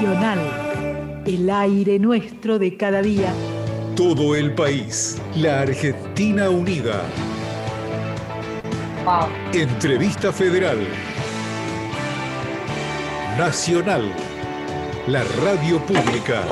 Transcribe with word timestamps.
Nacional, 0.00 1.22
el 1.26 1.50
aire 1.50 1.98
nuestro 1.98 2.58
de 2.58 2.74
cada 2.74 3.02
día. 3.02 3.34
Todo 3.96 4.34
el 4.34 4.54
país, 4.54 5.20
la 5.36 5.60
Argentina 5.60 6.48
unida. 6.48 7.02
Entrevista 9.52 10.32
Federal. 10.32 10.78
Nacional, 13.36 14.10
la 15.06 15.22
radio 15.44 15.78
pública. 15.84 16.44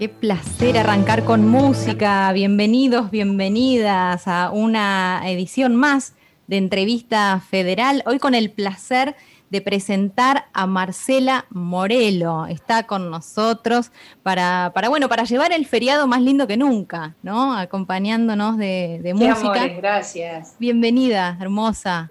Qué 0.00 0.08
placer 0.08 0.76
arrancar 0.76 1.22
con 1.22 1.46
música. 1.46 2.32
Bienvenidos, 2.32 3.12
bienvenidas 3.12 4.26
a 4.26 4.50
una 4.50 5.22
edición 5.26 5.76
más 5.76 6.14
de 6.48 6.56
Entrevista 6.56 7.40
Federal. 7.48 8.02
Hoy 8.06 8.18
con 8.18 8.34
el 8.34 8.50
placer 8.50 9.10
de 9.10 9.29
presentar 9.60 10.46
a 10.52 10.66
Marcela 10.66 11.46
Morelo. 11.50 12.46
Está 12.46 12.86
con 12.86 13.10
nosotros 13.10 13.90
para, 14.22 14.70
para, 14.72 14.88
bueno, 14.88 15.08
para 15.08 15.24
llevar 15.24 15.50
el 15.52 15.66
feriado 15.66 16.06
más 16.06 16.22
lindo 16.22 16.46
que 16.46 16.56
nunca, 16.56 17.16
¿no? 17.24 17.56
Acompañándonos 17.56 18.56
de, 18.56 19.00
de 19.02 19.14
música. 19.14 19.66
gracias. 19.66 20.54
Bienvenida, 20.60 21.36
hermosa. 21.40 22.08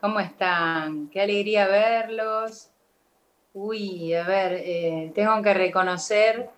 ¿Cómo 0.00 0.18
están? 0.18 1.08
Qué 1.10 1.20
alegría 1.20 1.68
verlos. 1.68 2.70
Uy, 3.52 4.12
a 4.14 4.26
ver, 4.26 4.54
eh, 4.54 5.12
tengo 5.14 5.40
que 5.42 5.54
reconocer 5.54 6.50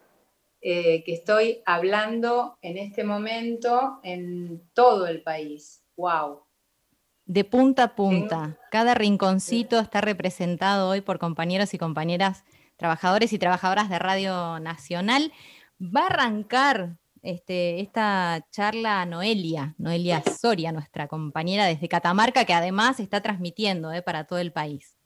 eh, 0.63 1.05
que 1.05 1.13
estoy 1.13 1.61
hablando 1.67 2.57
en 2.63 2.79
este 2.79 3.05
momento 3.05 4.01
en 4.03 4.63
todo 4.73 5.07
el 5.07 5.23
país. 5.23 5.85
¡Wow! 5.95 6.44
De 7.27 7.45
punta 7.45 7.85
a 7.85 7.95
punta. 7.95 8.59
Cada 8.71 8.95
rinconcito 8.95 9.79
está 9.79 10.01
representado 10.01 10.89
hoy 10.89 11.01
por 11.01 11.19
compañeros 11.19 11.75
y 11.75 11.79
compañeras, 11.79 12.45
trabajadores 12.77 13.33
y 13.33 13.39
trabajadoras 13.39 13.89
de 13.89 13.99
Radio 13.99 14.61
Nacional. 14.61 15.33
Va 15.81 16.03
a 16.03 16.07
arrancar 16.07 16.97
este, 17.23 17.81
esta 17.81 18.47
charla 18.51 19.07
Noelia, 19.07 19.75
Noelia 19.79 20.23
Soria, 20.23 20.73
nuestra 20.73 21.09
compañera 21.09 21.65
desde 21.65 21.89
Catamarca, 21.89 22.45
que 22.45 22.53
además 22.53 23.01
está 23.01 23.23
transmitiendo 23.23 23.93
eh, 23.93 24.03
para 24.03 24.25
todo 24.25 24.39
el 24.39 24.53
país. 24.53 24.99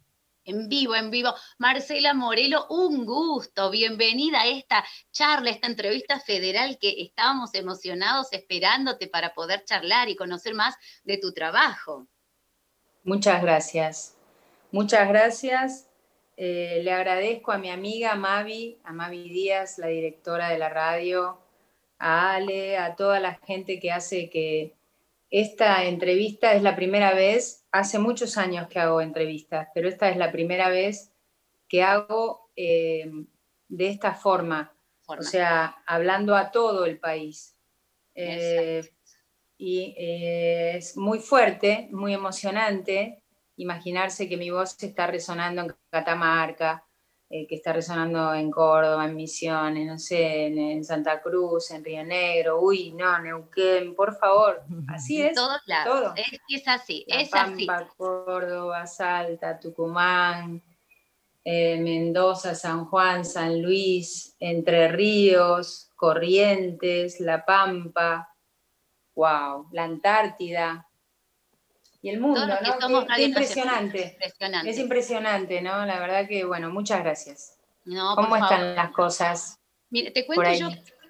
En 0.44 0.68
vivo, 0.68 0.94
en 0.96 1.10
vivo. 1.10 1.34
Marcela 1.58 2.14
Morelo, 2.14 2.66
un 2.70 3.04
gusto. 3.04 3.70
Bienvenida 3.70 4.40
a 4.40 4.46
esta 4.46 4.82
charla, 5.12 5.50
esta 5.50 5.66
entrevista 5.66 6.20
federal 6.20 6.78
que 6.80 7.02
estábamos 7.02 7.54
emocionados 7.54 8.28
esperándote 8.32 9.08
para 9.08 9.34
poder 9.34 9.64
charlar 9.64 10.08
y 10.08 10.16
conocer 10.16 10.54
más 10.54 10.74
de 11.04 11.18
tu 11.18 11.34
trabajo. 11.34 12.08
Muchas 13.08 13.40
gracias. 13.40 14.18
Muchas 14.70 15.08
gracias. 15.08 15.88
Eh, 16.36 16.82
le 16.84 16.92
agradezco 16.92 17.52
a 17.52 17.56
mi 17.56 17.70
amiga 17.70 18.14
Mavi, 18.16 18.78
a 18.84 18.92
Mavi 18.92 19.30
Díaz, 19.30 19.78
la 19.78 19.86
directora 19.86 20.50
de 20.50 20.58
la 20.58 20.68
radio, 20.68 21.38
a 21.98 22.34
Ale, 22.34 22.76
a 22.76 22.96
toda 22.96 23.18
la 23.18 23.36
gente 23.46 23.80
que 23.80 23.92
hace 23.92 24.28
que 24.28 24.74
esta 25.30 25.86
entrevista 25.86 26.52
es 26.52 26.62
la 26.62 26.76
primera 26.76 27.14
vez, 27.14 27.64
hace 27.72 27.98
muchos 27.98 28.36
años 28.36 28.68
que 28.68 28.78
hago 28.78 29.00
entrevistas, 29.00 29.68
pero 29.72 29.88
esta 29.88 30.10
es 30.10 30.18
la 30.18 30.30
primera 30.30 30.68
vez 30.68 31.10
que 31.66 31.82
hago 31.82 32.50
eh, 32.56 33.10
de 33.68 33.88
esta 33.88 34.12
forma, 34.12 34.76
o 35.06 35.22
sea, 35.22 35.78
hablando 35.86 36.36
a 36.36 36.50
todo 36.50 36.84
el 36.84 36.98
país. 36.98 37.56
Eh, 38.14 38.82
y 39.58 39.94
eh, 39.98 40.76
es 40.76 40.96
muy 40.96 41.18
fuerte, 41.18 41.88
muy 41.90 42.14
emocionante 42.14 43.22
imaginarse 43.56 44.28
que 44.28 44.36
mi 44.36 44.50
voz 44.50 44.80
está 44.82 45.08
resonando 45.08 45.62
en 45.62 45.74
Catamarca, 45.90 46.84
que 47.28 47.46
está 47.50 47.74
resonando 47.74 48.32
en 48.32 48.50
Córdoba, 48.50 49.04
en 49.04 49.14
Misiones, 49.14 49.86
no 49.86 49.98
sé, 49.98 50.46
en, 50.46 50.82
Santa 50.82 51.20
Cruz, 51.20 51.70
en 51.72 51.84
Río 51.84 52.02
Negro, 52.02 52.60
uy, 52.62 52.92
no, 52.92 53.18
Neuquén, 53.18 53.94
por 53.94 54.16
favor, 54.16 54.62
así 54.88 55.20
es. 55.20 55.34
todos 55.34 55.60
lados, 55.66 56.14
Es, 56.48 56.66
así, 56.66 57.04
es 57.06 57.28
Pampa, 57.28 57.76
así. 57.76 57.86
Córdoba, 57.98 58.86
Salta, 58.86 59.60
Tucumán, 59.60 60.62
eh, 61.44 61.78
Mendoza, 61.78 62.54
San 62.54 62.86
Juan, 62.86 63.26
San 63.26 63.60
Luis, 63.60 64.34
Entre 64.40 64.88
Ríos, 64.88 65.90
Corrientes, 65.96 67.20
La 67.20 67.44
Pampa, 67.44 68.34
wow, 69.18 69.66
la 69.72 69.82
Antártida, 69.82 70.86
y 72.00 72.08
el 72.10 72.20
mundo, 72.20 72.46
¿no? 72.46 72.54
Es, 73.16 73.18
impresionante. 73.18 74.16
Es 74.64 74.78
impresionante, 74.78 75.60
¿no? 75.60 75.84
La 75.84 75.98
verdad 75.98 76.28
que, 76.28 76.44
bueno, 76.44 76.70
muchas 76.70 77.00
gracias. 77.02 77.58
¿Cómo 77.84 78.36
están 78.36 78.76
las 78.76 78.92
cosas? 78.92 79.58
Mire, 79.90 80.12
te 80.12 80.24
cuento 80.24 80.52
yo, 80.52 80.68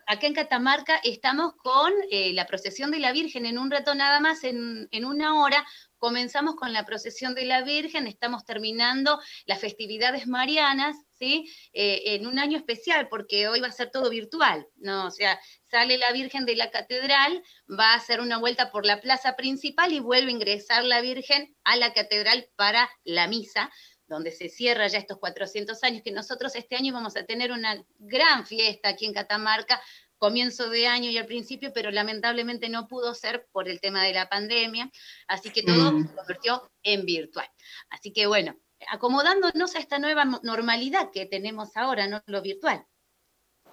acá 0.08 0.26
en 0.26 0.34
Catamarca 0.34 1.00
estamos 1.04 1.52
con 1.58 1.92
eh, 2.10 2.32
la 2.32 2.46
procesión 2.46 2.91
de 2.91 2.98
la 2.98 3.12
Virgen 3.12 3.44
en 3.44 3.58
un 3.58 3.70
rato 3.70 3.94
nada 3.94 4.20
más, 4.20 4.42
en, 4.42 4.88
en 4.91 5.04
una 5.04 5.41
hora, 5.42 5.66
comenzamos 5.98 6.56
con 6.56 6.72
la 6.72 6.86
procesión 6.86 7.34
de 7.34 7.44
la 7.44 7.62
Virgen, 7.62 8.06
estamos 8.06 8.44
terminando 8.47 9.20
las 9.44 9.60
festividades 9.60 10.26
marianas, 10.26 10.97
¿sí? 11.18 11.52
Eh, 11.74 12.14
en 12.14 12.26
un 12.26 12.38
año 12.38 12.56
especial, 12.56 13.08
porque 13.08 13.48
hoy 13.48 13.60
va 13.60 13.68
a 13.68 13.72
ser 13.72 13.91
todo 13.91 14.08
virtual, 14.08 14.66
¿no? 14.76 15.06
O 15.06 15.10
sea, 15.10 15.38
sale 15.70 15.98
la 15.98 16.10
Virgen 16.12 16.47
de 16.47 16.56
la 16.56 16.70
catedral, 16.70 17.42
va 17.68 17.92
a 17.92 17.97
hacer 17.97 18.20
una 18.20 18.38
vuelta 18.38 18.70
por 18.70 18.86
la 18.86 19.02
plaza 19.02 19.36
principal 19.36 19.92
y 19.92 20.00
vuelve 20.00 20.30
a 20.30 20.34
ingresar 20.34 20.84
la 20.84 21.02
Virgen 21.02 21.54
a 21.64 21.76
la 21.76 21.92
catedral 21.92 22.48
para 22.56 22.88
la 23.04 23.26
misa, 23.26 23.70
donde 24.08 24.32
se 24.32 24.48
cierra 24.48 24.88
ya 24.88 24.98
estos 24.98 25.19
400 25.19 25.82
años, 25.84 26.02
que 26.02 26.12
nosotros 26.12 26.54
este 26.56 26.76
año 26.76 26.92
vamos 26.92 27.16
a 27.16 27.24
tener 27.24 27.52
una 27.52 27.84
gran 27.98 28.46
fiesta 28.46 28.88
aquí 28.88 29.04
en 29.04 29.12
Catamarca, 29.12 29.80
comienzo 30.16 30.69
de 30.69 30.86
año 30.86 31.10
y 31.10 31.19
al 31.19 31.26
principio, 31.26 31.72
pero 31.72 31.91
lamentablemente 31.91 32.68
no 32.68 32.88
pudo 32.88 33.14
ser 33.14 33.47
por 33.52 33.68
el 33.68 33.80
tema 33.80 34.02
de 34.04 34.12
la 34.12 34.28
pandemia, 34.28 34.91
así 35.28 35.50
que 35.50 35.62
todo 35.62 35.92
mm. 35.92 36.08
se 36.08 36.14
convirtió 36.14 36.70
en 36.82 37.04
virtual. 37.04 37.48
Así 37.91 38.12
que 38.12 38.26
bueno, 38.26 38.56
acomodándonos 38.88 39.76
a 39.76 39.78
esta 39.78 39.98
nueva 39.98 40.24
normalidad 40.42 41.10
que 41.12 41.26
tenemos 41.26 41.76
ahora, 41.76 42.06
¿no? 42.06 42.22
Lo 42.26 42.42
virtual. 42.42 42.84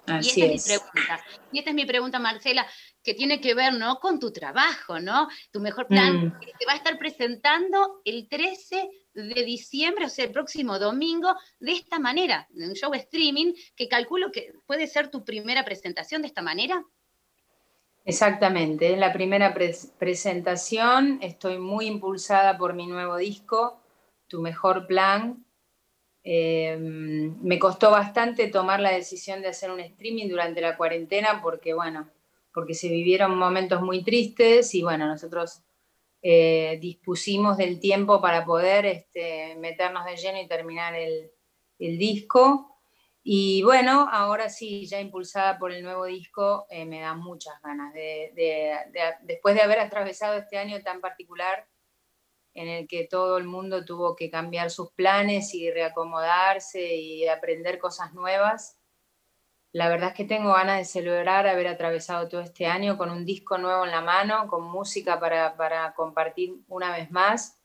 Así 0.06 0.40
y 0.40 0.54
esta 0.54 0.54
es. 0.54 0.66
mi 0.66 0.78
pregunta. 0.78 1.24
Y 1.50 1.58
esta 1.58 1.70
es 1.70 1.76
mi 1.76 1.84
pregunta, 1.84 2.18
Marcela, 2.20 2.66
que 3.02 3.14
tiene 3.14 3.40
que 3.40 3.54
ver, 3.54 3.74
¿no? 3.74 3.98
Con 3.98 4.20
tu 4.20 4.32
trabajo, 4.32 5.00
¿no? 5.00 5.28
Tu 5.50 5.60
mejor 5.60 5.88
plan 5.88 6.26
mm. 6.26 6.40
que 6.40 6.52
te 6.58 6.66
va 6.66 6.74
a 6.74 6.76
estar 6.76 6.96
presentando 6.96 8.02
el 8.04 8.28
13 8.28 8.88
de 9.22 9.44
diciembre, 9.44 10.04
o 10.04 10.08
sea, 10.08 10.26
el 10.26 10.32
próximo 10.32 10.78
domingo, 10.78 11.34
de 11.58 11.72
esta 11.72 11.98
manera, 11.98 12.46
en 12.54 12.68
un 12.68 12.74
show 12.74 12.92
streaming, 12.94 13.54
que 13.74 13.88
calculo 13.88 14.30
que 14.30 14.52
puede 14.66 14.86
ser 14.86 15.10
tu 15.10 15.24
primera 15.24 15.64
presentación 15.64 16.22
de 16.22 16.28
esta 16.28 16.42
manera. 16.42 16.84
Exactamente, 18.04 18.92
es 18.92 18.98
la 18.98 19.12
primera 19.12 19.52
presentación, 19.98 21.18
estoy 21.22 21.58
muy 21.58 21.86
impulsada 21.86 22.56
por 22.56 22.74
mi 22.74 22.86
nuevo 22.86 23.16
disco, 23.16 23.80
Tu 24.28 24.40
Mejor 24.40 24.86
Plan. 24.86 25.44
Em, 26.22 27.36
me 27.42 27.58
costó 27.58 27.90
bastante 27.90 28.48
tomar 28.48 28.80
la 28.80 28.92
decisión 28.92 29.42
de 29.42 29.48
hacer 29.48 29.70
un 29.70 29.80
streaming 29.80 30.28
durante 30.28 30.60
la 30.60 30.76
cuarentena 30.76 31.40
porque, 31.42 31.72
bueno, 31.72 32.08
porque 32.52 32.74
se 32.74 32.88
vivieron 32.88 33.36
momentos 33.36 33.82
muy 33.82 34.02
tristes 34.02 34.74
y, 34.74 34.82
bueno, 34.82 35.06
nosotros 35.06 35.62
eh, 36.28 36.78
dispusimos 36.80 37.56
del 37.56 37.78
tiempo 37.78 38.20
para 38.20 38.44
poder 38.44 38.84
este, 38.84 39.54
meternos 39.60 40.04
de 40.04 40.16
lleno 40.16 40.40
y 40.40 40.48
terminar 40.48 40.92
el, 40.96 41.30
disco. 41.78 42.80
Y 43.22 43.62
bueno, 43.62 44.08
ahora 44.10 44.48
sí, 44.48 44.86
ya 44.86 45.00
impulsada 45.00 45.56
por 45.56 45.70
el 45.70 45.84
nuevo 45.84 46.06
disco, 46.06 46.66
eh, 46.68 46.84
me 46.84 46.98
da 46.98 47.14
muchas 47.14 47.62
ganas 47.62 47.94
de, 47.94 48.32
después 49.22 49.54
de 49.54 49.62
haber 49.62 49.78
atravesado 49.78 50.34
este 50.34 50.58
año 50.58 50.82
tan 50.82 51.00
particular 51.00 51.68
en 52.54 52.66
el 52.70 52.88
que 52.88 53.06
todo 53.06 53.38
el 53.38 53.44
mundo 53.44 53.84
tuvo 53.84 54.16
que 54.16 54.28
cambiar 54.28 54.72
sus 54.72 54.90
planes 54.94 55.54
y 55.54 55.70
reacomodarse 55.70 56.96
y 56.96 57.28
aprender 57.28 57.78
cosas 57.78 58.14
nuevas. 58.14 58.75
La 59.72 59.88
verdad 59.88 60.10
es 60.10 60.14
que 60.14 60.24
tengo 60.24 60.52
ganas 60.52 60.78
de 60.78 60.84
celebrar 60.84 61.46
haber 61.46 61.68
atravesado 61.68 62.28
todo 62.28 62.40
este 62.40 62.66
año 62.66 62.96
con 62.96 63.10
un 63.10 63.26
disco 63.26 63.58
nuevo 63.58 63.84
en 63.84 63.90
la 63.90 64.00
mano, 64.00 64.48
con 64.48 64.64
música 64.64 65.20
para, 65.20 65.92
compartir 65.94 66.54
una 66.68 66.96
vez 66.96 67.10
más 67.10 67.60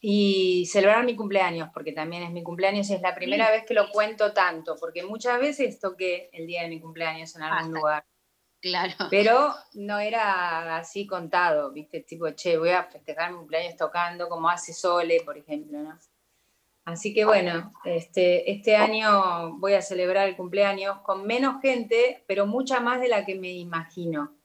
y 0.00 0.66
celebrar 0.66 1.04
mi 1.04 1.16
cumpleaños, 1.16 1.70
porque 1.72 1.92
también 1.92 2.22
es 2.22 2.30
mi 2.30 2.42
cumpleaños 2.42 2.90
y 2.90 2.94
es 2.94 3.00
la 3.02 3.14
primera 3.14 3.50
vez 3.50 3.64
que 3.64 3.74
lo 3.74 3.90
cuento 3.90 4.32
tanto, 4.32 4.76
porque 4.78 5.04
muchas 5.04 5.40
veces 5.40 5.78
toqué 5.80 6.28
el 6.32 6.46
día 6.46 6.62
de 6.62 6.68
mi 6.68 6.80
cumpleaños 6.80 7.34
en 7.36 7.42
algún 7.42 7.74
lugar. 7.74 8.04
Claro. 8.60 8.94
Pero 9.10 9.54
no 9.74 9.98
era 9.98 10.76
así 10.76 11.04
contado, 11.04 11.72
¿viste? 11.72 12.00
Tipo, 12.00 12.30
che, 12.30 12.56
voy 12.58 12.70
a 12.70 12.84
festejar 12.84 13.32
mi 13.32 13.38
cumpleaños 13.38 13.76
tocando, 13.76 14.28
como 14.28 14.48
hace 14.48 14.72
Sole, 14.72 15.20
por 15.24 15.36
ejemplo, 15.36 15.78
¿no? 15.80 15.98
Así 16.84 17.14
que 17.14 17.24
bueno, 17.24 17.72
este, 17.84 18.50
este 18.50 18.76
año 18.76 19.56
voy 19.58 19.74
a 19.74 19.82
celebrar 19.82 20.28
el 20.28 20.36
cumpleaños 20.36 20.98
con 21.02 21.26
menos 21.26 21.60
gente, 21.62 22.24
pero 22.26 22.46
mucha 22.46 22.80
más 22.80 23.00
de 23.00 23.08
la 23.08 23.24
que 23.24 23.36
me 23.36 23.52
imagino. 23.52 24.36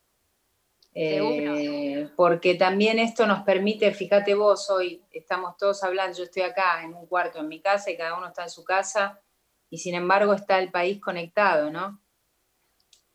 Eh, 0.99 2.09
porque 2.15 2.55
también 2.55 2.97
esto 2.97 3.27
nos 3.27 3.43
permite, 3.43 3.91
fíjate 3.93 4.33
vos, 4.33 4.69
hoy 4.71 5.03
estamos 5.11 5.55
todos 5.57 5.83
hablando, 5.83 6.17
yo 6.17 6.23
estoy 6.23 6.41
acá 6.41 6.83
en 6.83 6.95
un 6.95 7.05
cuarto 7.05 7.39
en 7.39 7.47
mi 7.47 7.61
casa 7.61 7.91
y 7.91 7.97
cada 7.97 8.17
uno 8.17 8.27
está 8.27 8.43
en 8.43 8.49
su 8.49 8.63
casa 8.63 9.21
y 9.69 9.77
sin 9.77 9.93
embargo 9.93 10.33
está 10.33 10.57
el 10.57 10.71
país 10.71 10.99
conectado, 10.99 11.69
¿no? 11.69 12.01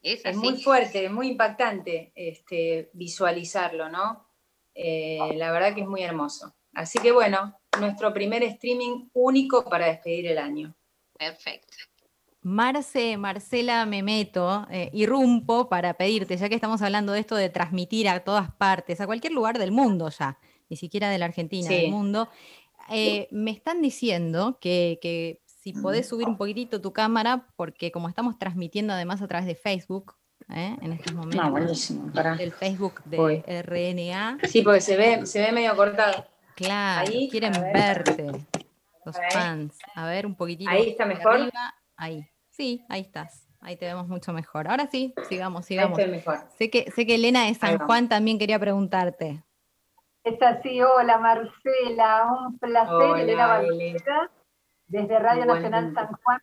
Es, 0.00 0.36
muy 0.36 0.60
fuerte, 0.60 1.04
es 1.04 1.10
muy 1.12 1.28
impactante 1.28 2.12
este, 2.14 2.90
visualizarlo, 2.92 3.88
¿no? 3.88 4.28
Eh, 4.74 5.18
la 5.34 5.52
verdad 5.52 5.74
que 5.74 5.82
es 5.82 5.88
muy 5.88 6.02
hermoso. 6.02 6.54
Así 6.74 6.98
que 6.98 7.12
bueno, 7.12 7.60
nuestro 7.80 8.12
primer 8.12 8.42
streaming 8.42 9.08
único 9.12 9.64
para 9.64 9.86
despedir 9.86 10.26
el 10.26 10.38
año. 10.38 10.74
Perfecto. 11.18 11.76
Marce, 12.42 13.16
Marcela, 13.16 13.86
me 13.86 14.02
meto, 14.02 14.66
eh, 14.68 14.90
irrumpo 14.92 15.68
para 15.68 15.94
pedirte, 15.94 16.36
ya 16.36 16.48
que 16.48 16.56
estamos 16.56 16.82
hablando 16.82 17.12
de 17.12 17.20
esto 17.20 17.36
de 17.36 17.48
transmitir 17.50 18.08
a 18.08 18.20
todas 18.20 18.50
partes, 18.50 19.00
a 19.00 19.06
cualquier 19.06 19.32
lugar 19.32 19.58
del 19.58 19.70
mundo 19.70 20.08
ya, 20.10 20.38
ni 20.68 20.76
siquiera 20.76 21.08
de 21.08 21.18
la 21.18 21.26
Argentina, 21.26 21.68
del 21.68 21.90
mundo. 21.90 22.28
Eh, 22.90 23.28
me 23.30 23.52
están 23.52 23.80
diciendo 23.80 24.58
que, 24.60 25.40
si 25.44 25.72
podés 25.72 26.08
subir 26.08 26.26
un 26.26 26.36
poquitito 26.36 26.80
tu 26.80 26.92
cámara, 26.92 27.46
porque 27.54 27.92
como 27.92 28.08
estamos 28.08 28.36
transmitiendo 28.36 28.92
además 28.92 29.22
a 29.22 29.28
través 29.28 29.46
de 29.46 29.54
Facebook, 29.54 30.16
¿eh? 30.48 30.76
en 30.82 30.92
estos 30.92 31.14
momentos, 31.14 31.44
no, 31.44 31.50
buenísimo, 31.52 32.12
para. 32.12 32.34
el 32.34 32.50
Facebook 32.50 33.04
de 33.04 33.44
RNA. 33.62 34.38
Sí, 34.48 34.62
porque 34.62 34.80
se 34.80 34.96
ve, 34.96 35.24
se 35.26 35.40
ve 35.40 35.52
medio 35.52 35.76
cortado. 35.76 36.26
Claro, 36.54 37.10
quieren 37.30 37.52
verte, 37.52 38.30
los 39.04 39.16
fans. 39.32 39.78
A 39.94 40.06
ver, 40.06 40.26
un 40.26 40.34
poquitito. 40.34 40.70
Ahí 40.70 40.90
está 40.90 41.06
mejor. 41.06 41.50
Ahí. 41.96 42.28
Sí, 42.50 42.84
ahí 42.88 43.00
estás. 43.00 43.48
Ahí 43.60 43.76
te 43.76 43.86
vemos 43.86 44.08
mucho 44.08 44.32
mejor. 44.32 44.68
Ahora 44.68 44.88
sí, 44.88 45.14
sigamos, 45.28 45.66
sigamos. 45.66 45.98
Ahí 45.98 46.04
estoy 46.04 46.18
mejor. 46.18 46.38
Sé 46.58 46.70
que, 46.70 46.90
sé 46.90 47.06
que 47.06 47.14
Elena 47.14 47.46
de 47.46 47.54
San 47.54 47.78
Juan 47.78 48.08
también 48.08 48.38
quería 48.38 48.58
preguntarte. 48.58 49.42
Es 50.24 50.40
así, 50.40 50.80
hola 50.80 51.18
Marcela, 51.18 52.28
un 52.46 52.58
placer, 52.58 53.18
Elena 53.18 53.60
desde 54.86 55.18
Radio 55.18 55.46
Nacional 55.46 55.92
San 55.94 56.12
Juan. 56.12 56.40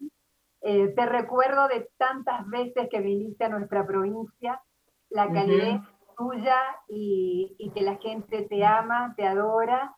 Eh, 0.62 0.90
te 0.90 1.06
recuerdo 1.06 1.68
de 1.70 1.90
tantas 1.98 2.46
veces 2.48 2.90
que 2.90 3.00
viniste 3.00 3.46
a 3.46 3.50
nuestra 3.50 3.86
provincia, 3.86 4.62
la 5.10 5.32
calidez 5.32 5.80
tuya 6.18 6.58
y, 6.90 7.56
y 7.58 7.72
que 7.72 7.82
la 7.82 7.96
gente 7.98 8.42
te 8.50 8.66
ama, 8.66 9.14
te 9.16 9.26
adora, 9.26 9.96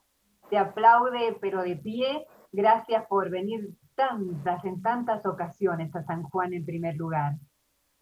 te 0.51 0.57
aplaude, 0.57 1.37
pero 1.39 1.63
de 1.63 1.77
pie. 1.77 2.27
Gracias 2.51 3.05
por 3.07 3.29
venir 3.29 3.69
tantas, 3.95 4.63
en 4.65 4.81
tantas 4.81 5.25
ocasiones 5.25 5.95
a 5.95 6.03
San 6.03 6.23
Juan 6.23 6.53
en 6.53 6.65
primer 6.65 6.95
lugar. 6.97 7.35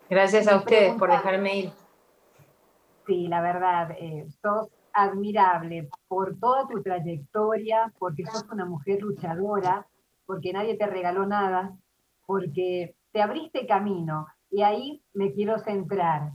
Gracias 0.09 0.47
a 0.47 0.57
ustedes 0.57 0.95
por 0.95 1.11
dejarme 1.11 1.57
ir. 1.57 1.71
Sí, 3.05 3.27
la 3.27 3.41
verdad, 3.41 3.91
eh, 3.91 4.25
sos 4.41 4.67
admirable 4.93 5.89
por 6.07 6.39
toda 6.39 6.67
tu 6.67 6.81
trayectoria, 6.81 7.93
porque 7.99 8.25
sos 8.25 8.49
una 8.51 8.65
mujer 8.65 9.03
luchadora, 9.03 9.85
porque 10.25 10.51
nadie 10.51 10.75
te 10.75 10.87
regaló 10.87 11.27
nada, 11.27 11.77
porque 12.25 12.95
te 13.11 13.21
abriste 13.21 13.67
camino 13.67 14.25
y 14.49 14.63
ahí 14.63 15.03
me 15.13 15.31
quiero 15.33 15.59
centrar. 15.59 16.31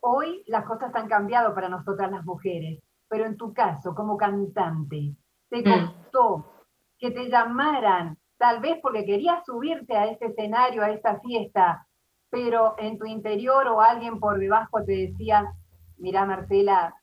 Hoy 0.00 0.42
las 0.46 0.64
cosas 0.64 0.94
han 0.94 1.08
cambiado 1.08 1.54
para 1.54 1.68
nosotras 1.68 2.10
las 2.10 2.24
mujeres, 2.24 2.82
pero 3.08 3.26
en 3.26 3.36
tu 3.36 3.52
caso, 3.52 3.94
como 3.94 4.16
cantante, 4.16 5.14
te 5.62 5.70
mm. 5.70 5.86
costó 5.86 6.52
que 6.98 7.10
te 7.10 7.28
llamaran 7.28 8.18
tal 8.38 8.60
vez 8.60 8.78
porque 8.82 9.04
querías 9.04 9.44
subirte 9.44 9.96
a 9.96 10.06
ese 10.06 10.26
escenario, 10.26 10.82
a 10.82 10.90
esta 10.90 11.20
fiesta, 11.20 11.86
pero 12.30 12.74
en 12.78 12.98
tu 12.98 13.06
interior 13.06 13.66
o 13.68 13.80
alguien 13.80 14.18
por 14.18 14.38
debajo 14.38 14.84
te 14.84 14.92
decía, 14.92 15.54
mira 15.98 16.26
Marcela, 16.26 16.94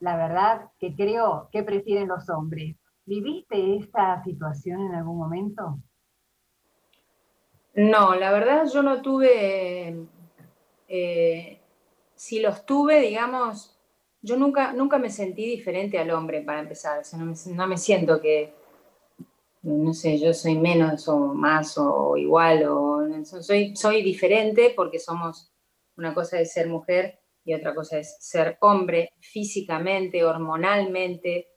la 0.00 0.16
verdad 0.16 0.70
que 0.78 0.94
creo 0.94 1.48
que 1.50 1.62
prefieren 1.62 2.08
los 2.08 2.28
hombres. 2.28 2.76
¿Viviste 3.06 3.76
esta 3.76 4.22
situación 4.24 4.80
en 4.82 4.94
algún 4.94 5.18
momento? 5.18 5.78
No, 7.74 8.14
la 8.14 8.32
verdad 8.32 8.66
yo 8.72 8.82
no 8.82 9.02
tuve, 9.02 10.06
eh, 10.88 11.60
si 12.14 12.40
los 12.40 12.66
tuve, 12.66 13.00
digamos, 13.00 13.75
yo 14.22 14.36
nunca, 14.36 14.72
nunca 14.72 14.98
me 14.98 15.10
sentí 15.10 15.46
diferente 15.46 15.98
al 15.98 16.10
hombre 16.10 16.42
para 16.42 16.60
empezar, 16.60 17.02
no 17.12 17.66
me 17.66 17.78
siento 17.78 18.20
que, 18.20 18.52
no 19.62 19.92
sé, 19.94 20.18
yo 20.18 20.32
soy 20.32 20.56
menos 20.56 21.08
o 21.08 21.18
más 21.34 21.76
o 21.78 22.16
igual, 22.16 22.64
o 22.68 23.24
soy, 23.24 23.74
soy 23.76 24.02
diferente 24.02 24.72
porque 24.74 24.98
somos, 24.98 25.52
una 25.96 26.14
cosa 26.14 26.40
es 26.40 26.52
ser 26.52 26.68
mujer 26.68 27.20
y 27.44 27.54
otra 27.54 27.74
cosa 27.74 27.98
es 27.98 28.16
ser 28.20 28.58
hombre 28.60 29.12
físicamente, 29.20 30.24
hormonalmente, 30.24 31.48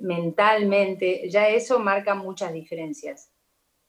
mentalmente, 0.00 1.28
ya 1.28 1.48
eso 1.48 1.78
marca 1.78 2.14
muchas 2.14 2.52
diferencias. 2.52 3.33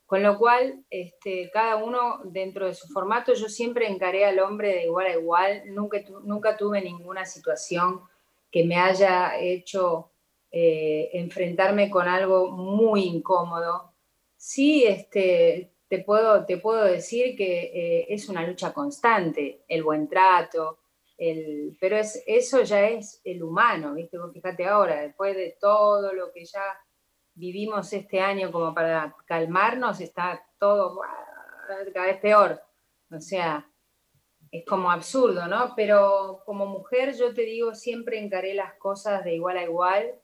Con 0.06 0.22
lo 0.22 0.38
cual, 0.38 0.84
este, 0.88 1.50
cada 1.52 1.76
uno 1.76 2.20
dentro 2.24 2.66
de 2.66 2.74
su 2.74 2.86
formato, 2.88 3.34
yo 3.34 3.48
siempre 3.48 3.88
encaré 3.88 4.24
al 4.24 4.38
hombre 4.38 4.68
de 4.68 4.84
igual 4.84 5.06
a 5.06 5.12
igual, 5.12 5.62
nunca, 5.66 6.56
tuve 6.56 6.80
ninguna 6.80 7.24
situación 7.24 8.02
que 8.50 8.64
me 8.64 8.76
haya 8.76 9.36
hecho 9.40 10.12
eh, 10.52 11.10
enfrentarme 11.12 11.90
con 11.90 12.06
algo 12.06 12.52
muy 12.52 13.02
incómodo. 13.02 13.92
Sí, 14.36 14.84
este, 14.84 15.72
te, 15.88 15.98
puedo, 16.04 16.46
te 16.46 16.58
puedo 16.58 16.84
decir 16.84 17.36
que 17.36 17.62
eh, 17.74 18.06
es 18.08 18.28
una 18.28 18.46
lucha 18.46 18.72
constante, 18.72 19.64
el 19.66 19.82
buen 19.82 20.08
trato, 20.08 20.78
el, 21.18 21.76
pero 21.80 21.96
es, 21.96 22.22
eso 22.28 22.62
ya 22.62 22.88
es 22.88 23.20
el 23.24 23.42
humano, 23.42 23.94
¿viste? 23.94 24.18
fíjate 24.32 24.66
ahora, 24.66 25.00
después 25.00 25.34
de 25.34 25.56
todo 25.58 26.12
lo 26.12 26.30
que 26.30 26.44
ya 26.44 26.62
vivimos 27.36 27.92
este 27.92 28.20
año 28.20 28.50
como 28.50 28.74
para 28.74 29.14
calmarnos, 29.26 30.00
está 30.00 30.44
todo 30.58 31.00
cada 31.92 32.06
vez 32.06 32.18
peor. 32.18 32.60
O 33.10 33.20
sea, 33.20 33.70
es 34.50 34.64
como 34.64 34.90
absurdo, 34.90 35.46
¿no? 35.46 35.74
Pero 35.76 36.42
como 36.44 36.66
mujer 36.66 37.14
yo 37.14 37.32
te 37.34 37.42
digo, 37.42 37.74
siempre 37.74 38.18
encaré 38.18 38.54
las 38.54 38.74
cosas 38.74 39.22
de 39.22 39.34
igual 39.34 39.58
a 39.58 39.64
igual 39.64 40.20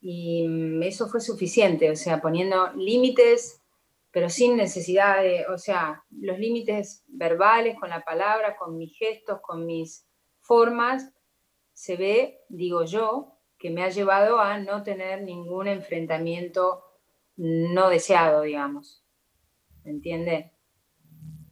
y 0.00 0.46
mm, 0.48 0.82
eso 0.82 1.08
fue 1.08 1.20
suficiente, 1.20 1.90
o 1.90 1.96
sea, 1.96 2.20
poniendo 2.20 2.72
límites, 2.74 3.62
pero 4.10 4.28
sin 4.28 4.56
necesidad 4.56 5.22
de, 5.22 5.46
o 5.46 5.56
sea, 5.56 6.04
los 6.10 6.38
límites 6.38 7.04
verbales, 7.06 7.78
con 7.78 7.88
la 7.88 8.04
palabra, 8.04 8.56
con 8.56 8.76
mis 8.76 8.96
gestos, 8.98 9.40
con 9.40 9.64
mis 9.64 10.06
formas, 10.40 11.12
se 11.72 11.96
ve, 11.96 12.40
digo 12.48 12.84
yo, 12.84 13.31
que 13.62 13.70
me 13.70 13.84
ha 13.84 13.90
llevado 13.90 14.40
a 14.40 14.58
no 14.58 14.82
tener 14.82 15.22
ningún 15.22 15.68
enfrentamiento 15.68 16.82
no 17.36 17.90
deseado, 17.90 18.40
digamos. 18.40 19.04
¿Me 19.84 19.92
entiende? 19.92 20.52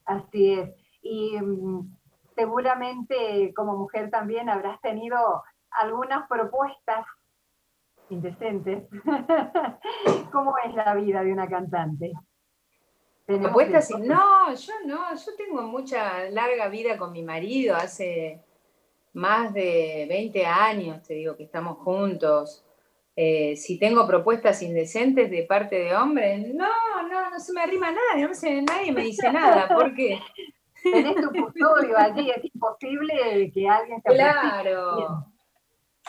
Así 0.05 0.55
es. 0.55 0.71
Y 1.03 1.41
mm, 1.41 1.97
seguramente 2.35 3.53
como 3.55 3.77
mujer 3.77 4.11
también 4.11 4.49
habrás 4.49 4.81
tenido 4.81 5.45
algunas 5.71 6.27
propuestas 6.29 7.07
indecentes. 8.09 8.89
¿Cómo 10.33 10.55
es 10.67 10.75
la 10.75 10.93
vida 10.97 11.23
de 11.23 11.33
una 11.33 11.49
cantante? 11.49 12.13
Propuestas, 13.25 13.89
no, 14.01 14.53
yo 14.53 14.73
no, 14.85 15.15
yo 15.15 15.37
tengo 15.37 15.63
mucha 15.63 16.29
larga 16.31 16.67
vida 16.67 16.99
con 16.99 17.13
mi 17.13 17.23
marido, 17.23 17.77
hace 17.77 18.45
más 19.13 19.53
de 19.53 20.07
20 20.09 20.47
años, 20.47 21.03
te 21.03 21.15
digo, 21.15 21.37
que 21.37 21.45
estamos 21.45 21.79
juntos. 21.79 22.65
Eh, 23.17 23.57
si 23.57 23.79
tengo 23.79 24.07
propuestas 24.07 24.63
indecentes 24.63 25.31
de 25.31 25.43
parte 25.43 25.77
de 25.77 25.95
hombres, 25.95 26.55
no, 26.55 26.69
no, 27.11 27.31
no 27.31 27.41
se 27.41 27.53
me 27.53 27.63
arrima 27.63 27.91
nadie, 27.91 28.27
no 28.27 28.35
sé, 28.35 28.63
nadie 28.63 28.93
me 28.93 29.03
dice 29.03 29.31
nada, 29.33 29.69
¿por 29.69 29.95
qué? 29.95 30.19
Tenés 30.83 31.17
tu 31.17 31.31
custodio 31.31 31.99
allí, 31.99 32.31
es 32.31 32.45
imposible 32.45 33.51
que 33.53 33.69
alguien 33.69 34.01
se 34.01 34.09
Claro, 34.15 35.27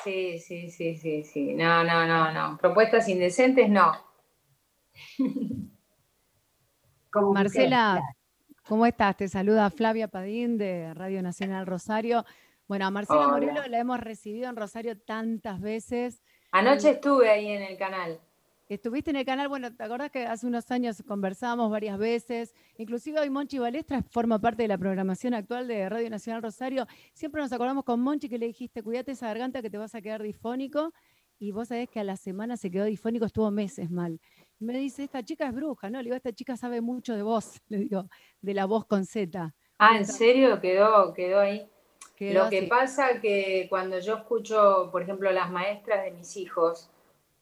Sí, 0.03 0.39
sí, 0.39 0.71
sí, 0.71 0.95
sí, 0.95 1.23
sí. 1.23 1.53
No, 1.53 1.83
no, 1.83 2.07
no, 2.07 2.31
no. 2.31 2.57
Propuestas 2.57 3.07
indecentes, 3.07 3.69
no. 3.69 3.93
Marcela, 7.33 8.01
¿cómo 8.67 8.85
estás? 8.85 9.17
Te 9.17 9.27
saluda 9.27 9.69
Flavia 9.69 10.07
Padín 10.07 10.57
de 10.57 10.93
Radio 10.93 11.21
Nacional 11.21 11.67
Rosario. 11.67 12.25
Bueno, 12.71 12.85
a 12.85 12.89
Marcela 12.89 13.27
Morelos 13.27 13.67
la 13.67 13.79
hemos 13.79 13.99
recibido 13.99 14.47
en 14.49 14.55
Rosario 14.55 14.97
tantas 14.97 15.59
veces. 15.59 16.23
Anoche 16.53 16.91
estuve 16.91 17.29
ahí 17.29 17.47
en 17.47 17.63
el 17.63 17.77
canal. 17.77 18.21
Estuviste 18.69 19.09
en 19.09 19.17
el 19.17 19.25
canal, 19.25 19.49
bueno, 19.49 19.75
¿te 19.75 19.83
acordás 19.83 20.09
que 20.09 20.25
hace 20.25 20.47
unos 20.47 20.71
años 20.71 21.03
conversamos 21.05 21.69
varias 21.69 21.97
veces? 21.97 22.55
Inclusive 22.77 23.19
hoy 23.19 23.29
Monchi 23.29 23.59
Balestra 23.59 24.01
forma 24.03 24.39
parte 24.39 24.61
de 24.61 24.69
la 24.69 24.77
programación 24.77 25.33
actual 25.33 25.67
de 25.67 25.89
Radio 25.89 26.09
Nacional 26.09 26.41
Rosario. 26.41 26.87
Siempre 27.11 27.41
nos 27.41 27.51
acordamos 27.51 27.83
con 27.83 27.99
Monchi 27.99 28.29
que 28.29 28.37
le 28.37 28.45
dijiste, 28.45 28.81
cuídate 28.81 29.11
esa 29.11 29.27
garganta 29.27 29.61
que 29.61 29.69
te 29.69 29.77
vas 29.77 29.93
a 29.93 30.01
quedar 30.01 30.23
difónico. 30.23 30.93
Y 31.39 31.51
vos 31.51 31.67
sabés 31.67 31.89
que 31.89 31.99
a 31.99 32.05
la 32.05 32.15
semana 32.15 32.55
se 32.55 32.71
quedó 32.71 32.85
difónico, 32.85 33.25
estuvo 33.25 33.51
meses 33.51 33.91
mal. 33.91 34.21
Me 34.59 34.77
dice, 34.77 35.03
esta 35.03 35.21
chica 35.21 35.45
es 35.45 35.53
bruja, 35.53 35.89
¿no? 35.89 35.97
Le 35.97 36.05
digo, 36.05 36.15
esta 36.15 36.31
chica 36.31 36.55
sabe 36.55 36.79
mucho 36.79 37.17
de 37.17 37.23
voz, 37.23 37.59
le 37.67 37.79
digo, 37.79 38.07
de 38.39 38.53
la 38.53 38.63
voz 38.63 38.85
con 38.85 39.05
Z. 39.05 39.53
Ah, 39.77 39.97
¿en 39.97 40.05
serio? 40.05 40.61
Quedó, 40.61 41.13
quedó 41.13 41.41
ahí. 41.41 41.67
Lo 42.29 42.49
que 42.49 42.63
pasa 42.63 43.19
que 43.19 43.65
cuando 43.67 43.99
yo 43.99 44.17
escucho, 44.17 44.89
por 44.91 45.01
ejemplo, 45.01 45.31
las 45.31 45.49
maestras 45.49 46.03
de 46.03 46.11
mis 46.11 46.37
hijos, 46.37 46.89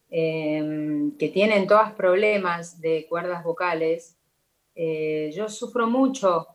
eh, 0.09 1.11
que 1.19 1.27
tienen 1.27 1.67
todas 1.67 1.91
problemas 1.91 2.79
de 2.79 3.05
cuerdas 3.09 3.43
vocales, 3.43 4.17
eh, 4.75 5.31
yo 5.35 5.49
sufro 5.49 5.87
mucho 5.87 6.47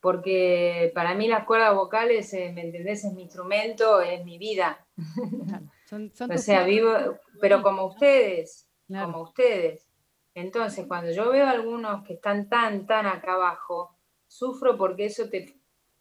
porque 0.00 0.92
para 0.94 1.14
mí 1.14 1.26
las 1.26 1.44
cuerdas 1.44 1.74
vocales, 1.74 2.32
eh, 2.32 2.52
¿me 2.54 2.62
entendés? 2.62 3.04
Es 3.04 3.12
mi 3.12 3.22
instrumento, 3.22 4.00
es 4.00 4.24
mi 4.24 4.38
vida. 4.38 4.86
Claro, 5.46 5.66
Son, 5.86 6.10
son 6.14 6.30
O 6.30 6.38
sea, 6.38 6.64
vivo, 6.64 6.92
pero 7.40 7.60
como 7.62 7.86
ustedes, 7.86 8.68
claro. 8.86 9.06
como 9.06 9.24
ustedes. 9.24 9.88
Entonces, 10.34 10.86
cuando 10.86 11.10
yo 11.10 11.30
veo 11.32 11.46
a 11.46 11.50
algunos 11.50 12.04
que 12.06 12.14
están 12.14 12.48
tan, 12.48 12.86
tan 12.86 13.06
acá 13.06 13.32
abajo, 13.32 13.96
sufro 14.28 14.78
porque 14.78 15.06
eso 15.06 15.28
te, 15.28 15.57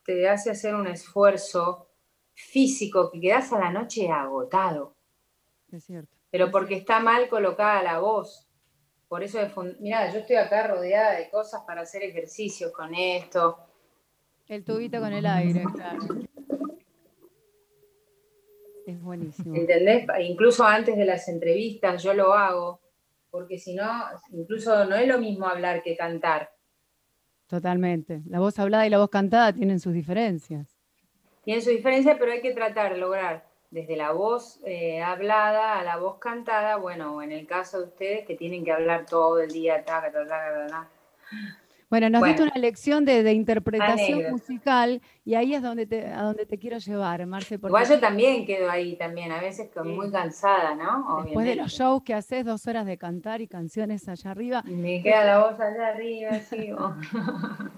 te 0.08 0.28
hace 0.30 0.50
hacer 0.50 0.74
un 0.74 0.88
esfuerzo 0.88 1.90
físico 2.34 3.12
que 3.12 3.20
quedas 3.20 3.52
a 3.52 3.60
la 3.60 3.72
noche 3.72 4.10
agotado, 4.10 4.96
Es 5.72 5.84
cierto. 5.84 6.10
pero 6.32 6.50
porque 6.50 6.76
está 6.76 7.00
mal 7.02 7.28
colocada 7.28 7.84
la 7.84 8.00
voz. 8.00 8.48
Por 9.10 9.22
eso, 9.24 9.40
es 9.42 9.52
fun- 9.52 9.76
mirá, 9.80 10.12
yo 10.12 10.20
estoy 10.20 10.38
acá 10.38 10.66
rodeada 10.68 11.18
de 11.18 11.30
cosas 11.30 11.62
para 11.68 11.82
hacer 11.82 12.04
ejercicios 12.04 12.72
con 12.72 12.96
esto. 12.96 13.58
El 14.48 14.64
tubito 14.64 15.00
con 15.02 15.12
el 15.12 15.26
aire, 15.26 15.64
claro. 15.76 16.00
Es 18.86 19.02
buenísimo. 19.02 19.54
¿Entendés? 19.56 20.06
Incluso 20.22 20.64
antes 20.64 20.96
de 20.96 21.04
las 21.06 21.28
entrevistas 21.28 22.02
yo 22.02 22.14
lo 22.14 22.34
hago, 22.34 22.80
porque 23.30 23.58
si 23.58 23.76
no, 23.76 23.92
incluso 24.32 24.86
no 24.86 24.96
es 24.96 25.06
lo 25.08 25.18
mismo 25.18 25.48
hablar 25.48 25.84
que 25.84 25.98
cantar. 25.98 26.50
Totalmente. 27.48 28.22
La 28.28 28.40
voz 28.40 28.60
hablada 28.60 28.86
y 28.86 28.90
la 28.90 28.98
voz 28.98 29.10
cantada 29.10 29.54
tienen 29.54 29.80
sus 29.80 29.94
diferencias. 29.94 30.78
Tiene 31.44 31.62
su 31.62 31.70
diferencia, 31.70 32.18
pero 32.20 32.34
hay 32.34 32.42
que 32.42 32.54
tratar 32.54 32.94
de 32.94 33.00
lograr 33.00 33.46
desde 33.72 33.96
la 33.96 34.12
voz 34.12 34.60
eh, 34.66 35.02
hablada 35.02 35.80
a 35.80 35.84
la 35.84 35.98
voz 35.98 36.20
cantada, 36.20 36.78
bueno, 36.78 37.22
en 37.22 37.32
el 37.32 37.46
caso 37.46 37.80
de 37.80 37.86
ustedes 37.86 38.26
que 38.26 38.36
tienen 38.36 38.64
que 38.64 38.72
hablar 38.72 39.06
todo 39.06 39.40
el 39.40 39.52
día, 39.52 39.84
taca, 39.84 40.12
taca, 40.12 40.28
taca. 40.28 40.88
Bueno, 41.90 42.10
nos 42.10 42.22
diste 42.24 42.42
Bueno. 42.42 42.52
una 42.54 42.62
lección 42.62 43.06
de, 43.06 43.24
de 43.24 43.32
interpretación 43.34 44.30
musical 44.30 45.02
y 45.24 45.36
ahí 45.36 45.54
es 45.54 45.62
donde 45.62 45.86
te, 45.86 46.06
a 46.08 46.22
donde 46.24 46.46
te 46.46 46.58
quiero 46.58 46.80
llevar, 46.80 47.26
Marce, 47.26 47.58
porque 47.58 47.72
Igual 47.72 47.88
yo 47.88 48.00
también 48.02 48.46
quedo 48.46 48.70
ahí 48.70 48.98
también, 48.98 49.32
a 49.32 49.40
veces 49.40 49.70
con- 49.74 49.86
Sí. 49.88 49.94
muy 49.94 50.12
cansada, 50.12 50.76
¿no? 50.76 51.24
después 51.24 51.46
de 51.46 51.56
los 51.56 51.72
shows 51.72 52.04
que 52.04 52.14
haces, 52.14 52.44
dos 52.46 52.68
horas 52.68 52.86
de 52.86 52.98
cantar 52.98 53.40
y 53.40 53.48
canciones 53.48 54.08
allá 54.10 54.32
arriba, 54.32 54.64
Y 54.68 54.72
Me 54.72 55.02
queda 55.02 55.24
la 55.24 55.40
voz 55.50 55.60
allá 55.62 55.88
arriba, 55.88 56.34
sigo. 56.42 56.94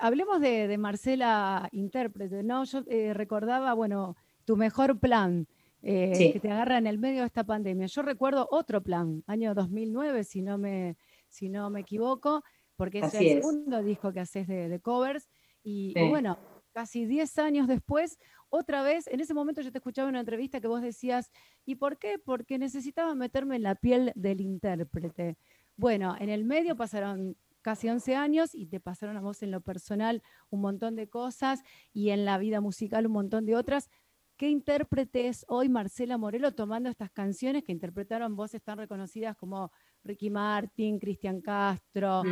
hablemos 0.00 0.40
de, 0.40 0.66
de 0.66 0.78
Marcela 0.78 1.68
intérprete, 1.70 2.42
¿no? 2.42 2.64
Yo 2.64 2.82
eh, 2.88 3.14
recordaba, 3.14 3.74
bueno, 3.74 4.16
tu 4.44 4.56
mejor 4.56 4.98
plan, 4.98 5.46
eh, 5.82 6.12
Sí. 6.16 6.32
que 6.32 6.40
te 6.40 6.50
agarra 6.50 6.78
en 6.78 6.88
el 6.88 6.98
medio 6.98 7.20
de 7.20 7.26
esta 7.26 7.44
pandemia. 7.44 7.86
Yo 7.86 8.02
recuerdo 8.02 8.48
otro 8.50 8.80
plan, 8.82 9.22
año 9.28 9.54
2009, 9.54 10.24
si 10.24 10.42
no 10.42 10.58
me, 10.58 10.96
si 11.28 11.48
no 11.48 11.70
me 11.70 11.80
equivoco, 11.80 12.42
porque 12.82 12.98
es 12.98 13.04
Así 13.04 13.28
el 13.30 13.38
es. 13.38 13.44
segundo 13.44 13.80
disco 13.80 14.12
que 14.12 14.18
haces 14.18 14.48
de, 14.48 14.68
de 14.68 14.80
covers. 14.80 15.28
Y, 15.62 15.94
bueno, 16.08 16.36
casi 16.72 17.06
10 17.06 17.38
años 17.38 17.68
después, 17.68 18.18
otra 18.48 18.82
vez, 18.82 19.06
en 19.06 19.20
ese 19.20 19.34
momento 19.34 19.60
yo 19.60 19.70
te 19.70 19.78
escuchaba 19.78 20.08
en 20.08 20.14
una 20.14 20.20
entrevista 20.20 20.60
que 20.60 20.66
vos 20.66 20.82
decías, 20.82 21.30
¿y 21.64 21.76
por 21.76 21.96
qué? 21.96 22.18
Porque 22.18 22.58
necesitaba 22.58 23.14
meterme 23.14 23.54
en 23.54 23.62
la 23.62 23.76
piel 23.76 24.10
del 24.16 24.40
intérprete. 24.40 25.36
Bueno, 25.76 26.16
en 26.18 26.28
el 26.28 26.44
medio 26.44 26.74
pasaron 26.74 27.36
casi 27.60 27.88
11 27.88 28.16
años 28.16 28.52
y 28.52 28.66
te 28.66 28.80
pasaron 28.80 29.16
a 29.16 29.20
vos 29.20 29.44
en 29.44 29.52
lo 29.52 29.60
personal 29.60 30.20
un 30.50 30.60
montón 30.60 30.96
de 30.96 31.08
cosas 31.08 31.62
y 31.92 32.10
en 32.10 32.24
la 32.24 32.36
vida 32.36 32.60
musical 32.60 33.06
un 33.06 33.12
montón 33.12 33.46
de 33.46 33.54
otras. 33.54 33.90
¿Qué 34.36 34.48
intérprete 34.48 35.28
es 35.28 35.44
hoy 35.46 35.68
Marcela 35.68 36.18
Morelo 36.18 36.52
tomando 36.52 36.90
estas 36.90 37.12
canciones 37.12 37.62
que 37.62 37.70
interpretaron 37.70 38.34
voces 38.34 38.60
tan 38.60 38.78
reconocidas 38.78 39.36
como 39.36 39.70
Ricky 40.04 40.30
Martin, 40.30 40.98
Cristian 40.98 41.40
Castro, 41.40 42.22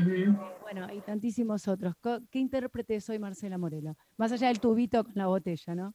bueno, 0.63 0.93
y 0.93 1.01
tantísimos 1.01 1.69
otros? 1.69 1.95
¿Qué 2.31 2.39
intérprete 2.39 2.97
es 2.97 3.09
hoy 3.09 3.19
Marcela 3.19 3.59
Morelo? 3.59 3.97
Más 4.17 4.33
allá 4.33 4.49
del 4.49 4.61
tubito 4.61 5.05
con 5.05 5.15
la 5.15 5.27
botella, 5.27 5.75
¿no? 5.75 5.95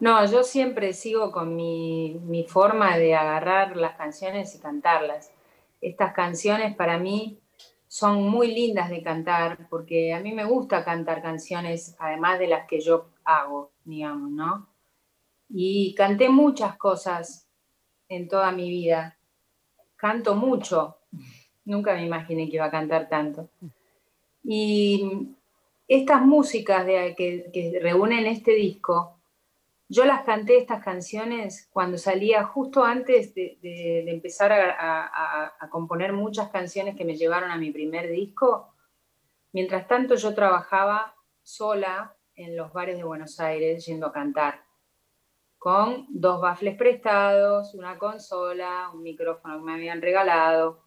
No, 0.00 0.24
yo 0.30 0.44
siempre 0.44 0.92
sigo 0.92 1.32
con 1.32 1.56
mi, 1.56 2.20
mi 2.24 2.44
forma 2.44 2.96
de 2.96 3.16
agarrar 3.16 3.76
las 3.76 3.96
canciones 3.96 4.54
y 4.54 4.60
cantarlas. 4.60 5.32
Estas 5.80 6.12
canciones 6.12 6.76
para 6.76 6.98
mí 6.98 7.40
son 7.88 8.22
muy 8.22 8.54
lindas 8.54 8.90
de 8.90 9.02
cantar 9.02 9.68
porque 9.68 10.12
a 10.12 10.20
mí 10.20 10.32
me 10.32 10.44
gusta 10.44 10.84
cantar 10.84 11.22
canciones 11.22 11.96
además 11.98 12.38
de 12.38 12.46
las 12.46 12.66
que 12.68 12.80
yo 12.80 13.10
hago, 13.24 13.72
digamos, 13.84 14.30
¿no? 14.30 14.68
Y 15.48 15.94
canté 15.94 16.28
muchas 16.28 16.76
cosas 16.76 17.48
en 18.08 18.28
toda 18.28 18.52
mi 18.52 18.68
vida. 18.68 19.17
Canto 19.98 20.34
mucho. 20.34 20.96
Nunca 21.64 21.92
me 21.94 22.06
imaginé 22.06 22.48
que 22.48 22.56
iba 22.56 22.64
a 22.66 22.70
cantar 22.70 23.08
tanto. 23.08 23.50
Y 24.42 25.28
estas 25.86 26.22
músicas 26.22 26.86
de- 26.86 27.14
que, 27.16 27.50
que 27.52 27.78
reúnen 27.82 28.26
este 28.26 28.52
disco, 28.52 29.18
yo 29.88 30.04
las 30.04 30.22
canté 30.22 30.56
estas 30.56 30.82
canciones 30.82 31.68
cuando 31.72 31.98
salía 31.98 32.44
justo 32.44 32.84
antes 32.84 33.34
de, 33.34 34.04
empezar 34.06 34.52
a 34.52 35.68
componer 35.70 36.12
muchas 36.12 36.48
canciones 36.50 36.94
que 36.96 37.04
me 37.04 37.16
llevaron 37.16 37.50
a 37.50 37.56
mi 37.56 37.70
primer 37.70 38.08
disco. 38.10 38.72
Mientras 39.52 39.88
tanto 39.88 40.14
yo 40.14 40.34
trabajaba 40.34 41.14
sola 41.42 42.14
en 42.36 42.56
los 42.56 42.72
bares 42.72 42.96
de 42.98 43.04
Buenos 43.04 43.40
Aires 43.40 43.84
yendo 43.84 44.06
a 44.06 44.12
cantar, 44.12 44.62
con 45.68 46.06
dos 46.08 46.40
bafles 46.40 46.76
prestados, 46.76 47.74
una 47.74 47.98
consola, 47.98 48.90
un 48.94 49.02
micrófono 49.02 49.58
que 49.58 49.64
me 49.64 49.74
habían 49.74 50.00
regalado. 50.00 50.80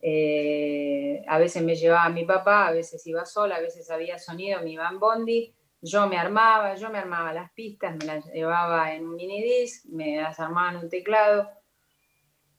Eh, 0.00 1.22
a 1.28 1.38
veces 1.38 1.62
me 1.62 1.76
llevaba 1.76 2.08
mi 2.08 2.24
papá, 2.24 2.66
a 2.66 2.72
veces 2.72 3.06
iba 3.06 3.24
sola, 3.24 3.56
a 3.56 3.60
veces 3.60 3.88
había 3.90 4.18
sonido, 4.18 4.60
me 4.62 4.70
iba 4.70 4.88
en 4.88 4.98
bondi 4.98 5.54
yo 5.86 6.06
me 6.08 6.18
armaba, 6.18 6.74
yo 6.74 6.90
me 6.90 6.98
armaba 6.98 7.32
las 7.32 7.52
pistas, 7.52 7.96
me 7.96 8.06
las 8.06 8.26
llevaba 8.26 8.94
en 8.94 9.06
un 9.06 9.14
minidisc, 9.14 9.86
me 9.86 10.16
las 10.20 10.40
armaba 10.40 10.70
en 10.70 10.76
un 10.78 10.88
teclado. 10.88 11.48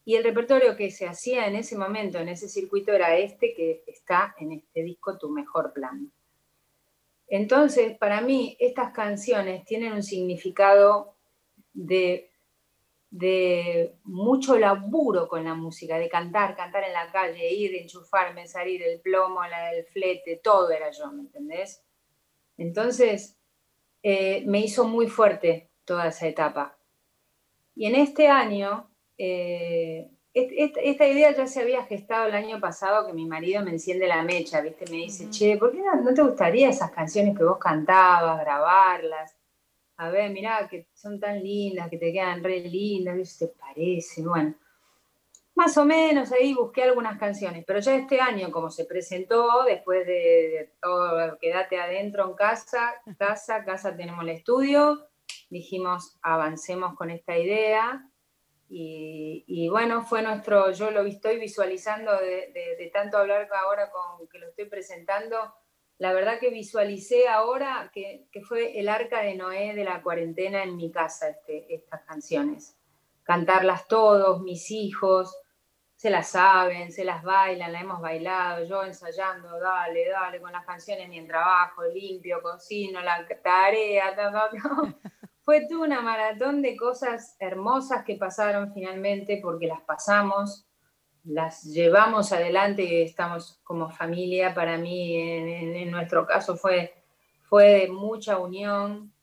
Y 0.05 0.15
el 0.15 0.23
repertorio 0.23 0.77
que 0.77 0.89
se 0.89 1.07
hacía 1.07 1.47
en 1.47 1.55
ese 1.55 1.77
momento, 1.77 2.19
en 2.19 2.29
ese 2.29 2.47
circuito, 2.47 2.93
era 2.93 3.17
este 3.17 3.53
que 3.53 3.83
está 3.87 4.33
en 4.39 4.53
este 4.53 4.83
disco, 4.83 5.17
Tu 5.17 5.29
Mejor 5.29 5.73
Plan. 5.73 6.11
Entonces, 7.27 7.97
para 7.97 8.21
mí, 8.21 8.55
estas 8.59 8.93
canciones 8.93 9.65
tienen 9.65 9.91
un 9.91 10.03
significado 10.03 11.16
de, 11.77 12.31
de 13.11 13.95
mucho 14.03 14.57
laburo 14.57 15.27
con 15.27 15.43
la 15.45 15.55
música, 15.55 15.97
de 15.99 16.09
cantar, 16.09 16.55
cantar 16.55 16.83
en 16.85 16.93
la 16.93 17.11
calle, 17.11 17.53
ir, 17.53 17.75
enchufarme, 17.75 18.47
salir, 18.47 18.83
el 18.83 19.01
plomo, 19.01 19.43
la, 19.45 19.73
el 19.73 19.85
flete, 19.85 20.41
todo 20.43 20.71
era 20.71 20.91
yo, 20.91 21.11
¿me 21.11 21.21
entendés? 21.23 21.83
Entonces, 22.57 23.37
eh, 24.03 24.43
me 24.47 24.61
hizo 24.61 24.85
muy 24.87 25.07
fuerte 25.07 25.71
toda 25.85 26.07
esa 26.09 26.27
etapa. 26.27 26.77
Y 27.75 27.85
en 27.87 27.95
este 27.95 28.27
año, 28.27 28.89
eh, 29.17 30.09
est- 30.33 30.51
est- 30.57 30.77
esta 30.83 31.07
idea 31.07 31.31
ya 31.35 31.47
se 31.47 31.61
había 31.61 31.85
gestado 31.85 32.27
el 32.27 32.35
año 32.35 32.59
pasado, 32.59 33.07
que 33.07 33.13
mi 33.13 33.25
marido 33.25 33.63
me 33.63 33.71
enciende 33.71 34.07
la 34.07 34.23
mecha, 34.23 34.61
¿viste? 34.61 34.85
Me 34.91 34.97
dice, 34.97 35.29
che, 35.29 35.57
¿por 35.57 35.71
qué 35.71 35.79
no, 35.79 35.95
no 36.01 36.13
te 36.13 36.23
gustaría 36.23 36.69
esas 36.69 36.91
canciones 36.91 37.37
que 37.37 37.43
vos 37.45 37.59
cantabas, 37.59 38.41
grabarlas? 38.41 39.36
A 39.97 40.09
ver, 40.09 40.31
mirá, 40.31 40.67
que 40.69 40.87
son 40.93 41.19
tan 41.19 41.43
lindas, 41.43 41.89
que 41.89 41.97
te 41.97 42.13
quedan 42.13 42.43
re 42.43 42.59
lindas, 42.61 43.37
¿qué 43.39 43.47
te 43.47 43.53
parece? 43.53 44.21
Bueno, 44.25 44.55
más 45.55 45.75
o 45.77 45.85
menos 45.85 46.31
ahí 46.31 46.53
busqué 46.53 46.83
algunas 46.83 47.17
canciones, 47.17 47.63
pero 47.65 47.79
ya 47.79 47.95
este 47.95 48.21
año, 48.21 48.51
como 48.51 48.69
se 48.69 48.85
presentó, 48.85 49.63
después 49.63 50.05
de, 50.05 50.13
de 50.13 50.71
todo, 50.79 51.37
quédate 51.39 51.79
adentro 51.79 52.25
en 52.29 52.35
casa, 52.35 52.93
casa, 53.17 53.65
casa 53.65 53.95
tenemos 53.97 54.21
el 54.23 54.29
estudio, 54.29 55.07
dijimos, 55.49 56.17
avancemos 56.21 56.95
con 56.95 57.09
esta 57.09 57.37
idea. 57.37 58.07
Y, 58.69 59.69
bueno, 59.69 60.03
fue 60.03 60.21
nuestro, 60.21 60.71
yo 60.71 60.91
lo 60.91 61.01
estoy 61.03 61.39
visualizando 61.39 62.11
de- 62.19 62.51
de 62.53 62.91
tanto 62.93 63.17
hablar 63.17 63.47
ahora 63.53 63.89
con 63.89 64.27
que 64.27 64.39
lo 64.39 64.49
estoy 64.49 64.65
presentando, 64.65 65.37
la 65.99 66.13
verdad 66.13 66.39
que 66.39 66.51
visualicé 66.51 67.27
ahora 67.27 67.89
que, 67.93 68.27
fue 68.47 68.79
el 68.79 68.87
arca 68.87 69.21
de 69.21 69.35
Noé 69.35 69.73
de 69.73 69.83
la 69.83 70.01
cuarentena 70.03 70.63
en 70.63 70.75
mi 70.75 70.91
casa, 70.91 71.29
este, 71.29 71.73
estas 71.73 72.03
canciones. 72.03 72.77
Cantarlas 73.23 73.87
todos, 73.87 74.41
mis 74.41 74.69
hijos, 74.71 75.35
se 75.95 76.11
las 76.11 76.29
saben, 76.29 76.91
se 76.91 77.03
las 77.03 77.23
bailan, 77.23 77.73
la 77.73 77.81
hemos 77.81 77.99
bailado, 77.99 78.63
yo 78.65 78.83
ensayando, 78.83 79.59
dale, 79.59 80.07
dale, 80.07 80.39
con 80.39 80.51
las 80.51 80.63
canciones 80.63 81.09
mientras 81.09 81.41
trabajo, 81.41 81.83
limpio, 81.85 82.41
cocino, 82.43 83.01
la 83.01 83.27
tarea, 83.43 84.15
ta, 84.15 84.31
ta, 84.31 84.49
ta. 84.51 85.11
Fue 85.43 85.65
una 85.71 86.01
maratón 86.01 86.61
de 86.61 86.77
cosas 86.77 87.35
hermosas 87.39 88.03
que 88.03 88.15
pasaron 88.15 88.73
finalmente 88.73 89.39
porque 89.41 89.65
las 89.65 89.81
pasamos, 89.81 90.66
las 91.27 91.63
llevamos 91.63 92.31
adelante 92.31 92.83
y 92.83 93.01
estamos 93.01 93.59
como 93.63 93.89
familia. 93.89 94.53
Para 94.53 94.77
mí, 94.77 95.15
en, 95.15 95.91
nuestro 95.91 96.25
caso, 96.25 96.55
fue, 96.55 96.93
fue 97.43 97.81
de 97.81 97.87
mucha 97.89 98.37
unión. 98.37 99.13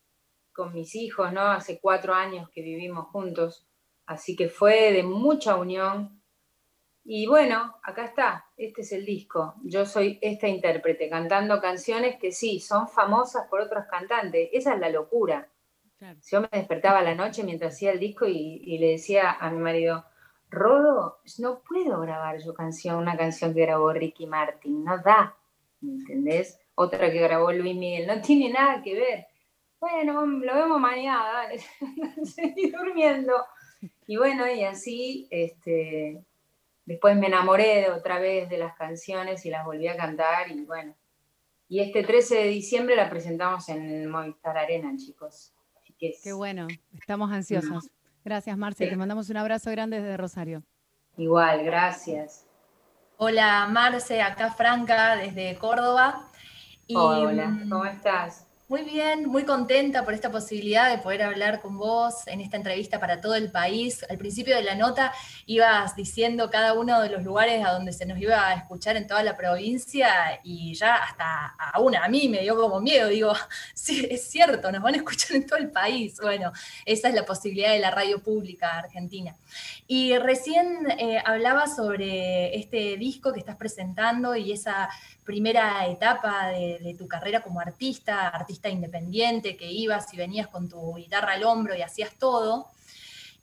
con 0.53 0.73
mis 0.73 0.95
hijos, 0.95 1.33
¿no? 1.33 1.43
Hace 1.43 1.81
cuatro 1.81 2.15
años 2.15 2.49
que 2.51 2.63
vivimos 2.63 3.09
juntos, 3.09 3.67
así 4.07 4.37
que 4.37 4.49
fue 4.49 4.93
de 4.93 5.03
mucha 5.03 5.57
unión. 5.57 6.23
Y 7.05 7.27
bueno, 7.27 7.77
acá 7.83 8.05
está, 8.05 8.47
este 8.57 8.83
es 8.83 8.93
el 8.93 9.05
disco. 9.05 9.55
Yo 9.65 9.85
soy 9.85 10.19
esta 10.23 10.47
intérprete 10.47 11.11
cantando 11.11 11.61
canciones 11.61 12.17
que 12.21 12.31
sí, 12.31 12.61
son 12.61 12.89
famosas 12.89 13.49
por 13.49 13.61
otros 13.61 13.85
cantantes. 13.91 14.49
Esa 14.53 14.75
es 14.75 14.81
la 14.81 14.91
locura. 14.91 15.49
Yo 16.31 16.41
me 16.41 16.49
despertaba 16.53 17.03
la 17.03 17.15
noche 17.15 17.45
mientras 17.45 17.75
hacía 17.75 17.93
el 17.93 17.99
disco 17.99 18.27
y, 18.27 18.79
le 18.79 18.89
decía 18.91 19.33
a 19.33 19.51
mi 19.51 19.59
marido, 19.59 20.05
Rodo, 20.55 21.19
no 21.39 21.61
puedo 21.61 22.01
grabar 22.01 22.39
yo 22.39 22.55
canción, 22.55 22.97
una 22.97 23.17
canción 23.17 23.53
que 23.53 23.63
grabó 23.63 23.93
Ricky 23.93 24.27
Martin, 24.27 24.85
no 24.85 24.99
da, 24.99 25.37
¿me 25.81 25.93
entendés? 25.93 26.59
Otra 26.75 27.11
que 27.11 27.21
grabó 27.21 27.53
Luis 27.53 27.77
Miguel, 27.77 28.07
no 28.07 28.21
tiene 28.21 28.51
nada 28.51 28.83
que 28.83 28.95
ver. 28.95 29.27
Bueno, 29.81 30.25
lo 30.25 30.55
vemos 30.55 30.81
mañana, 30.81 31.25
dale, 31.33 31.61
seguí 32.25 32.71
durmiendo. 32.71 33.35
Y 34.07 34.17
bueno, 34.17 34.51
y 34.51 34.65
así, 34.65 35.29
este, 35.31 36.25
después 36.87 37.17
me 37.17 37.27
enamoré 37.27 37.83
de 37.83 37.91
otra 37.91 38.19
vez 38.19 38.49
de 38.49 38.59
las 38.59 38.75
canciones 38.77 39.45
y 39.45 39.51
las 39.51 39.65
volví 39.65 39.89
a 39.89 39.97
cantar 39.97 40.51
y 40.51 40.65
bueno. 40.65 40.95
Y 41.69 41.81
este 41.81 42.03
13 42.03 42.37
de 42.37 42.49
diciembre 42.49 42.97
la 42.97 43.11
presentamos 43.11 43.69
en 43.69 44.09
Movistar 44.09 44.57
Arena, 44.57 44.95
chicos. 44.97 45.55
Qué 46.23 46.33
bueno, 46.33 46.67
estamos 46.93 47.31
ansiosos. 47.33 47.91
Gracias, 48.25 48.57
Marce. 48.57 48.87
Te 48.87 48.97
mandamos 48.97 49.29
un 49.29 49.37
abrazo 49.37 49.71
grande 49.71 50.01
desde 50.01 50.17
Rosario. 50.17 50.63
Igual, 51.17 51.63
gracias. 51.65 52.47
Hola, 53.19 53.69
Marce, 53.71 54.23
acá 54.23 54.51
Franca, 54.51 55.17
desde 55.17 55.57
Córdoba. 55.59 56.31
Hola, 56.95 57.47
mm, 57.49 57.69
¿cómo 57.71 57.85
estás? 57.85 58.44
Muy 58.67 58.83
bien, 58.83 59.29
muy 59.29 59.45
contenta 59.45 60.07
por 60.07 60.15
esta 60.15 60.33
posibilidad 60.33 60.91
de 60.91 60.97
poder 61.03 61.23
hablar 61.23 61.61
con 61.61 61.77
vos 61.77 62.27
en 62.27 62.41
esta 62.41 62.57
entrevista 62.57 62.99
para 62.99 63.21
todo 63.21 63.35
el 63.35 63.51
país. 63.51 64.07
Al 64.09 64.17
principio 64.17 64.57
de 64.57 64.63
la 64.63 64.75
nota 64.75 65.13
ibas 65.45 65.95
diciendo 65.95 66.49
cada 66.49 66.73
uno 66.73 67.03
de 67.03 67.11
los 67.11 67.23
lugares 67.23 67.63
a 67.63 67.73
donde 67.73 67.93
se 67.93 68.07
nos 68.07 68.19
iba 68.19 68.49
a 68.49 68.55
escuchar 68.55 68.97
en 68.97 69.07
toda 69.07 69.23
la 69.23 69.37
provincia 69.37 70.41
y 70.43 70.73
ya 70.73 70.95
hasta 70.95 71.55
a 71.59 71.79
una, 71.79 72.03
a 72.07 72.09
mí 72.09 72.27
me 72.31 72.41
dio 72.41 72.57
como 72.57 72.81
miedo, 72.81 73.11
digo, 73.11 73.35
sí, 73.75 74.09
es 74.11 74.31
cierto, 74.31 74.73
nos 74.73 74.81
van 74.83 74.95
a 74.95 74.97
escuchar 74.97 75.37
en 75.37 75.47
todo 75.47 75.59
el 75.59 75.71
país. 75.71 76.17
Bueno, 76.23 76.51
esa 76.87 77.11
es 77.11 77.15
la 77.15 77.27
posibilidad 77.27 77.71
de 77.71 77.81
la 77.81 77.91
radio 77.91 78.23
pública 78.23 78.79
argentina. 78.79 79.37
Y 79.87 80.17
recién 80.17 80.91
eh, 80.99 81.23
hablaba 81.23 81.67
sobre 81.67 82.57
este 82.57 82.97
disco 82.97 83.31
que 83.31 83.41
estás 83.41 83.57
presentando 83.57 84.35
y 84.35 84.53
esa 84.53 84.89
primera 85.25 85.87
etapa 85.87 86.49
de, 86.49 86.95
tu 86.99 87.09
carrera 87.09 87.43
como 87.43 87.59
artista, 87.59 88.29
artista 88.29 88.54
independiente, 88.63 89.57
que 89.57 89.71
ibas 89.71 90.13
y 90.13 90.17
venías 90.17 90.49
con 90.49 90.69
tu 90.69 90.95
guitarra 90.95 91.33
al 91.33 91.45
hombro 91.45 91.75
y 91.75 91.83
hacías 91.83 92.15
todo. 92.19 92.69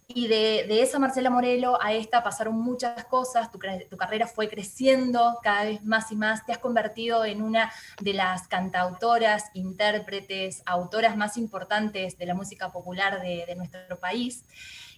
Y 0.08 0.28
de, 0.28 0.82
esa 0.82 1.00
Marcela 1.00 1.30
Morelo 1.30 1.82
a 1.82 1.94
esta 1.94 2.22
pasaron 2.22 2.56
muchas 2.56 3.06
cosas, 3.06 3.50
tu, 3.50 3.60
tu, 3.90 3.98
carrera 3.98 4.28
fue 4.28 4.50
creciendo 4.50 5.40
cada 5.42 5.64
vez 5.64 5.84
más 5.86 6.12
y 6.12 6.18
más, 6.18 6.46
te 6.46 6.52
has 6.52 6.58
convertido 6.58 7.24
en 7.24 7.42
una 7.42 7.72
de 8.02 8.14
las 8.14 8.48
cantautoras, 8.50 9.46
intérpretes, 9.54 10.64
autoras 10.66 11.16
más 11.16 11.38
importantes 11.38 12.18
de 12.18 12.26
la 12.26 12.34
música 12.34 12.72
popular 12.74 13.22
de, 13.22 13.56
nuestro 13.56 14.00
país. 14.00 14.44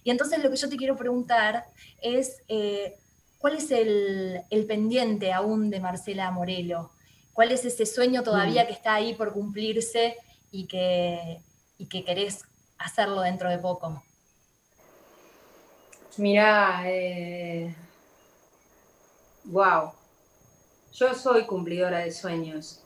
Y 0.02 0.10
entonces 0.10 0.42
lo 0.42 0.50
que 0.50 0.56
yo 0.56 0.68
te 0.68 0.76
quiero 0.76 0.96
preguntar 0.96 1.64
es, 2.02 2.42
eh, 2.48 2.98
¿Cuál 3.44 3.56
es 3.56 3.70
el, 3.72 4.64
pendiente 4.66 5.30
aún 5.30 5.68
de 5.68 5.78
Marcela 5.78 6.30
Morelo? 6.30 6.92
¿Cuál 7.34 7.52
es 7.52 7.64
ese 7.64 7.84
sueño 7.84 8.22
todavía 8.22 8.64
mm. 8.64 8.66
que 8.66 8.72
está 8.72 8.94
ahí 8.94 9.14
por 9.14 9.32
cumplirse 9.32 10.16
y 10.50 10.66
que, 10.66 11.42
y 11.76 11.86
que 11.86 12.04
querés 12.04 12.44
hacerlo 12.78 13.20
dentro 13.20 13.50
de 13.50 13.58
poco? 13.58 14.02
Mira, 16.16 16.82
wow, 19.44 19.88
eh, 19.88 19.92
yo 20.92 21.12
soy 21.14 21.44
cumplidora 21.44 21.98
de 21.98 22.12
sueños. 22.12 22.80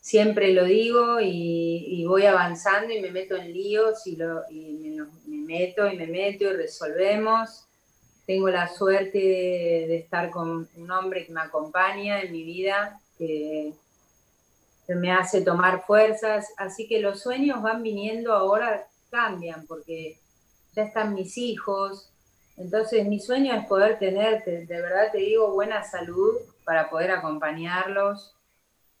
Siempre 0.00 0.52
lo 0.52 0.64
digo 0.64 1.20
y, 1.20 2.04
voy 2.06 2.26
avanzando 2.26 2.94
y 2.94 3.00
me 3.00 3.10
meto 3.10 3.34
en 3.34 3.52
líos 3.52 4.06
y, 4.06 4.14
lo, 4.14 4.42
me, 4.48 5.04
me 5.26 5.38
meto 5.44 5.90
y 5.90 5.96
me 5.96 6.06
meto 6.06 6.44
y 6.44 6.52
resolvemos 6.52 7.66
tengo 8.26 8.48
la 8.48 8.68
suerte 8.68 9.18
de, 9.18 9.96
estar 9.96 10.30
con 10.30 10.68
un 10.74 10.90
hombre 10.90 11.24
que 11.24 11.32
me 11.32 11.40
acompaña 11.40 12.20
en 12.20 12.32
mi 12.32 12.42
vida, 12.42 13.00
que, 13.16 13.74
me 14.88 15.10
hace 15.10 15.42
tomar 15.42 15.84
fuerzas, 15.84 16.52
así 16.56 16.86
que 16.86 17.00
los 17.00 17.20
sueños 17.20 17.60
van 17.60 17.82
viniendo 17.82 18.32
ahora, 18.32 18.86
cambian, 19.10 19.66
porque 19.66 20.20
ya 20.74 20.84
están 20.84 21.14
mis 21.14 21.36
hijos, 21.38 22.12
entonces 22.56 23.04
mi 23.06 23.18
sueño 23.18 23.52
es 23.54 23.66
poder 23.66 23.98
tener, 23.98 24.44
de 24.44 24.80
verdad 24.80 25.10
te 25.10 25.18
digo, 25.18 25.52
buena 25.52 25.82
salud 25.82 26.36
para 26.64 26.88
poder 26.88 27.10
acompañarlos, 27.10 28.36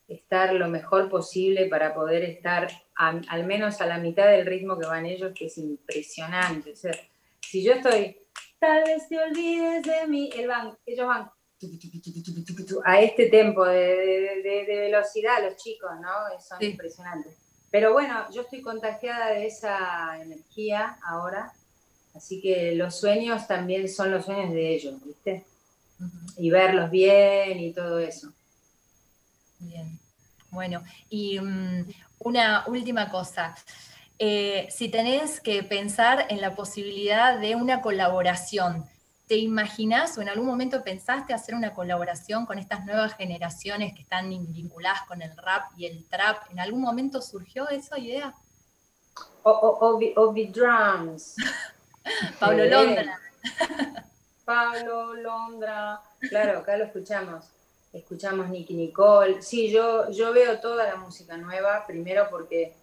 estar 0.08 0.52
lo 0.54 0.68
mejor 0.68 1.08
posible 1.08 1.66
para 1.66 1.94
poder 1.94 2.24
estar 2.24 2.68
al 2.96 3.46
menos 3.46 3.80
a 3.80 3.86
la 3.86 3.98
mitad 3.98 4.26
del 4.26 4.46
ritmo 4.46 4.78
que 4.78 4.86
van 4.86 5.06
ellos, 5.06 5.32
que 5.34 5.46
es 5.46 5.58
impresionante. 5.58 6.74
si 7.40 7.62
yo 7.62 7.74
estoy 7.74 8.16
tal 8.58 8.84
vez 8.84 9.08
te 9.08 9.18
olvides 9.18 9.82
de 9.82 10.06
mí. 10.06 10.30
ellos 10.86 11.06
van 11.06 11.30
a 12.84 13.00
este 13.00 13.26
tempo 13.26 13.64
de, 13.64 14.64
velocidad, 14.66 15.42
los 15.42 15.56
chicos, 15.56 15.90
¿no? 16.00 16.40
Son 16.40 16.62
impresionantes. 16.62 17.34
Pero 17.70 17.92
bueno, 17.92 18.26
yo 18.32 18.42
estoy 18.42 18.62
contagiada 18.62 19.30
de 19.30 19.46
esa 19.46 20.20
energía 20.20 20.98
ahora, 21.06 21.52
así 22.14 22.40
que 22.40 22.74
los 22.74 22.98
sueños 22.98 23.46
también 23.46 23.88
son 23.88 24.10
los 24.10 24.24
sueños 24.24 24.52
de 24.52 24.74
ellos, 24.74 24.94
¿viste? 25.04 25.44
Y 26.36 26.50
verlos 26.50 26.90
bien 26.90 27.58
y 27.58 27.72
todo 27.72 27.98
eso. 27.98 28.32
Bien. 29.58 29.98
Bueno, 30.50 30.82
y 31.08 31.40
mm, 31.40 31.86
una 32.18 32.64
última 32.66 33.10
cosa. 33.10 33.54
Eh, 34.18 34.66
si 34.70 34.88
tenés 34.88 35.40
que 35.40 35.62
pensar 35.62 36.26
en 36.30 36.40
la 36.40 36.54
posibilidad 36.54 37.38
de 37.38 37.54
una 37.54 37.82
colaboración, 37.82 38.86
¿te 39.26 39.36
imaginás 39.36 40.16
o 40.16 40.22
en 40.22 40.28
algún 40.28 40.46
momento 40.46 40.82
pensaste 40.84 41.34
hacer 41.34 41.54
una 41.54 41.74
colaboración 41.74 42.46
con 42.46 42.58
estas 42.58 42.84
nuevas 42.84 43.14
generaciones 43.14 43.94
que 43.94 44.02
están 44.02 44.30
vinculadas 44.30 45.02
con 45.08 45.20
el 45.20 45.36
rap 45.36 45.72
y 45.76 45.86
el 45.86 46.06
trap? 46.08 46.50
¿En 46.50 46.60
algún 46.60 46.80
momento 46.80 47.20
surgió 47.20 47.68
esa 47.68 47.98
idea? 47.98 48.34
Obi 49.42 50.46
Drums. 50.46 51.36
Pablo 52.38 52.64
Londra. 52.66 53.18
Pablo 54.44 55.14
Londra. 55.14 56.00
Claro, 56.20 56.60
acá 56.60 56.76
lo 56.76 56.84
escuchamos. 56.84 57.46
Escuchamos 57.92 58.48
Nicky 58.48 58.74
Nicole. 58.74 59.42
Sí, 59.42 59.70
yo, 59.70 60.10
yo 60.10 60.32
veo 60.32 60.60
toda 60.60 60.86
la 60.86 60.96
música 60.96 61.36
nueva, 61.36 61.84
primero 61.86 62.28
porque 62.30 62.74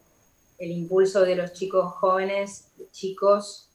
el 0.57 0.71
impulso 0.71 1.21
de 1.21 1.35
los 1.35 1.53
chicos 1.53 1.93
jóvenes, 1.93 2.67
chicos, 2.91 3.69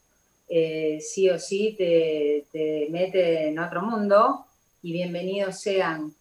eh, 0.48 0.98
sí 1.00 1.28
o 1.28 1.38
sí 1.38 1.74
te, 1.76 2.88
mete 2.90 3.48
en 3.48 3.58
otro 3.58 3.82
mundo 3.82 4.46
y 4.82 4.92
bienvenidos 4.92 5.60
sean. 5.60 6.14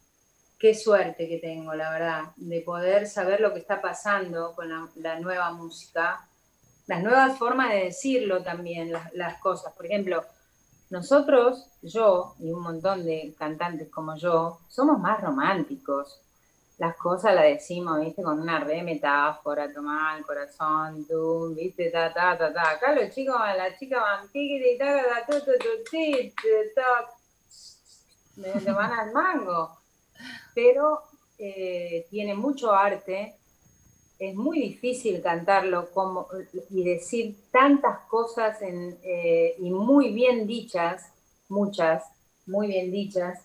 Qué 0.59 0.73
suerte 0.73 1.27
que 1.29 1.37
tengo, 1.37 1.75
la 1.75 1.91
verdad, 1.91 2.23
de 2.35 2.61
poder 2.61 3.07
saber 3.07 3.39
lo 3.39 3.53
que 3.53 3.59
está 3.59 3.79
pasando 3.81 4.53
con 4.55 4.69
la, 4.95 5.19
nueva 5.19 5.51
música, 5.51 6.27
las 6.87 7.03
nuevas 7.03 7.37
formas 7.37 7.69
de 7.69 7.85
decirlo 7.85 8.43
también, 8.43 8.91
las, 8.91 9.13
las 9.13 9.39
cosas. 9.39 9.73
Por 9.73 9.85
ejemplo, 9.85 10.23
nosotros, 10.89 11.69
yo 11.81 12.35
y 12.39 12.51
un 12.51 12.63
montón 12.63 13.05
de 13.05 13.35
cantantes 13.37 13.89
como 13.89 14.17
yo, 14.17 14.59
somos 14.67 14.99
más 14.99 15.21
románticos 15.21 16.21
las 16.77 16.95
cosas 16.97 17.33
las 17.33 17.45
decimos, 17.45 17.99
viste, 17.99 18.21
con 18.21 18.39
una 18.39 18.59
re 18.59 18.83
metáfora, 18.83 19.73
tomar 19.73 20.19
el 20.19 20.25
corazón, 20.25 21.05
tú, 21.07 21.53
viste, 21.55 21.89
ta, 21.89 22.13
ta, 22.13 22.37
ta, 22.37 22.53
ta. 22.53 22.71
Acá 22.71 22.93
los 22.93 23.13
chicos, 23.13 23.35
las 23.35 23.79
chicas 23.79 23.99
van, 23.99 24.29
y 24.33 24.77
ta, 24.77 24.85
ta, 25.27 25.39
ta, 25.39 25.51
ta, 26.75 27.17
me 28.35 28.71
van 28.71 28.91
al 28.91 29.11
mango. 29.11 29.77
Pero 30.53 31.01
eh, 31.39 32.05
tiene 32.09 32.35
mucho 32.35 32.71
arte, 32.73 33.35
es 34.19 34.35
muy 34.35 34.59
difícil 34.59 35.21
cantarlo 35.21 35.89
como, 35.91 36.27
y 36.69 36.83
decir 36.83 37.37
tantas 37.51 38.01
cosas 38.07 38.61
en, 38.61 38.99
eh, 39.03 39.55
y 39.59 39.71
muy 39.71 40.13
bien 40.13 40.47
dichas, 40.47 41.11
muchas, 41.49 42.03
muy 42.45 42.67
bien 42.67 42.91
dichas. 42.91 43.39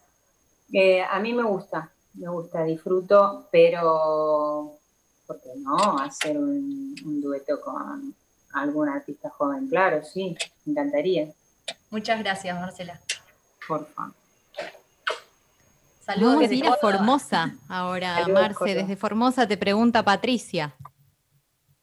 Eh, 0.72 1.02
a 1.02 1.18
mí 1.20 1.32
me 1.34 1.42
gusta, 1.42 1.92
me 2.14 2.28
gusta, 2.28 2.64
disfruto, 2.64 3.48
pero 3.50 4.78
¿por 5.26 5.40
qué 5.40 5.50
no 5.56 5.98
hacer 5.98 6.38
un, 6.38 6.94
dueto 7.20 7.60
con 7.60 8.14
algún 8.52 8.88
artista 8.88 9.30
joven? 9.30 9.68
Claro, 9.68 10.02
sí, 10.04 10.36
me 10.64 10.72
encantaría. 10.72 11.32
Muchas 11.90 12.18
gracias, 12.20 12.58
Marcela. 12.58 13.00
Por 13.66 13.86
favor. 13.86 14.14
Saludos 16.00 16.34
Vamos 16.34 16.50
a 16.50 16.54
ir 16.54 16.66
a 16.66 16.76
Formosa 16.76 17.54
ahora, 17.68 18.26
Marce. 18.26 18.74
Desde 18.74 18.96
Formosa 18.96 19.46
te 19.46 19.56
pregunta 19.56 20.02
Patricia. 20.02 20.74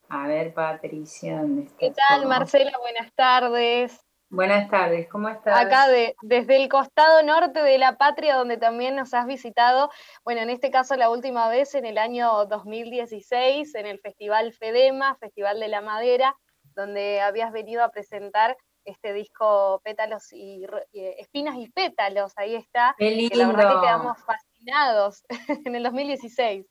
A 0.09 0.27
ver, 0.27 0.53
Patricia, 0.53 1.39
¿dónde? 1.39 1.69
¿Qué 1.79 1.91
tal? 1.91 2.25
Marcela? 2.27 2.77
Buenas 2.79 3.13
tardes. 3.13 4.08
Buenas 4.31 4.69
tardes, 4.69 5.07
¿cómo 5.09 5.27
estás? 5.27 5.59
Acá 5.59 5.87
de- 5.87 6.15
desde 6.21 6.55
el 6.57 6.69
costado 6.69 7.23
norte 7.23 7.63
de 7.63 7.79
la 7.79 7.97
patria, 7.97 8.35
donde 8.35 8.57
también 8.57 8.95
nos 8.95 9.13
has 9.15 9.25
visitado, 9.25 9.89
bueno, 10.23 10.41
en 10.41 10.51
este 10.51 10.69
caso 10.69 10.95
la 10.95 11.09
última 11.09 11.49
vez 11.49 11.73
en 11.73 11.85
el 11.85 11.97
año 11.97 12.45
2016, 12.45 13.73
en 13.73 13.87
el 13.87 13.99
Festival 13.99 14.53
FEDEMA, 14.53 15.15
Festival 15.15 15.59
de 15.59 15.67
la 15.67 15.81
Madera, 15.81 16.35
donde 16.75 17.21
habías 17.21 17.51
venido 17.51 17.83
a 17.83 17.89
presentar 17.89 18.55
este 18.85 19.13
disco 19.13 19.81
Pétalos 19.83 20.31
y 20.31 20.63
eh, 20.93 21.15
Espinas 21.17 21.55
y 21.57 21.67
Pétalos, 21.71 22.33
ahí 22.35 22.53
está, 22.55 22.93
Qué 22.99 23.27
que 23.29 23.35
la 23.35 23.47
verdad 23.47 23.63
que 23.63 23.69
lindo. 23.69 23.81
quedamos 23.81 24.17
fascinados 24.23 25.23
en 25.65 25.75
el 25.75 25.83
2016. 25.83 26.67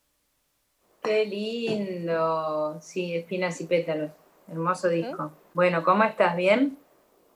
Qué 1.03 1.27
lindo. 1.27 2.81
Sí, 2.81 3.17
espinas 3.17 3.61
y 3.61 3.67
pétalos. 3.67 4.13
Hermoso 4.49 4.89
disco. 4.89 5.33
Bueno, 5.55 5.83
¿cómo 5.85 6.05
estás? 6.05 6.37
¿Bien? 6.37 6.79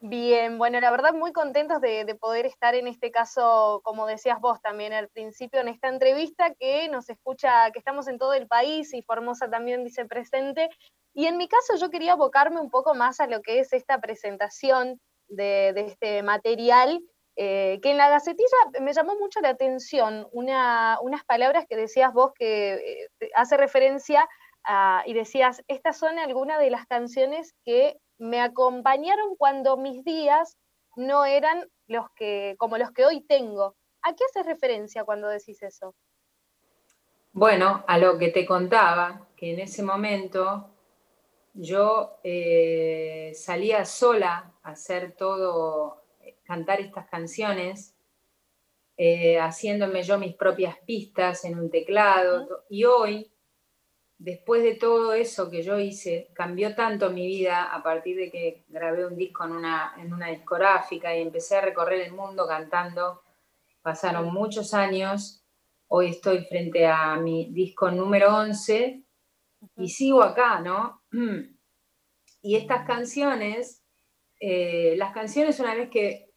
Bien, 0.05 0.59
bueno, 0.59 0.81
la 0.81 0.91
verdad 0.91 1.15
muy 1.15 1.33
contentos 1.33 1.81
de, 1.81 2.05
de 2.05 2.17
poder 2.17 2.45
estar 2.45 2.75
en 2.75 2.88
este 2.88 3.12
caso, 3.12 3.81
como 3.85 4.05
decías 4.07 4.41
vos 4.41 4.61
también 4.61 4.93
al 4.93 5.09
principio, 5.09 5.61
en 5.61 5.69
esta 5.69 5.88
entrevista 5.88 6.53
que 6.59 6.88
nos 6.88 7.09
escucha, 7.09 7.71
que 7.71 7.79
estamos 7.79 8.09
en 8.09 8.19
todo 8.19 8.35
el 8.35 8.49
país 8.49 8.93
y 8.95 9.03
Formosa 9.03 9.49
también 9.49 9.85
dice 9.85 10.05
presente. 10.05 10.71
Y 11.15 11.27
en 11.27 11.37
mi 11.37 11.47
caso 11.47 11.77
yo 11.77 11.88
quería 11.88 12.15
abocarme 12.15 12.61
un 12.61 12.69
poco 12.71 12.95
más 12.97 13.21
a 13.21 13.29
lo 13.29 13.43
que 13.43 13.61
es 13.61 13.73
esta 13.73 14.01
presentación 14.01 15.01
de, 15.29 15.69
este 15.77 16.25
material, 16.25 17.01
eh, 17.37 17.79
que 17.81 17.93
en 17.93 17.97
la 17.97 18.09
gacetilla 18.09 18.57
me 18.81 18.93
llamó 18.93 19.15
mucho 19.21 19.41
la 19.41 19.51
atención 19.51 20.27
una- 20.33 20.99
unas 21.01 21.25
palabras 21.25 21.65
que 21.69 21.77
decías 21.77 22.12
vos 22.12 22.33
que 22.35 22.75
eh, 23.21 23.31
hace 23.37 23.57
referencia 23.57 24.29
y 25.07 25.12
decías, 25.15 25.62
estas 25.67 25.97
son 25.99 26.19
algunas 26.21 26.59
de 26.61 26.71
las 26.71 26.87
canciones 26.87 27.53
que 27.65 27.97
me 28.18 28.40
acompañaron 28.40 29.37
cuando 29.37 29.77
mis 29.77 30.05
días 30.05 30.59
no 30.96 31.25
eran 31.25 31.68
los 31.87 32.07
que, 32.16 32.55
como 32.59 32.79
los 32.79 32.90
que 32.92 33.05
hoy 33.05 33.22
tengo. 33.22 33.77
¿A 34.03 34.14
qué 34.14 34.25
haces 34.25 34.46
referencia 34.46 35.05
cuando 35.05 35.29
decís 35.29 35.62
eso? 35.62 35.94
Bueno, 37.33 37.85
a 37.87 37.98
lo 37.98 38.18
que 38.18 38.29
te 38.29 38.44
contaba, 38.44 39.29
que 39.37 39.53
en 39.53 39.61
ese 39.61 39.83
momento 39.83 40.68
yo 41.55 42.18
eh, 42.22 43.33
salía 43.35 43.85
sola 43.85 44.53
a 44.62 44.70
hacer 44.70 45.16
todo, 45.16 46.05
cantar 46.44 46.81
estas 46.81 47.07
canciones, 47.09 47.94
eh, 48.96 49.38
haciéndome 49.40 50.03
yo 50.03 50.18
mis 50.18 50.35
propias 50.35 50.77
pistas 50.87 51.44
en 51.44 51.59
un 51.59 51.70
teclado. 51.70 52.64
Y 52.68 52.85
hoy, 52.85 53.32
después 54.23 54.63
de 54.63 54.75
todo 54.75 55.15
eso 55.15 55.51
que 55.51 55.63
yo 55.63 55.79
hice, 55.79 56.31
cambió 56.35 56.75
tanto 56.75 57.11
mi 57.11 57.27
vida 57.27 57.65
a 57.65 57.83
partir 57.83 58.17
de 58.17 58.31
que 58.31 58.65
grabé 58.69 59.07
un 59.07 59.17
disco 59.17 59.45
en 59.45 59.53
una, 59.53 59.95
en 59.99 60.13
una 60.13 60.29
discográfica 60.29 61.17
y 61.17 61.23
empecé 61.23 61.57
a 61.57 61.63
recorrer 61.63 62.01
el 62.01 62.13
mundo 62.13 62.47
cantando. 62.47 63.23
Pasaron 63.83 64.33
muchos 64.33 64.75
años 64.75 65.43
Hoy 65.95 66.07
estoy 66.07 66.47
frente 66.47 66.87
a 66.87 67.17
mi 67.17 67.53
disco 67.53 67.91
número 67.91 68.35
11 68.35 69.05
y 69.77 69.89
sigo 69.91 70.23
acá, 70.23 70.59
¿no? 70.61 71.03
Y 72.41 72.57
estas 72.57 72.87
canciones, 72.87 73.85
eh, 74.41 74.95
las 74.97 75.13
canciones 75.13 75.61
una 75.61 75.75
vez 75.75 75.91
que 75.91 76.31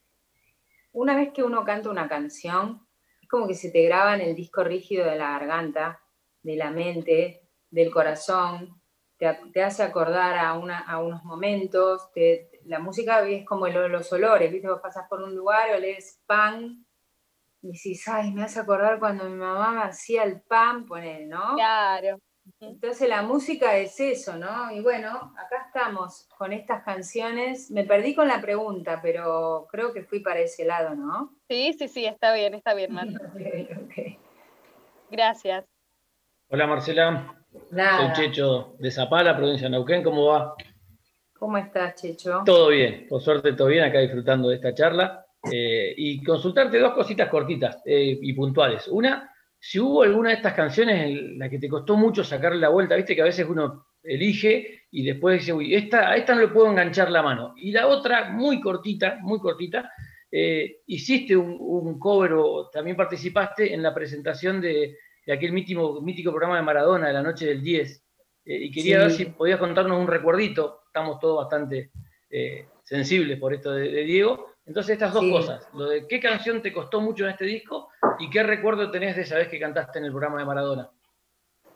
una 0.92 1.16
vez 1.16 1.32
que 1.32 1.42
uno 1.42 1.64
canta 1.64 1.90
una 1.90 2.10
canción, 2.10 2.86
es 3.22 3.30
como 3.30 3.48
que 3.48 3.54
se 3.54 3.72
te 3.72 3.82
graba 3.84 4.16
en 4.16 4.22
el 4.22 4.36
disco 4.36 4.62
rígido 4.62 5.06
de 5.06 5.16
la 5.16 5.32
garganta, 5.32 6.02
de 6.44 6.58
la 6.58 6.72
mente, 6.72 7.45
del 7.70 7.92
corazón, 7.92 8.82
te, 9.18 9.64
hace 9.64 9.84
acordar 9.84 10.38
a, 10.38 10.54
una, 10.54 10.80
a 10.80 11.02
unos 11.02 11.24
momentos, 11.24 12.12
te- 12.14 12.50
la 12.66 12.80
música 12.80 13.26
es 13.28 13.46
como 13.46 13.68
el- 13.68 13.92
los 13.92 14.12
olores, 14.12 14.52
¿viste? 14.52 14.68
Vos 14.70 14.82
pasas 14.82 15.08
por 15.08 15.22
un 15.22 15.36
lugar, 15.36 15.70
olés 15.76 16.22
pan, 16.26 16.86
y 17.62 17.72
decís, 17.72 18.08
ay, 18.08 18.32
me 18.32 18.44
hace 18.44 18.60
acordar 18.60 19.00
cuando 19.00 19.24
mi 19.26 19.38
mamá 19.38 19.72
me 19.72 19.82
hacía 19.84 20.24
el 20.24 20.42
pan, 20.42 20.86
poner, 20.86 21.28
¿no? 21.28 21.56
Claro. 21.56 22.20
Entonces 22.60 23.10
la 23.10 23.24
música 23.24 23.76
es 23.78 24.00
eso, 24.00 24.36
¿no? 24.38 24.70
Y 24.72 24.80
bueno, 24.82 25.34
acá 25.36 25.64
estamos 25.66 26.28
con 26.38 26.54
estas 26.54 26.84
canciones. 26.84 27.72
Me 27.72 27.86
perdí 27.86 28.14
con 28.14 28.28
la 28.28 28.40
pregunta, 28.40 29.00
pero 29.02 29.66
creo 29.72 29.92
que 29.94 30.04
fui 30.04 30.20
para 30.20 30.42
ese 30.42 30.64
lado, 30.64 30.94
¿no? 30.94 31.34
Sí, 31.50 31.74
sí, 31.74 31.88
sí, 31.88 32.06
está 32.06 32.34
bien, 32.36 32.54
está 32.54 32.76
bien, 32.76 32.94
Mar. 32.94 33.08
Gracias. 35.10 35.66
Hola 36.50 36.68
Marcela, 36.68 37.45
Nada. 37.72 38.16
soy 38.16 38.26
Checho 38.26 38.76
de 38.80 38.92
Zapala, 38.92 39.36
provincia 39.36 39.66
de 39.68 39.72
Neuquén, 39.72 40.04
¿cómo 40.04 40.28
va? 40.28 40.56
¿Cómo 41.34 41.58
estás, 41.58 41.96
Checho? 41.96 42.44
Todo 42.46 42.70
bien, 42.70 43.06
por 43.10 43.22
suerte 43.22 43.54
todo 43.54 43.68
bien, 43.68 43.84
acá 43.84 44.00
disfrutando 44.00 44.50
de 44.50 44.56
esta 44.56 44.74
charla. 44.74 45.26
Eh, 45.52 45.94
y 45.96 46.24
consultarte 46.24 46.80
dos 46.80 46.94
cositas 46.94 47.30
cortitas 47.30 47.82
eh, 47.86 48.18
y 48.20 48.34
puntuales. 48.34 48.88
Una, 48.88 49.30
si 49.60 49.80
hubo 49.80 50.02
alguna 50.04 50.30
de 50.30 50.36
estas 50.38 50.54
canciones 50.54 51.06
en 51.06 51.38
la 51.38 51.50
que 51.50 51.60
te 51.60 51.70
costó 51.70 51.96
mucho 51.96 52.24
sacarle 52.24 52.60
la 52.60 52.70
vuelta, 52.70 52.96
viste 52.96 53.16
que 53.16 53.22
a 53.22 53.26
veces 53.26 53.46
uno 53.48 53.86
elige 54.02 54.86
y 54.90 55.04
después 55.04 55.40
dice, 55.40 55.54
uy, 55.54 55.76
esta, 55.76 56.10
a 56.10 56.16
esta 56.16 56.34
no 56.34 56.42
le 56.42 56.48
puedo 56.48 56.70
enganchar 56.70 57.12
la 57.12 57.22
mano. 57.22 57.54
Y 57.58 57.72
la 57.72 57.88
otra, 57.88 58.30
muy 58.30 58.60
cortita, 58.60 59.20
muy 59.22 59.40
cortita, 59.40 59.92
eh, 60.32 60.78
hiciste 60.88 61.36
un, 61.36 61.58
un 61.60 62.00
cover 62.00 62.34
o 62.34 62.70
también 62.70 62.98
participaste 62.98 63.74
en 63.74 63.84
la 63.84 63.94
presentación 63.94 64.62
de, 64.62 64.98
de 65.26 65.34
aquel 65.34 65.52
mítico, 65.52 66.02
mítico 66.02 66.32
programa 66.32 66.58
de 66.58 66.62
Maradona 66.64 67.08
de 67.08 67.14
la 67.14 67.24
noche 67.24 67.46
del 67.48 67.64
10. 67.64 68.04
Eh, 68.46 68.56
y 68.66 68.72
quería 68.72 68.98
Sí. 68.98 69.02
ver 69.04 69.12
si 69.12 69.26
podías 69.26 69.60
contarnos 69.60 70.00
un 70.00 70.08
recuerdito. 70.08 70.84
Estamos 70.88 71.20
todos 71.20 71.38
bastante 71.38 71.92
eh, 72.30 72.68
sensibles 72.84 73.40
por 73.40 73.54
esto 73.54 73.72
de, 73.72 73.90
de 73.90 74.04
Diego. 74.04 74.54
Entonces, 74.66 74.94
estas 74.94 75.14
dos 75.14 75.24
Sí. 75.24 75.32
cosas, 75.32 75.68
lo 75.74 75.86
de 75.86 76.08
qué 76.08 76.20
canción 76.20 76.62
te 76.62 76.74
costó 76.74 77.00
mucho 77.02 77.24
en 77.26 77.32
este 77.32 77.46
disco 77.46 77.90
y 78.20 78.30
qué 78.30 78.44
recuerdo 78.44 78.92
tenés 78.92 79.16
de 79.16 79.22
esa 79.22 79.38
vez 79.38 79.48
que 79.48 79.60
cantaste 79.60 80.00
en 80.00 80.06
el 80.06 80.12
programa 80.12 80.40
de 80.40 80.46
Maradona. 80.46 80.90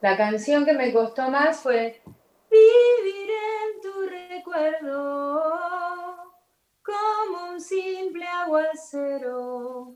La 0.02 0.18
canción 0.18 0.66
que 0.66 0.74
me 0.74 0.92
costó 0.94 1.30
más 1.30 1.62
fue 1.62 2.02
Vivir 2.52 3.30
en 3.30 3.82
tu 3.82 4.10
recuerdo 4.10 5.44
como 6.82 7.52
un 7.54 7.62
simple 7.62 8.26
aguacero 8.26 9.96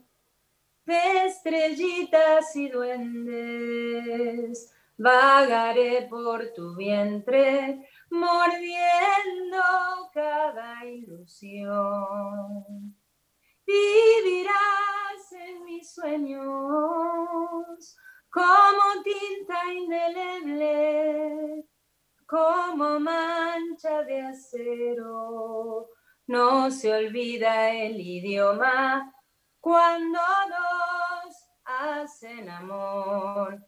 estrellitas 0.86 2.54
y 2.56 2.68
duendes. 2.68 4.70
Vagaré 4.96 6.06
por 6.08 6.52
tu 6.52 6.76
vientre 6.76 7.84
mordiendo 8.10 9.60
cada 10.12 10.84
ilusión. 10.84 12.94
Vivirás 13.66 15.32
en 15.32 15.64
mis 15.64 15.92
sueños 15.92 16.44
como 18.30 19.02
tinta 19.02 19.72
indeleble, 19.72 21.64
como 22.26 23.00
mancha 23.00 24.04
de 24.04 24.22
acero. 24.22 25.88
No 26.26 26.70
se 26.70 26.92
olvida 26.92 27.72
el 27.72 28.00
idioma 28.00 29.12
cuando 29.64 30.18
dos 30.50 31.34
hacen 31.64 32.50
amor. 32.50 33.58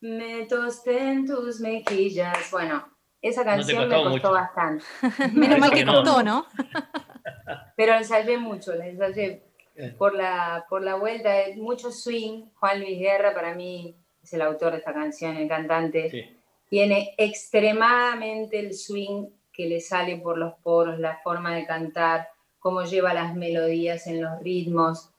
Me 0.00 0.46
tosté 0.46 0.96
en 0.98 1.26
tus 1.26 1.58
mejillas. 1.58 2.48
Bueno, 2.52 2.88
esa 3.20 3.40
No 3.40 3.46
canción 3.50 3.88
me 3.88 3.94
costó 3.96 4.10
mucho. 4.10 4.30
bastante. 4.30 4.84
Menos 5.32 5.58
mal 5.58 5.72
que 5.72 5.84
no. 5.84 5.94
costó, 5.94 6.22
¿no? 6.22 6.46
Pero 7.76 7.94
la 7.94 7.98
ensayé 7.98 8.38
mucho, 8.38 8.72
la 8.76 8.86
ensayé 8.86 9.42
por 9.98 10.14
la, 10.14 10.64
por 10.68 10.84
la 10.84 10.94
vuelta 10.94 11.32
de 11.32 11.56
mucho 11.56 11.90
swing. 11.90 12.44
Juan 12.60 12.78
Luis 12.78 13.00
Guerra 13.00 13.34
para 13.34 13.52
mí 13.52 13.96
es 14.22 14.32
el 14.32 14.42
autor 14.42 14.74
de 14.74 14.78
esta 14.78 14.94
canción, 14.94 15.36
el 15.36 15.48
cantante. 15.48 16.08
Sí. 16.08 16.36
Tiene 16.68 17.16
extremadamente 17.18 18.60
el 18.60 18.74
swing 18.74 19.26
que 19.52 19.66
le 19.66 19.80
sale 19.80 20.18
por 20.18 20.38
los 20.38 20.54
poros, 20.62 21.00
la 21.00 21.16
forma 21.16 21.52
de 21.52 21.66
cantar, 21.66 22.28
cómo 22.60 22.84
lleva 22.84 23.12
las 23.12 23.34
melodías 23.34 24.06
en 24.06 24.22
los 24.22 24.40
ritmos. 24.40 25.10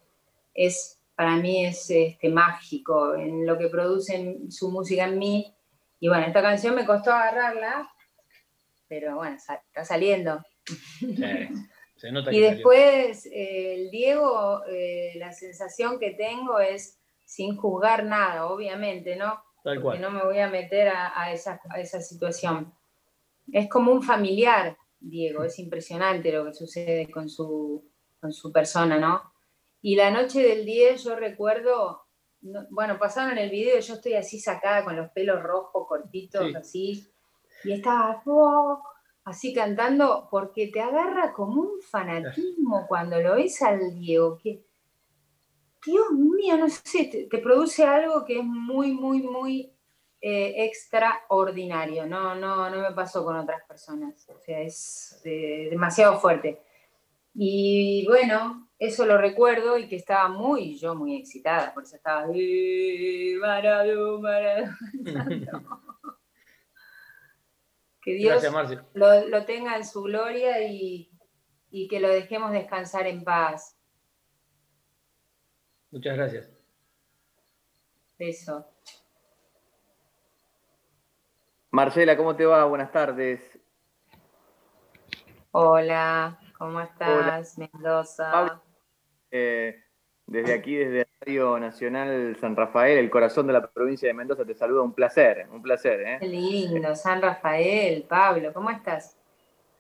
Es, 0.57 0.99
para 1.15 1.37
mí 1.37 1.65
es 1.65 1.89
este, 1.89 2.29
mágico 2.29 3.15
en 3.15 3.45
lo 3.45 3.57
que 3.57 3.69
produce 3.69 4.15
en 4.17 4.51
su 4.51 4.69
música 4.71 5.05
en 5.05 5.17
mí. 5.19 5.55
Y 6.01 6.09
bueno, 6.09 6.25
esta 6.27 6.41
canción 6.41 6.75
me 6.75 6.85
costó 6.85 7.13
agarrarla, 7.13 7.89
pero 8.89 9.15
bueno, 9.17 9.37
está 9.37 9.85
saliendo. 9.85 10.43
Se 11.95 12.11
nota 12.11 12.31
Y 12.33 12.39
que 12.39 12.45
salió. 12.45 12.71
después, 12.73 13.25
eh, 13.27 13.75
el 13.75 13.91
Diego, 13.91 14.63
eh, 14.67 15.13
la 15.17 15.31
sensación 15.31 15.99
que 15.99 16.11
tengo 16.11 16.59
es 16.59 16.99
sin 17.25 17.55
juzgar 17.57 18.05
nada, 18.05 18.47
obviamente, 18.47 19.15
¿no? 19.15 19.41
Tal 19.63 19.81
Porque 19.81 19.81
cual. 19.81 20.01
no 20.01 20.11
me 20.11 20.23
voy 20.23 20.39
a 20.39 20.49
meter 20.49 20.89
a, 20.89 21.19
a 21.21 21.31
esa, 21.33 21.61
a 21.69 21.79
esa 21.79 22.01
situación. 22.01 22.73
Es 23.51 23.69
como 23.69 23.91
un 23.91 24.03
familiar, 24.03 24.77
Diego, 24.99 25.43
es 25.43 25.59
impresionante 25.59 26.31
lo 26.31 26.45
que 26.45 26.53
sucede 26.53 27.09
con 27.11 27.29
su, 27.29 27.89
con 28.19 28.33
su 28.33 28.51
persona, 28.51 28.97
¿no? 28.97 29.33
Y 29.87 29.95
la 29.95 30.11
noche 30.11 30.41
del 30.41 30.65
10 30.65 31.05
yo 31.05 31.15
recuerdo, 31.15 32.01
no- 32.41 32.67
bueno, 32.71 32.99
pasaron 32.99 33.37
el 33.37 33.49
video, 33.49 33.79
yo 33.79 33.93
estoy 33.93 34.15
así 34.15 34.37
sacada 34.37 34.83
con 34.83 34.97
los 34.97 35.09
pelos 35.11 35.41
rojos, 35.41 35.87
cortitos, 35.87 36.45
Sí. 36.49 36.55
así, 36.57 37.07
y 37.63 37.71
estaba 37.71 38.21
oh", 38.25 38.83
así 39.23 39.53
cantando, 39.53 40.27
porque 40.29 40.67
te 40.67 40.81
agarra 40.81 41.31
como 41.31 41.61
un 41.61 41.81
fanatismo 41.81 42.85
cuando 42.89 43.21
lo 43.21 43.35
ves 43.35 43.61
al 43.61 43.97
Diego, 43.97 44.37
que, 44.37 44.61
Dios 45.85 46.11
mío, 46.11 46.57
no 46.57 46.67
sé, 46.67 47.05
te, 47.31 47.37
produce 47.37 47.85
algo 47.85 48.25
que 48.25 48.39
es 48.39 48.43
muy, 48.43 48.91
muy, 48.91 49.21
muy 49.21 49.71
eh, 50.19 50.65
extraordinario. 50.65 52.05
No, 52.05 52.35
no, 52.35 52.69
no 52.69 52.81
me 52.81 52.91
pasó 52.91 53.23
con 53.23 53.37
otras 53.37 53.63
personas. 53.65 54.27
O 54.27 54.37
sea, 54.41 54.59
es 54.59 55.21
eh, 55.23 55.69
demasiado 55.71 56.19
fuerte. 56.19 56.61
Y 57.33 58.05
bueno, 58.05 58.66
eso 58.79 59.05
lo 59.05 59.17
recuerdo 59.17 59.77
y 59.77 59.87
que 59.87 59.95
estaba 59.95 60.27
muy, 60.29 60.77
yo 60.77 60.95
muy 60.95 61.15
excitada, 61.15 61.73
por 61.73 61.83
eso 61.83 61.95
estaba. 61.95 62.27
que 68.01 68.13
Dios 68.13 68.43
lo, 68.93 69.45
tenga 69.45 69.75
en 69.77 69.85
su 69.85 70.03
gloria 70.03 70.61
y, 70.67 71.11
y 71.71 71.87
que 71.87 71.99
lo 71.99 72.09
dejemos 72.09 72.51
descansar 72.51 73.07
en 73.07 73.23
paz. 73.23 73.75
Muchas 75.89 76.15
gracias. 76.15 76.51
Eso. 78.19 78.65
Marcela, 81.71 82.15
¿cómo 82.15 82.35
te 82.35 82.45
va? 82.45 82.65
Buenas 82.65 82.91
tardes. 82.91 83.59
Hola, 85.51 86.39
¿cómo 86.57 86.81
estás, 86.81 87.57
Mendoza? 87.57 88.61
Eh, 89.31 89.75
desde 90.25 90.53
aquí, 90.53 90.75
desde 90.75 91.07
Radio 91.21 91.57
Nacional 91.57 92.35
San 92.39 92.55
Rafael, 92.55 92.97
el 92.97 93.09
corazón 93.09 93.47
de 93.47 93.53
la 93.53 93.65
provincia 93.65 94.07
de 94.07 94.13
Mendoza, 94.13 94.45
te 94.45 94.53
saluda. 94.53 94.81
Un 94.81 94.93
placer, 94.93 95.47
un 95.51 95.61
placer. 95.61 96.01
¿eh? 96.01 96.17
Qué 96.19 96.27
lindo, 96.27 96.93
San 96.95 97.21
Rafael, 97.21 98.03
Pablo, 98.03 98.51
¿cómo 98.53 98.69
estás? 98.69 99.17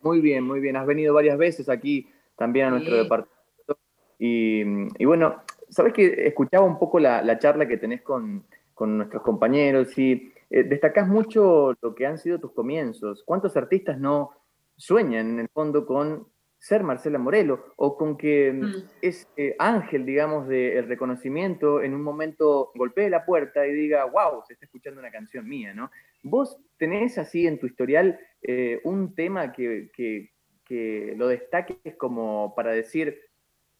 Muy 0.01 0.21
bien, 0.21 0.43
muy 0.43 0.61
bien. 0.61 0.77
Has 0.77 0.85
venido 0.85 1.13
varias 1.13 1.37
veces 1.37 1.67
aquí 1.67 2.09
también 2.37 2.67
a 2.67 2.69
nuestro 2.71 2.95
departamento. 2.95 3.77
Y, 4.19 4.63
bueno, 5.03 5.43
sabes 5.69 5.91
que 5.91 6.27
escuchaba 6.27 6.65
un 6.65 6.79
poco 6.79 6.99
la, 6.99 7.37
charla 7.39 7.67
que 7.67 7.77
tenés 7.77 8.01
con, 8.01 8.45
nuestros 8.79 9.23
compañeros 9.23 9.97
y 9.97 10.31
eh, 10.49 10.63
destacás 10.63 11.07
mucho 11.07 11.75
lo 11.81 11.93
que 11.93 12.05
han 12.05 12.17
sido 12.17 12.39
tus 12.39 12.53
comienzos. 12.53 13.23
¿Cuántos 13.25 13.57
artistas 13.57 13.99
no 13.99 14.31
sueñan 14.77 15.31
en 15.31 15.39
el 15.39 15.49
fondo 15.49 15.85
con 15.85 16.27
ser 16.59 16.83
Marcela 16.83 17.19
Morelo 17.19 17.73
o 17.75 17.97
con 17.97 18.17
que 18.17 18.51
mm, 18.51 18.65
mm. 18.65 18.89
ese 19.01 19.55
ángel, 19.59 20.05
digamos, 20.05 20.47
del 20.47 20.87
reconocimiento 20.87 21.81
en 21.81 21.93
un 21.93 22.01
momento 22.01 22.71
golpee 22.75 23.09
la 23.09 23.25
puerta 23.25 23.65
y 23.67 23.73
diga, 23.73 24.05
wow, 24.05 24.43
se 24.45 24.53
está 24.53 24.65
escuchando 24.65 24.99
una 24.99 25.11
canción 25.11 25.47
mía, 25.47 25.73
¿no? 25.73 25.91
¿Vos 26.23 26.57
tenés 26.77 27.17
así 27.17 27.47
en 27.47 27.59
tu 27.59 27.67
historial 27.67 28.19
eh, 28.41 28.81
un 28.83 29.13
tema 29.15 29.53
que, 29.53 29.91
que, 29.93 30.31
que 30.65 31.13
lo 31.15 31.27
destaques 31.27 31.95
como 31.97 32.53
para 32.55 32.71
decir, 32.71 33.21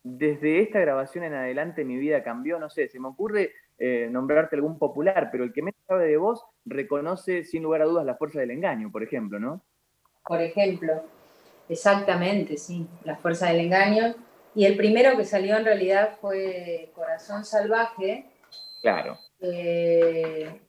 desde 0.03 0.61
esta 0.61 0.79
grabación 0.79 1.23
en 1.23 1.33
adelante 1.33 1.83
mi 1.83 1.97
vida 1.97 2.23
cambió, 2.23 2.59
no 2.59 2.69
sé, 2.69 2.87
se 2.87 2.99
me 2.99 3.07
ocurre 3.07 3.51
eh, 3.77 4.07
nombrarte 4.09 4.55
algún 4.55 4.79
popular, 4.79 5.29
pero 5.31 5.43
el 5.43 5.53
que 5.53 5.61
menos 5.61 5.79
sabe 5.87 6.07
de 6.07 6.17
vos 6.17 6.45
reconoce 6.65 7.43
sin 7.43 7.63
lugar 7.63 7.81
a 7.81 7.85
dudas 7.85 8.05
la 8.05 8.15
fuerza 8.15 8.39
del 8.39 8.51
engaño, 8.51 8.91
por 8.91 9.03
ejemplo, 9.03 9.39
¿no? 9.39 9.63
Por 10.25 10.41
ejemplo, 10.41 11.03
exactamente, 11.69 12.57
sí, 12.57 12.87
la 13.03 13.15
fuerza 13.17 13.47
del 13.47 13.61
engaño. 13.61 14.15
Y 14.55 14.65
el 14.65 14.75
primero 14.75 15.15
que 15.15 15.25
salió 15.25 15.57
en 15.57 15.65
realidad 15.65 16.17
fue 16.19 16.91
Corazón 16.95 17.45
Salvaje. 17.45 18.25
Claro. 18.81 19.17
Eh, 19.39 20.61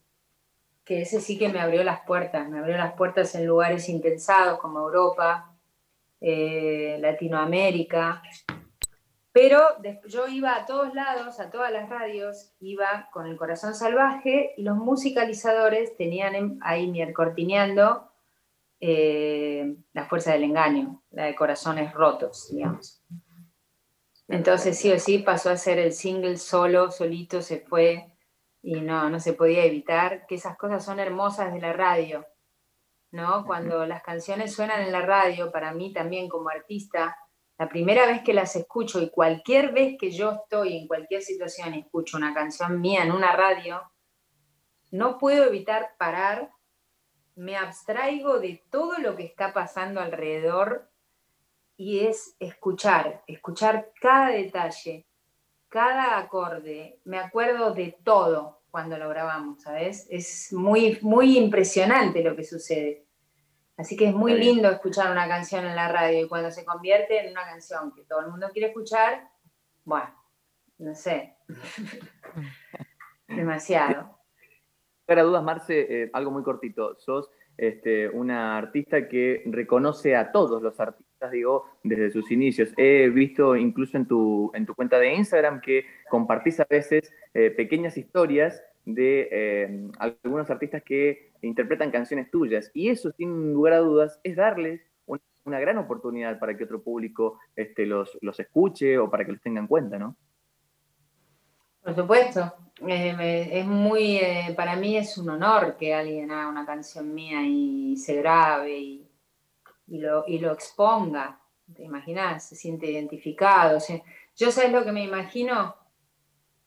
que 0.84 1.02
ese 1.02 1.20
sí 1.20 1.38
que 1.38 1.48
me 1.48 1.60
abrió 1.60 1.84
las 1.84 2.00
puertas, 2.00 2.48
me 2.48 2.58
abrió 2.58 2.76
las 2.76 2.94
puertas 2.94 3.34
en 3.34 3.46
lugares 3.46 3.88
intensados 3.88 4.58
como 4.58 4.80
Europa, 4.80 5.54
eh, 6.20 6.98
Latinoamérica, 7.00 8.22
pero 9.32 9.60
yo 10.08 10.26
iba 10.26 10.56
a 10.56 10.66
todos 10.66 10.94
lados, 10.94 11.38
a 11.38 11.50
todas 11.50 11.70
las 11.70 11.88
radios, 11.88 12.54
iba 12.58 13.08
con 13.12 13.26
el 13.26 13.36
corazón 13.36 13.72
salvaje 13.72 14.52
y 14.56 14.62
los 14.62 14.76
musicalizadores 14.76 15.96
tenían 15.96 16.58
ahí 16.60 17.12
cortineando 17.12 18.07
eh, 18.80 19.76
la 19.92 20.06
fuerza 20.06 20.32
del 20.32 20.44
engaño, 20.44 21.02
la 21.10 21.24
de 21.24 21.34
corazones 21.34 21.92
rotos, 21.92 22.48
digamos. 22.50 23.02
Entonces 24.28 24.78
sí 24.78 24.92
o 24.92 24.98
sí 24.98 25.18
pasó 25.18 25.50
a 25.50 25.56
ser 25.56 25.78
el 25.78 25.92
single 25.92 26.36
solo, 26.36 26.90
solito 26.90 27.40
se 27.40 27.60
fue 27.60 28.12
y 28.62 28.80
no, 28.80 29.08
no 29.08 29.20
se 29.20 29.32
podía 29.32 29.64
evitar, 29.64 30.26
que 30.26 30.34
esas 30.34 30.56
cosas 30.56 30.84
son 30.84 31.00
hermosas 31.00 31.52
de 31.52 31.60
la 31.60 31.72
radio, 31.72 32.26
¿no? 33.10 33.44
Cuando 33.46 33.86
las 33.86 34.02
canciones 34.02 34.52
suenan 34.54 34.82
en 34.82 34.92
la 34.92 35.00
radio, 35.00 35.50
para 35.50 35.72
mí 35.72 35.92
también 35.92 36.28
como 36.28 36.50
artista, 36.50 37.16
la 37.58 37.68
primera 37.68 38.06
vez 38.06 38.22
que 38.22 38.34
las 38.34 38.54
escucho 38.54 39.00
y 39.00 39.10
cualquier 39.10 39.72
vez 39.72 39.96
que 39.98 40.10
yo 40.10 40.32
estoy 40.32 40.76
en 40.76 40.86
cualquier 40.86 41.22
situación 41.22 41.74
y 41.74 41.80
escucho 41.80 42.16
una 42.16 42.34
canción 42.34 42.80
mía 42.80 43.02
en 43.02 43.12
una 43.12 43.32
radio, 43.32 43.82
no 44.90 45.18
puedo 45.18 45.44
evitar 45.44 45.96
parar, 45.98 46.50
me 47.38 47.56
abstraigo 47.56 48.40
de 48.40 48.64
todo 48.68 48.98
lo 48.98 49.14
que 49.14 49.22
está 49.22 49.52
pasando 49.52 50.00
alrededor 50.00 50.90
y 51.76 52.00
es 52.00 52.34
escuchar, 52.40 53.22
escuchar 53.28 53.92
cada 54.00 54.30
detalle, 54.30 55.06
cada 55.68 56.18
acorde. 56.18 57.00
Me 57.04 57.18
acuerdo 57.18 57.72
de 57.72 57.96
todo 58.02 58.62
cuando 58.72 58.98
lo 58.98 59.08
grabamos, 59.08 59.62
¿sabes? 59.62 60.08
Es 60.10 60.52
muy, 60.52 60.98
muy 61.00 61.38
impresionante 61.38 62.24
lo 62.24 62.34
que 62.34 62.42
sucede. 62.42 63.06
Así 63.76 63.96
que 63.96 64.08
es 64.08 64.14
muy 64.14 64.34
lindo 64.34 64.68
escuchar 64.68 65.12
una 65.12 65.28
canción 65.28 65.64
en 65.64 65.76
la 65.76 65.86
radio 65.86 66.24
y 66.24 66.28
cuando 66.28 66.50
se 66.50 66.64
convierte 66.64 67.24
en 67.24 67.30
una 67.30 67.44
canción 67.44 67.94
que 67.94 68.02
todo 68.02 68.20
el 68.22 68.30
mundo 68.30 68.48
quiere 68.52 68.68
escuchar, 68.68 69.30
bueno, 69.84 70.12
no 70.78 70.92
sé, 70.96 71.36
demasiado. 73.28 74.17
Para 75.08 75.22
dudas, 75.22 75.42
Marce, 75.42 76.02
eh, 76.02 76.10
algo 76.12 76.30
muy 76.30 76.42
cortito. 76.42 76.94
Sos 76.98 77.30
este, 77.56 78.10
una 78.10 78.58
artista 78.58 79.08
que 79.08 79.42
reconoce 79.46 80.14
a 80.14 80.30
todos 80.32 80.62
los 80.62 80.78
artistas, 80.78 81.30
digo, 81.32 81.64
desde 81.82 82.10
sus 82.10 82.30
inicios. 82.30 82.74
He 82.76 83.08
visto 83.08 83.56
incluso 83.56 83.96
en 83.96 84.06
tu, 84.06 84.50
en 84.52 84.66
tu 84.66 84.74
cuenta 84.74 84.98
de 84.98 85.14
Instagram 85.14 85.62
que 85.62 85.86
compartís 86.10 86.60
a 86.60 86.66
veces 86.68 87.10
eh, 87.32 87.50
pequeñas 87.50 87.96
historias 87.96 88.62
de 88.84 89.28
eh, 89.32 89.88
algunos 89.98 90.50
artistas 90.50 90.82
que 90.82 91.32
interpretan 91.40 91.90
canciones 91.90 92.30
tuyas. 92.30 92.70
Y 92.74 92.90
eso, 92.90 93.10
sin 93.12 93.54
lugar 93.54 93.72
a 93.72 93.78
dudas, 93.78 94.20
es 94.24 94.36
darles 94.36 94.82
una, 95.06 95.58
gran 95.58 95.78
oportunidad 95.78 96.38
para 96.38 96.54
que 96.54 96.64
otro 96.64 96.82
público 96.82 97.38
este, 97.56 97.86
los, 97.86 98.18
escuche 98.38 98.98
o 98.98 99.08
para 99.08 99.24
que 99.24 99.32
los 99.32 99.40
tenga 99.40 99.60
en 99.60 99.68
cuenta, 99.68 99.98
¿no? 99.98 100.16
Por 101.88 101.96
supuesto. 101.96 102.52
es 102.86 103.64
muy, 103.64 104.18
eh, 104.18 104.52
para 104.54 104.76
mí 104.76 104.98
es 104.98 105.16
un 105.16 105.30
honor 105.30 105.74
que 105.78 105.94
alguien 105.94 106.30
haga 106.30 106.46
una 106.46 106.66
canción 106.66 107.14
mía 107.14 107.40
y 107.42 107.96
se 107.96 108.16
grabe 108.16 108.78
y, 108.78 109.08
lo, 109.86 110.22
lo, 110.28 110.52
exponga. 110.52 111.40
¿Te 111.74 111.84
imaginas? 111.84 112.46
Se 112.46 112.56
siente 112.56 112.90
identificado. 112.90 113.78
yo 114.36 114.50
sabes 114.50 114.70
lo 114.70 114.84
que 114.84 114.92
me 114.92 115.02
imagino 115.02 115.76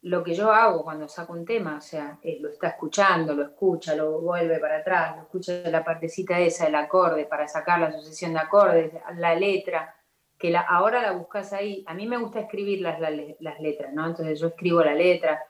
lo 0.01 0.23
que 0.23 0.33
yo 0.33 0.51
hago 0.51 0.83
cuando 0.83 1.07
saco 1.07 1.33
un 1.33 1.45
tema, 1.45 1.77
o 1.77 1.81
sea, 1.81 2.17
lo 2.39 2.49
está 2.49 2.69
escuchando, 2.69 3.35
lo 3.35 3.43
escucha, 3.43 3.93
lo 3.93 4.21
vuelve 4.21 4.57
para 4.57 4.77
atrás, 4.77 5.17
lo 5.17 5.21
escucha 5.21 5.61
la 5.69 5.83
partecita 5.83 6.39
esa 6.39 6.65
del 6.65 6.73
acorde 6.73 7.25
para 7.25 7.47
sacar 7.47 7.79
la 7.79 7.91
sucesión 7.91 8.33
de 8.33 8.39
acordes, 8.39 8.91
la 9.17 9.35
letra, 9.35 9.95
que 10.41 10.49
la, 10.49 10.61
ahora 10.61 11.03
la 11.03 11.11
buscas 11.11 11.53
ahí. 11.53 11.83
A 11.87 11.93
mí 11.93 12.07
me 12.07 12.17
gusta 12.17 12.39
escribir 12.39 12.81
las, 12.81 12.99
las, 12.99 13.59
letras, 13.59 13.93
¿no? 13.93 14.07
Entonces 14.07 14.39
yo 14.39 14.47
escribo 14.47 14.83
la 14.83 14.95
letra, 14.95 15.43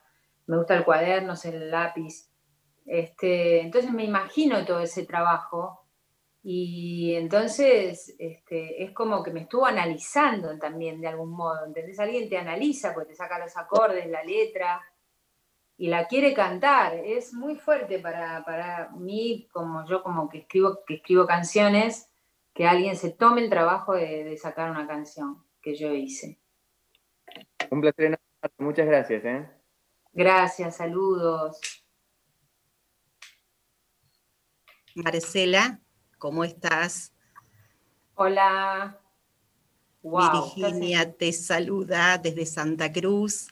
me 0.48 0.58
gusta 0.58 0.76
el 0.76 0.84
cuaderno, 0.84 1.34
el 1.46 1.72
lápiz. 1.72 2.30
Este, 2.86 3.62
entonces 3.62 3.92
me 3.92 4.04
imagino 4.04 4.66
todo 4.66 4.82
ese 4.82 5.06
trabajo 5.06 5.86
y 6.44 7.14
entonces 7.16 8.16
este, 8.20 8.84
es 8.84 8.92
como 8.92 9.24
que 9.24 9.32
me 9.32 9.42
estuvo 9.42 9.66
analizando 9.66 10.58
también 10.58 11.00
de 11.00 11.08
algún 11.08 11.32
modo, 11.32 11.66
¿entendés? 11.66 12.00
Alguien 12.00 12.28
te 12.28 12.38
analiza, 12.38 12.94
pues 12.94 13.08
te 13.08 13.16
saca 13.16 13.40
los 13.40 13.56
acordes, 13.56 14.10
la 14.10 14.24
letra, 14.24 14.82
y 15.78 15.88
la 15.88 16.06
quiere 16.08 16.34
cantar. 16.34 16.94
Es 16.94 17.34
muy 17.34 17.56
fuerte 17.56 17.98
para, 17.98 18.44
para 18.44 18.90
mí, 18.92 19.48
como 19.52 19.88
yo 19.88 20.04
como 20.04 20.28
que 20.28 20.40
escribo, 20.40 20.84
que 20.86 20.96
escribo 20.96 21.26
canciones, 21.26 22.11
que 22.62 22.68
alguien 22.68 22.96
se 22.96 23.10
tome 23.10 23.42
el 23.42 23.50
trabajo 23.50 23.94
de, 23.94 24.38
sacar 24.38 24.70
una 24.70 24.86
canción 24.86 25.44
que 25.64 25.74
yo 25.74 25.96
hice. 25.96 26.40
Un 27.72 27.82
placer 27.82 28.20
muchas 28.60 28.86
gracias. 28.86 29.26
¿eh? 29.26 29.50
Gracias, 30.14 30.78
saludos. 30.78 31.60
Marcela, 34.94 35.80
¿Cómo 36.20 36.44
estás? 36.44 37.16
Hola. 38.14 39.02
Virginia 40.04 41.12
te 41.14 41.34
saluda 41.34 42.20
desde 42.20 42.46
Santa 42.46 42.92
Cruz. 42.92 43.48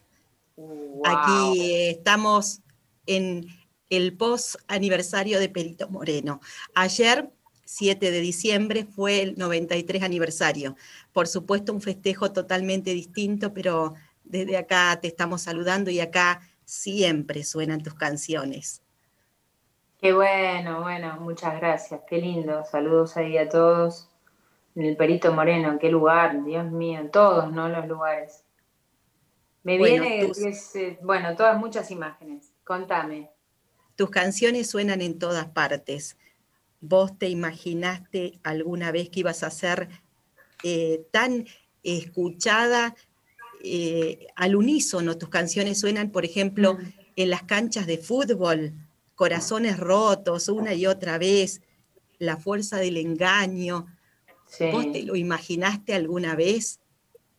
Aquí 1.04 1.90
estamos 1.90 2.62
en 3.08 3.48
el 3.90 4.16
post 4.16 4.58
aniversario 4.68 5.40
de 5.40 5.50
Perito 5.50 5.90
Moreno. 5.90 6.42
Ayer 6.76 7.32
7 7.70 8.10
de 8.10 8.20
diciembre 8.20 8.84
fue 8.84 9.22
el 9.22 9.38
93 9.38 10.02
aniversario. 10.02 10.76
Por 11.14 11.28
supuesto, 11.28 11.72
un 11.72 11.82
festejo 11.82 12.32
totalmente 12.32 12.96
distinto, 12.96 13.54
pero 13.54 13.94
desde 14.24 14.58
acá 14.58 14.98
te 15.00 15.08
estamos 15.08 15.44
saludando 15.44 15.92
y 15.92 16.00
acá 16.00 16.42
siempre 16.66 17.44
suenan 17.44 17.84
tus 17.84 17.94
canciones. 17.94 18.82
Qué 20.02 20.14
bueno, 20.14 20.82
bueno, 20.82 21.20
muchas 21.22 21.60
gracias, 21.60 22.02
qué 22.10 22.18
lindo. 22.18 22.66
Saludos 22.66 23.16
ahí 23.18 23.38
a 23.38 23.48
todos. 23.48 24.10
En 24.76 24.86
el 24.86 24.98
Perito 24.98 25.32
Moreno, 25.32 25.78
qué 25.80 25.92
lugar, 25.92 26.44
Dios 26.44 26.72
mío, 26.72 27.00
en 27.00 27.12
todos, 27.12 27.52
¿no? 27.52 27.70
Los 27.70 27.88
lugares. 27.88 28.46
Me 29.62 29.78
viene, 29.78 30.24
eh, 30.24 31.00
bueno, 31.04 31.36
todas 31.36 31.60
muchas 31.60 31.92
imágenes. 31.92 32.52
Contame. 32.64 33.30
Tus 33.96 34.10
canciones 34.10 34.68
suenan 34.68 35.02
en 35.02 35.20
todas 35.20 35.46
partes. 35.50 36.18
¿Vos 36.82 37.18
te 37.18 37.30
imaginaste 37.30 38.40
alguna 38.44 38.92
vez 38.92 39.10
que 39.10 39.22
ibas 39.22 39.44
a 39.44 39.50
ser 39.50 39.90
eh, 40.64 41.06
tan 41.12 41.46
escuchada 41.84 42.96
eh, 43.64 44.28
al 44.36 44.56
unísono? 44.56 45.18
Tus 45.18 45.30
canciones 45.30 45.80
suenan, 45.80 46.12
por 46.12 46.24
ejemplo, 46.24 46.76
mm. 46.76 46.94
en 47.18 47.30
las 47.30 47.44
canchas 47.44 47.86
de 47.86 47.98
fútbol, 47.98 48.74
corazones 49.16 49.78
rotos 49.78 50.48
una 50.48 50.74
y 50.74 50.86
otra 50.86 51.18
vez, 51.18 51.62
la 52.18 52.38
fuerza 52.38 52.78
del 52.78 52.98
engaño. 52.98 53.88
¿Vos 54.72 54.92
te 54.92 55.04
lo 55.04 55.16
imaginaste 55.16 55.94
alguna 55.94 56.36
vez 56.36 56.80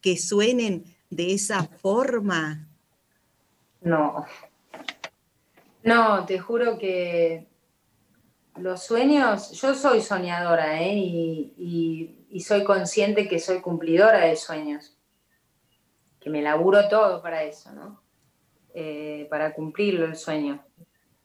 que 0.00 0.16
suenen 0.16 0.84
de 1.08 1.32
esa 1.32 1.64
forma? 1.64 2.68
No. 3.80 4.24
No, 5.82 6.26
te 6.26 6.38
juro 6.38 6.78
que 6.78 7.49
los 8.56 8.82
sueños, 8.82 9.52
yo 9.52 9.74
soy 9.74 10.00
soñadora 10.00 10.80
¿eh? 10.82 10.94
y, 10.96 12.16
soy 12.40 12.64
consciente 12.64 13.28
que 13.28 13.38
soy 13.38 13.60
cumplidora 13.60 14.20
de 14.20 14.34
sueños, 14.34 14.96
que 16.18 16.30
me 16.30 16.42
laburo 16.42 16.88
todo 16.88 17.22
para 17.22 17.42
eso, 17.42 17.70
¿no? 17.72 18.02
Eh, 18.72 19.26
para 19.28 19.52
cumplirlo 19.52 20.06
el 20.06 20.16
sueño, 20.16 20.64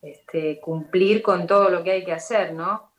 este, 0.02 0.60
cumplir 0.60 1.22
con 1.22 1.48
todo 1.48 1.70
lo 1.70 1.84
que 1.84 1.92
hay 1.92 2.04
que 2.04 2.12
hacer, 2.12 2.54
¿no? 2.54 2.92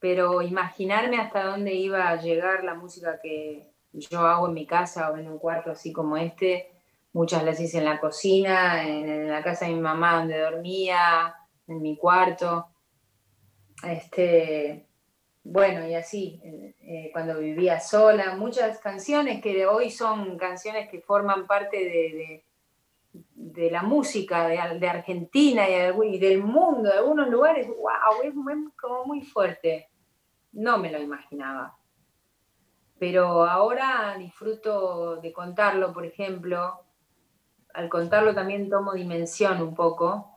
Pero 0.00 0.42
imaginarme 0.42 1.18
hasta 1.18 1.44
dónde 1.44 1.74
iba 1.74 2.08
a 2.08 2.20
llegar 2.20 2.62
la 2.62 2.74
música 2.74 3.20
que 3.22 3.70
yo 3.92 4.20
hago 4.20 4.48
en 4.48 4.54
mi 4.54 4.66
casa 4.66 5.10
o 5.10 5.16
en 5.16 5.28
un 5.28 5.38
cuarto 5.38 5.70
así 5.70 5.92
como 5.92 6.16
este, 6.16 6.72
muchas 7.12 7.42
las 7.44 7.58
hice 7.58 7.78
en 7.78 7.86
la 7.86 8.00
cocina, 8.00 8.86
en 8.86 9.28
la 9.28 9.42
casa 9.42 9.66
de 9.66 9.72
mi 9.72 9.80
mamá 9.80 10.18
donde 10.18 10.40
dormía, 10.40 11.34
en 11.66 11.80
mi 11.80 11.96
cuarto 11.96 12.71
este, 13.84 14.86
bueno, 15.44 15.86
y 15.86 15.94
así, 15.94 16.40
eh, 16.44 17.10
cuando 17.12 17.38
vivía 17.38 17.80
sola, 17.80 18.36
muchas 18.36 18.78
canciones 18.78 19.42
que 19.42 19.66
hoy 19.66 19.90
son 19.90 20.38
canciones 20.38 20.88
que 20.88 21.00
forman 21.00 21.46
parte 21.46 21.76
de, 21.76 22.44
de, 23.34 23.70
la 23.70 23.82
música 23.82 24.46
de, 24.46 24.88
Argentina 24.88 25.64
y, 25.68 26.18
del 26.18 26.42
mundo, 26.42 26.90
de 26.90 26.98
algunos 26.98 27.28
lugares, 27.28 27.66
wow, 27.68 28.22
es, 28.22 28.32
como 28.80 29.04
muy 29.04 29.22
fuerte. 29.22 29.88
No 30.52 30.78
me 30.78 30.92
lo 30.92 31.00
imaginaba. 31.00 31.76
Pero 32.98 33.44
ahora 33.44 34.14
disfruto 34.16 35.16
de 35.16 35.32
contarlo, 35.32 35.92
por 35.92 36.06
ejemplo. 36.06 36.84
Al 37.74 37.88
contarlo 37.88 38.34
también 38.34 38.70
tomo 38.70 38.92
dimensión 38.92 39.60
un 39.60 39.74
poco 39.74 40.31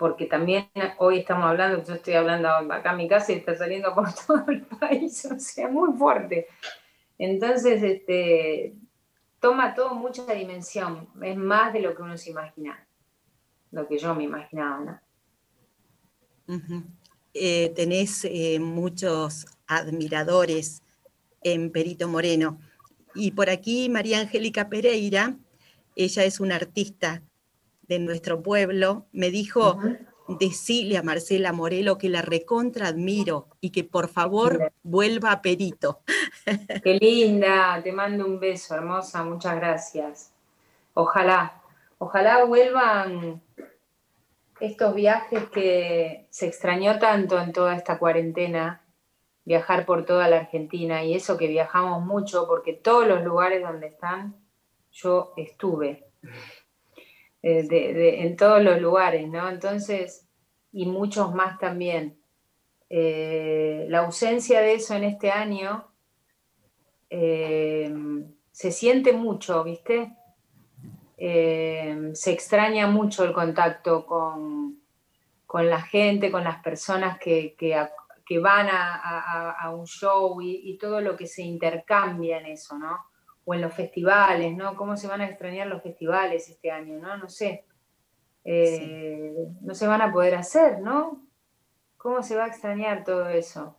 porque 0.00 0.24
también 0.24 0.66
hoy 0.96 1.18
estamos 1.18 1.44
hablando, 1.44 1.84
yo 1.84 1.92
estoy 1.92 2.14
hablando 2.14 2.48
acá 2.48 2.92
en 2.92 2.96
mi 2.96 3.06
casa 3.06 3.32
y 3.32 3.34
está 3.34 3.54
saliendo 3.54 3.94
por 3.94 4.08
todo 4.26 4.46
el 4.48 4.62
país, 4.62 5.26
o 5.26 5.38
sea, 5.38 5.68
muy 5.68 5.92
fuerte. 5.92 6.46
Entonces, 7.18 7.82
este, 7.82 8.72
toma 9.40 9.74
todo 9.74 9.94
mucha 9.94 10.24
dimensión, 10.32 11.06
es 11.22 11.36
más 11.36 11.74
de 11.74 11.80
lo 11.80 11.94
que 11.94 12.00
uno 12.00 12.16
se 12.16 12.30
imagina, 12.30 12.82
lo 13.72 13.86
que 13.86 13.98
yo 13.98 14.14
me 14.14 14.24
imaginaba, 14.24 15.02
eh, 17.34 17.68
tenés 17.76 18.24
eh, 18.24 18.58
muchos 18.58 19.46
admiradores 19.66 20.82
en 21.42 21.70
Perito 21.70 22.08
Moreno. 22.08 22.58
Y 23.14 23.32
por 23.32 23.50
aquí 23.50 23.90
María 23.90 24.20
Angélica 24.20 24.70
Pereira, 24.70 25.36
ella 25.94 26.24
es 26.24 26.40
una 26.40 26.56
artista 26.56 27.22
de 27.90 27.98
nuestro 27.98 28.40
pueblo, 28.40 29.06
me 29.10 29.30
dijo, 29.30 29.76
decile 30.38 30.96
a 30.96 31.02
Marcela 31.02 31.52
Morelo 31.52 31.98
que 31.98 32.08
la 32.08 32.22
recontra 32.22 32.86
admiro 32.86 33.48
y 33.60 33.70
que 33.70 33.82
por 33.82 34.08
favor 34.08 34.72
vuelva 34.84 35.32
a 35.32 35.42
Perito. 35.42 36.02
Qué 36.84 36.94
linda, 36.94 37.80
te 37.82 37.90
mando 37.90 38.26
un 38.26 38.38
beso, 38.38 38.76
hermosa, 38.76 39.24
muchas 39.24 39.56
gracias. 39.56 40.32
Ojalá, 40.94 41.60
ojalá 41.98 42.44
vuelvan 42.44 43.42
estos 44.60 44.94
viajes 44.94 45.50
que 45.50 46.28
se 46.30 46.46
extrañó 46.46 47.00
tanto 47.00 47.40
en 47.40 47.52
toda 47.52 47.74
esta 47.74 47.98
cuarentena, 47.98 48.84
viajar 49.44 49.84
por 49.84 50.04
toda 50.04 50.28
la 50.28 50.36
Argentina 50.36 51.02
y 51.02 51.14
eso 51.14 51.36
que 51.36 51.48
viajamos 51.48 52.06
mucho, 52.06 52.46
porque 52.46 52.72
todos 52.72 53.08
los 53.08 53.24
lugares 53.24 53.62
donde 53.62 53.88
están, 53.88 54.36
yo 54.92 55.32
estuve. 55.36 56.04
Eh, 57.42 58.22
en 58.22 58.36
todos 58.36 58.62
los 58.62 58.80
lugares, 58.80 59.26
¿no? 59.28 59.48
Entonces, 59.48 60.28
y 60.72 60.86
muchos 60.86 61.34
más 61.34 61.58
también. 61.58 62.20
Eh, 62.90 63.86
la 63.88 64.00
ausencia 64.00 64.60
de 64.60 64.74
eso 64.74 64.94
en 64.94 65.04
este 65.04 65.30
año 65.30 65.90
eh, 67.08 67.90
se 68.50 68.72
siente 68.72 69.12
mucho, 69.12 69.64
¿viste? 69.64 70.16
se 71.18 72.32
extraña 72.32 72.86
mucho 72.86 73.24
el 73.24 73.34
contacto 73.34 74.06
con, 74.06 74.78
la 75.52 75.82
gente, 75.82 76.30
con 76.30 76.44
las 76.44 76.62
personas 76.62 77.18
que, 77.18 77.54
van 78.40 78.68
a, 78.70 79.70
un 79.76 79.86
show 79.86 80.40
y, 80.40 80.78
todo 80.78 81.02
lo 81.02 81.18
que 81.18 81.26
se 81.26 81.42
intercambia 81.42 82.38
en 82.38 82.46
eso, 82.46 82.78
¿no? 82.78 83.09
O 83.44 83.54
en 83.54 83.62
los 83.62 83.74
festivales, 83.74 84.56
¿no? 84.56 84.76
¿Cómo 84.76 84.96
se 84.96 85.08
van 85.08 85.20
a 85.20 85.28
extrañar 85.28 85.66
los 85.66 85.82
festivales 85.82 86.48
este 86.48 86.70
año, 86.70 86.98
¿no? 86.98 87.16
No 87.16 87.28
sé. 87.28 87.64
Eh, 88.44 89.34
no 89.60 89.74
se 89.74 89.86
van 89.86 90.02
a 90.02 90.12
poder 90.12 90.34
hacer, 90.34 90.80
¿no? 90.80 91.26
¿Cómo 91.96 92.22
se 92.22 92.36
va 92.36 92.44
a 92.44 92.48
extrañar 92.48 93.04
todo 93.04 93.28
eso? 93.28 93.76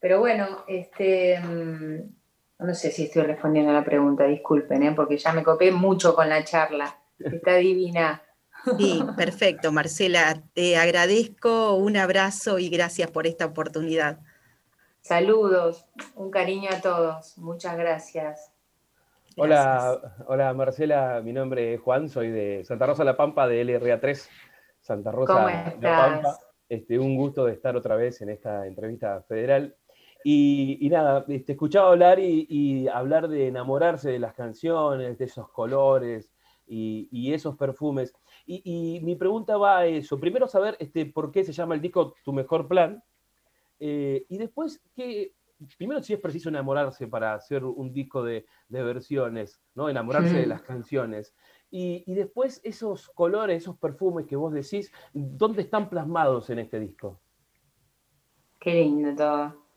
Pero 0.00 0.20
bueno, 0.20 0.64
este, 0.68 1.40
mm, 1.40 2.66
no 2.66 2.74
sé 2.74 2.90
si 2.90 3.04
estoy 3.04 3.22
respondiendo 3.22 3.70
a 3.70 3.74
la 3.74 3.84
pregunta, 3.84 4.24
disculpen, 4.24 4.82
¿eh? 4.82 4.92
porque 4.94 5.18
ya 5.18 5.32
me 5.32 5.42
copé 5.42 5.70
mucho 5.72 6.14
con 6.14 6.28
la 6.28 6.44
charla. 6.44 6.98
Está 7.18 7.56
divina. 7.56 8.22
Sí, 8.78 9.02
perfecto, 9.16 9.72
Marcela. 9.72 10.42
Te 10.54 10.76
agradezco, 10.76 11.74
un 11.74 11.96
abrazo 11.96 12.58
y 12.58 12.68
gracias 12.68 13.10
por 13.10 13.26
esta 13.26 13.46
oportunidad. 13.46 14.20
Saludos, 15.08 15.86
un 16.16 16.30
cariño 16.30 16.68
a 16.70 16.82
todos. 16.82 17.38
Muchas 17.38 17.78
gracias. 17.78 18.52
Hola, 19.38 19.98
hola 20.26 20.52
Marcela, 20.52 21.22
mi 21.24 21.32
nombre 21.32 21.72
es 21.72 21.80
Juan, 21.80 22.10
soy 22.10 22.28
de 22.28 22.62
Santa 22.66 22.84
Rosa 22.84 23.04
La 23.04 23.16
Pampa, 23.16 23.48
de 23.48 23.64
LRA3, 23.64 24.28
Santa 24.82 25.10
Rosa 25.10 25.46
La 25.80 25.80
Pampa. 25.80 26.38
Este, 26.68 26.98
un 26.98 27.16
gusto 27.16 27.46
de 27.46 27.54
estar 27.54 27.74
otra 27.74 27.96
vez 27.96 28.20
en 28.20 28.28
esta 28.28 28.66
entrevista 28.66 29.22
federal. 29.22 29.74
Y, 30.24 30.86
nada, 30.92 31.24
te 31.24 31.36
este, 31.36 31.52
escuchaba 31.52 31.88
hablar 31.88 32.18
y, 32.18 32.86
hablar 32.88 33.28
de 33.28 33.48
enamorarse 33.48 34.10
de 34.10 34.18
las 34.18 34.34
canciones, 34.34 35.16
de 35.16 35.24
esos 35.24 35.48
colores 35.48 36.34
y, 36.66 37.32
esos 37.32 37.56
perfumes. 37.56 38.12
Y, 38.44 39.00
mi 39.02 39.16
pregunta 39.16 39.56
va 39.56 39.78
a 39.78 39.86
eso. 39.86 40.20
Primero 40.20 40.46
saber 40.46 40.76
este, 40.80 41.06
por 41.06 41.32
qué 41.32 41.44
se 41.44 41.54
llama 41.54 41.74
el 41.74 41.80
disco 41.80 42.12
Tu 42.22 42.34
Mejor 42.34 42.68
Plan, 42.68 43.02
eh, 43.80 44.24
y 44.28 44.38
después, 44.38 44.80
que 44.94 45.34
primero 45.76 46.02
si 46.02 46.12
es 46.12 46.20
preciso 46.20 46.48
enamorarse 46.48 47.06
para 47.08 47.34
hacer 47.34 47.64
un 47.64 47.92
disco 47.92 48.22
de, 48.22 48.46
versiones, 48.68 49.60
¿no? 49.74 49.88
enamorarse 49.88 50.34
de 50.34 50.46
las 50.46 50.62
canciones. 50.62 51.34
Y, 51.70 52.14
después 52.14 52.60
esos 52.64 53.08
colores, 53.10 53.62
esos 53.62 53.76
perfumes 53.76 54.26
que 54.26 54.36
vos 54.36 54.52
decís, 54.52 54.92
¿dónde 55.12 55.62
están 55.62 55.90
plasmados 55.90 56.48
en 56.50 56.60
este 56.60 56.80
disco? 56.80 57.20
Qué 58.58 58.74
lindo 58.74 59.14
todo. 59.14 59.68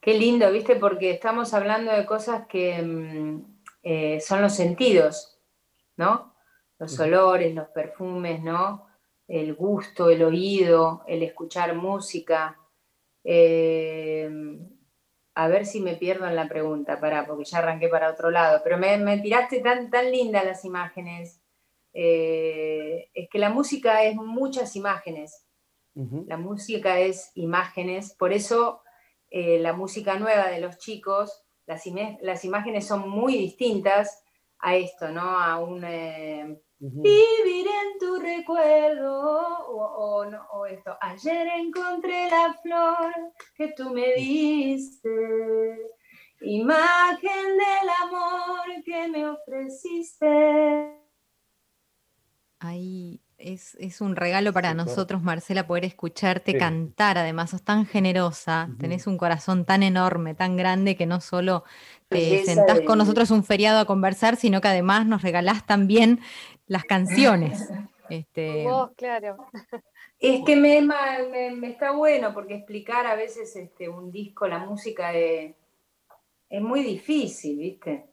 Qué 0.00 0.14
lindo, 0.14 0.50
¿viste? 0.52 0.76
Porque 0.76 1.10
estamos 1.10 1.52
hablando 1.52 1.92
de 1.92 2.06
cosas 2.06 2.46
que 2.46 2.80
mm, 2.80 3.44
eh, 3.82 4.20
son 4.20 4.40
los 4.40 4.54
sentidos, 4.54 5.40
¿no? 5.96 6.34
Los 6.78 6.98
olores, 7.00 7.54
los 7.54 7.68
perfumes, 7.68 8.42
¿no? 8.42 8.86
El 9.26 9.54
gusto, 9.54 10.08
el 10.08 10.22
oído, 10.22 11.02
el 11.06 11.22
escuchar 11.22 11.74
música, 11.74 12.58
eh, 13.28 14.30
a 15.34 15.48
ver 15.48 15.66
si 15.66 15.80
me 15.80 15.96
pierdo 15.96 16.28
en 16.28 16.36
la 16.36 16.48
pregunta, 16.48 17.00
para, 17.00 17.26
porque 17.26 17.44
ya 17.44 17.58
arranqué 17.58 17.88
para 17.88 18.10
otro 18.10 18.30
lado, 18.30 18.60
pero 18.62 18.78
me, 18.78 19.18
tiraste 19.18 19.60
tan, 19.60 19.90
tan 19.90 20.10
lindas 20.12 20.44
las 20.44 20.64
imágenes. 20.64 21.42
Eh, 21.92 23.10
es 23.12 23.28
que 23.28 23.38
la 23.38 23.50
música 23.50 24.04
es 24.04 24.14
muchas 24.14 24.76
imágenes. 24.76 25.42
La 26.26 26.36
música 26.36 27.00
es 27.00 27.30
imágenes, 27.36 28.14
por 28.18 28.34
eso 28.34 28.82
eh, 29.30 29.58
la 29.58 29.72
música 29.72 30.18
nueva 30.18 30.48
de 30.50 30.60
los 30.60 30.76
chicos, 30.76 31.42
las, 31.64 31.84
las, 32.20 32.44
imágenes 32.44 32.86
son 32.86 33.08
muy 33.08 33.38
distintas 33.38 34.22
a 34.58 34.76
esto, 34.76 35.08
¿no? 35.08 35.22
A 35.22 35.58
un 35.58 35.82
vivir 36.78 37.66
en 37.66 37.98
tu 37.98 38.18
recuerdo 38.18 39.20
o, 39.68 40.26
o, 40.52 40.66
esto. 40.66 40.96
Ayer 41.00 41.46
encontré 41.58 42.28
la 42.30 42.54
flor 42.62 43.12
que 43.54 43.72
tú 43.76 43.90
me 43.90 44.14
diste, 44.14 45.78
imagen 46.40 47.56
del 47.56 47.88
amor 48.02 48.84
que 48.84 49.08
me 49.08 49.28
ofreciste. 49.28 50.96
Ahí 52.58 53.20
es, 53.38 54.00
un 54.00 54.16
regalo 54.16 54.52
para 54.52 54.74
nosotros, 54.74 55.22
Marcela, 55.22 55.66
poder 55.66 55.84
escucharte 55.84 56.56
cantar. 56.56 57.18
Además, 57.18 57.50
sos 57.50 57.62
tan 57.62 57.86
generosa, 57.86 58.70
tenés 58.78 59.06
un 59.06 59.18
corazón 59.18 59.64
tan 59.64 59.82
enorme, 59.82 60.34
tan 60.34 60.56
grande, 60.56 60.96
que 60.96 61.06
no 61.06 61.20
solo 61.20 61.64
te 62.08 62.44
sentás 62.44 62.80
con 62.80 62.98
nosotros 62.98 63.30
un 63.30 63.44
feriado 63.44 63.80
a 63.80 63.84
conversar, 63.84 64.36
sino 64.36 64.60
que 64.60 64.68
además 64.68 65.06
nos 65.06 65.22
regalás 65.22 65.66
también 65.66 66.20
las 66.66 66.84
canciones. 66.84 67.68
este... 68.08 68.64
Vos, 68.64 68.90
claro. 68.96 69.36
Es 70.18 70.44
que 70.44 70.56
me, 70.56 70.80
me, 70.80 71.68
está 71.68 71.90
bueno 71.92 72.32
porque 72.32 72.54
explicar 72.54 73.06
a 73.06 73.16
veces 73.16 73.54
este, 73.54 73.88
un 73.88 74.10
disco, 74.10 74.48
la 74.48 74.58
música, 74.58 75.12
es 75.12 75.54
muy 76.50 76.82
difícil, 76.82 77.58
¿viste? 77.58 78.06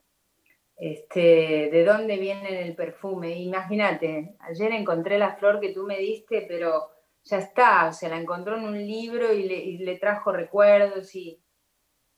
este, 0.76 1.70
de 1.70 1.84
dónde 1.84 2.16
viene 2.16 2.62
el 2.62 2.74
perfume. 2.74 3.38
Imagínate, 3.38 4.36
ayer 4.40 4.72
encontré 4.72 5.18
la 5.18 5.36
flor 5.36 5.60
que 5.60 5.72
tú 5.72 5.84
me 5.84 5.98
diste, 5.98 6.44
pero 6.48 6.90
ya 7.22 7.38
está, 7.38 7.88
o 7.88 7.92
sea, 7.92 8.08
la 8.08 8.18
encontró 8.18 8.56
en 8.56 8.64
un 8.64 8.86
libro 8.86 9.32
y 9.32 9.78
le, 9.78 9.96
trajo 9.98 10.32
recuerdos 10.32 11.14
y 11.14 11.40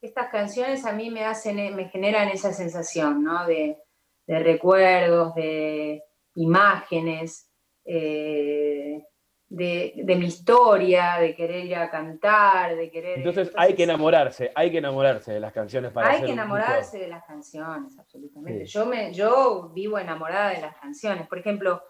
estas 0.01 0.28
canciones 0.30 0.84
a 0.84 0.93
mí 0.93 1.11
me 1.11 1.24
hacen, 1.24 1.74
me 1.74 1.89
generan 1.89 2.28
esa 2.28 2.53
sensación, 2.53 3.22
¿no? 3.22 3.47
De, 3.47 3.78
recuerdos, 4.26 5.34
de 5.37 6.03
imágenes. 6.37 7.51
Eh, 7.84 9.05
de, 9.49 10.16
mi 10.18 10.26
historia, 10.26 11.18
de 11.20 11.34
querer 11.34 11.66
ir 11.66 11.76
a 11.76 11.91
cantar, 11.91 12.74
de 12.74 12.91
querer... 12.91 13.18
Entonces, 13.18 13.53
hay 13.57 13.74
que 13.74 13.84
enamorarse, 13.84 14.51
hay 14.55 14.70
que 14.70 14.78
enamorarse 14.78 15.32
de 15.32 15.41
las 15.41 15.53
canciones 15.53 15.93
para 15.93 16.11
Hay 16.11 16.22
que 16.22 16.32
enamorarse 16.32 16.99
de 16.99 17.09
las 17.09 17.24
canciones, 17.24 17.99
absolutamente. 17.99 18.66
Yo, 18.66 18.87
me, 18.87 19.12
yo 19.12 19.70
vivo 19.72 19.99
enamorada 19.99 20.51
de 20.51 20.61
las 20.61 20.76
canciones. 20.76 21.28
Por 21.28 21.39
ejemplo, 21.39 21.82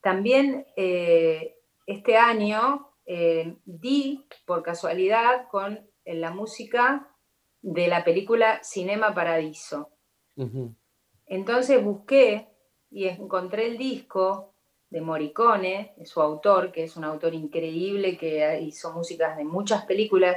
también 0.00 0.66
eh, 0.76 1.56
este 1.86 2.16
año 2.16 2.92
eh, 3.04 3.56
di 3.64 4.26
por 4.44 4.62
casualidad 4.62 5.48
con 5.50 5.88
la 6.04 6.30
música 6.30 7.08
de 7.62 7.88
la 7.88 8.04
película 8.04 8.60
Cinema 8.62 9.12
Paradiso. 9.14 9.90
Entonces 11.26 11.82
busqué 11.82 12.48
y 12.90 13.06
encontré 13.06 13.66
el 13.66 13.78
disco 13.78 14.52
de 14.90 15.00
Morricone, 15.00 15.94
su 16.04 16.20
autor, 16.22 16.72
que 16.72 16.84
es 16.84 16.96
un 16.96 17.04
autor 17.04 17.34
increíble 17.34 18.16
que 18.16 18.60
hizo 18.60 18.92
músicas 18.92 19.36
de 19.36 19.44
muchas 19.44 19.84
películas, 19.84 20.36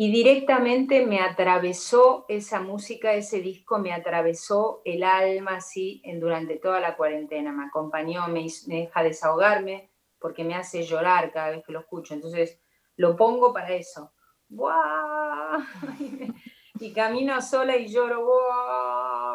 y 0.00 0.12
directamente 0.12 1.04
me 1.04 1.20
atravesó 1.20 2.24
esa 2.28 2.60
música, 2.60 3.14
ese 3.14 3.40
disco 3.40 3.80
me 3.80 3.92
atravesó 3.92 4.80
el 4.84 5.02
alma 5.02 5.56
así 5.56 6.00
durante 6.20 6.56
toda 6.56 6.78
la 6.78 6.96
cuarentena, 6.96 7.50
me 7.50 7.66
acompañó, 7.66 8.28
me, 8.28 8.46
deja 8.66 9.02
desahogarme 9.02 9.90
porque 10.20 10.44
me 10.44 10.54
hace 10.54 10.84
llorar 10.84 11.32
cada 11.32 11.50
vez 11.50 11.64
que 11.64 11.72
lo 11.72 11.80
escucho, 11.80 12.14
entonces 12.14 12.60
lo 12.94 13.16
pongo 13.16 13.52
para 13.52 13.70
eso. 13.70 14.12
y 16.78 16.92
camino 16.92 17.42
sola 17.42 17.76
y 17.76 17.88
lloro 17.88 18.24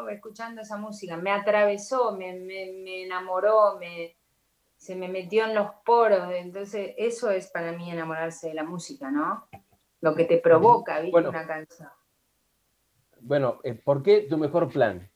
escuchando 0.10 0.62
esa 0.62 0.78
música. 0.78 1.18
Me 1.18 1.32
atravesó, 1.32 2.16
me, 2.16 2.34
me, 2.34 3.04
enamoró, 3.04 3.78
me, 3.80 4.16
se 4.78 4.96
me 4.96 5.08
metió 5.08 5.46
en 5.46 5.56
los 5.56 5.70
poros. 5.86 6.32
Entonces, 6.34 6.94
eso 6.98 7.32
es 7.32 7.48
para 7.48 7.72
mí 7.72 7.90
enamorarse 7.92 8.50
de 8.50 8.54
la 8.54 8.64
música, 8.64 9.12
¿no? 9.12 9.48
Lo 10.02 10.16
que 10.16 10.26
te 10.26 10.38
provoca, 10.38 11.00
¿viste? 11.00 11.28
Una 11.28 11.48
canción. 11.48 11.90
Bueno, 13.22 13.60
eh, 13.64 13.74
¿por 13.74 14.04
qué 14.04 14.22
tu 14.22 14.38
mejor 14.38 14.70
plan? 14.70 15.10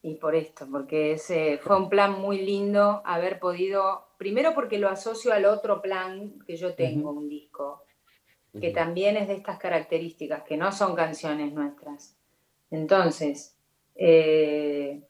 Y 0.00 0.14
por 0.14 0.36
esto, 0.36 0.66
porque 0.70 1.12
ese 1.12 1.58
fue 1.58 1.76
un 1.76 1.88
plan 1.88 2.20
muy 2.20 2.40
lindo 2.40 3.02
haber 3.04 3.40
podido, 3.40 4.06
primero 4.16 4.54
porque 4.54 4.78
lo 4.78 4.88
asocio 4.88 5.32
al 5.32 5.44
otro 5.44 5.82
plan 5.82 6.38
que 6.46 6.56
yo 6.56 6.74
tengo, 6.74 7.10
un 7.10 7.28
disco, 7.28 7.84
que 8.60 8.70
también 8.70 9.16
es 9.16 9.26
de 9.26 9.34
estas 9.34 9.58
características, 9.58 10.44
que 10.44 10.56
no 10.56 10.70
son 10.70 10.94
canciones 10.94 11.52
nuestras. 11.52 12.16
Entonces, 12.70 13.56
eh, 13.94 15.02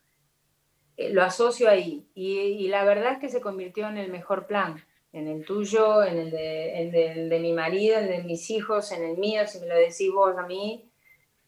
eh, 0.96 1.10
lo 1.10 1.22
asocio 1.22 1.68
ahí. 1.68 2.08
Y, 2.14 2.68
la 2.68 2.84
verdad 2.84 3.12
es 3.12 3.18
que 3.18 3.28
se 3.28 3.40
convirtió 3.40 3.88
en 3.88 3.96
el 3.96 4.10
mejor 4.10 4.46
plan, 4.46 4.84
en 5.12 5.28
el 5.28 5.44
tuyo, 5.44 6.02
en 6.02 6.18
el 6.18 6.30
de, 6.30 7.38
mi 7.40 7.52
marido, 7.52 7.98
en 7.98 8.04
el 8.04 8.10
de 8.10 8.24
mis 8.24 8.50
hijos, 8.50 8.92
en 8.92 9.04
el 9.04 9.18
mío, 9.18 9.46
si 9.46 9.60
me 9.60 9.66
lo 9.66 9.76
decís 9.76 10.10
vos 10.12 10.36
a 10.36 10.46
mí, 10.46 10.90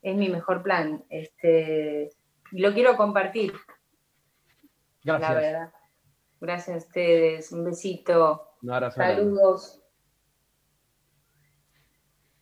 es 0.02 0.16
mi 0.16 0.28
mejor 0.28 0.62
plan. 0.62 1.04
Este, 1.10 2.10
lo 2.52 2.72
quiero 2.72 2.96
compartir. 2.96 3.52
Gracias. 5.04 5.30
La 5.30 5.40
verdad. 5.40 5.72
Gracias 6.40 6.74
a 6.74 6.86
ustedes. 6.86 7.52
Un 7.52 7.64
besito. 7.64 8.56
Saludos. 8.94 9.82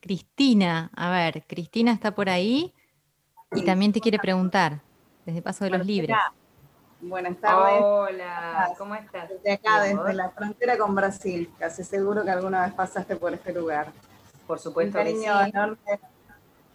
Cristina, 0.01 0.91
a 0.95 1.11
ver, 1.11 1.45
Cristina 1.47 1.93
está 1.93 2.14
por 2.14 2.29
ahí 2.29 2.73
y 3.55 3.65
también 3.65 3.93
te 3.93 4.01
quiere 4.01 4.19
preguntar, 4.19 4.81
desde 5.25 5.43
Paso 5.43 5.65
de 5.65 5.71
los 5.71 5.87
Libres. 5.87 6.17
Buenas 7.01 7.37
tardes. 7.39 7.81
Hola, 7.81 8.73
¿cómo 8.77 8.95
estás? 8.95 9.29
Desde 9.29 9.53
acá, 9.53 9.83
desde 9.83 10.15
la 10.15 10.31
frontera 10.31 10.77
con 10.77 10.95
Brasil, 10.95 11.51
casi 11.59 11.85
seguro 11.85 12.25
que 12.25 12.31
alguna 12.31 12.65
vez 12.65 12.75
pasaste 12.75 13.17
por 13.17 13.33
este 13.33 13.53
lugar. 13.53 13.93
Por 14.47 14.59
supuesto. 14.59 14.99
Un 14.99 15.05
cariño 15.05 15.41
enorme 15.47 16.01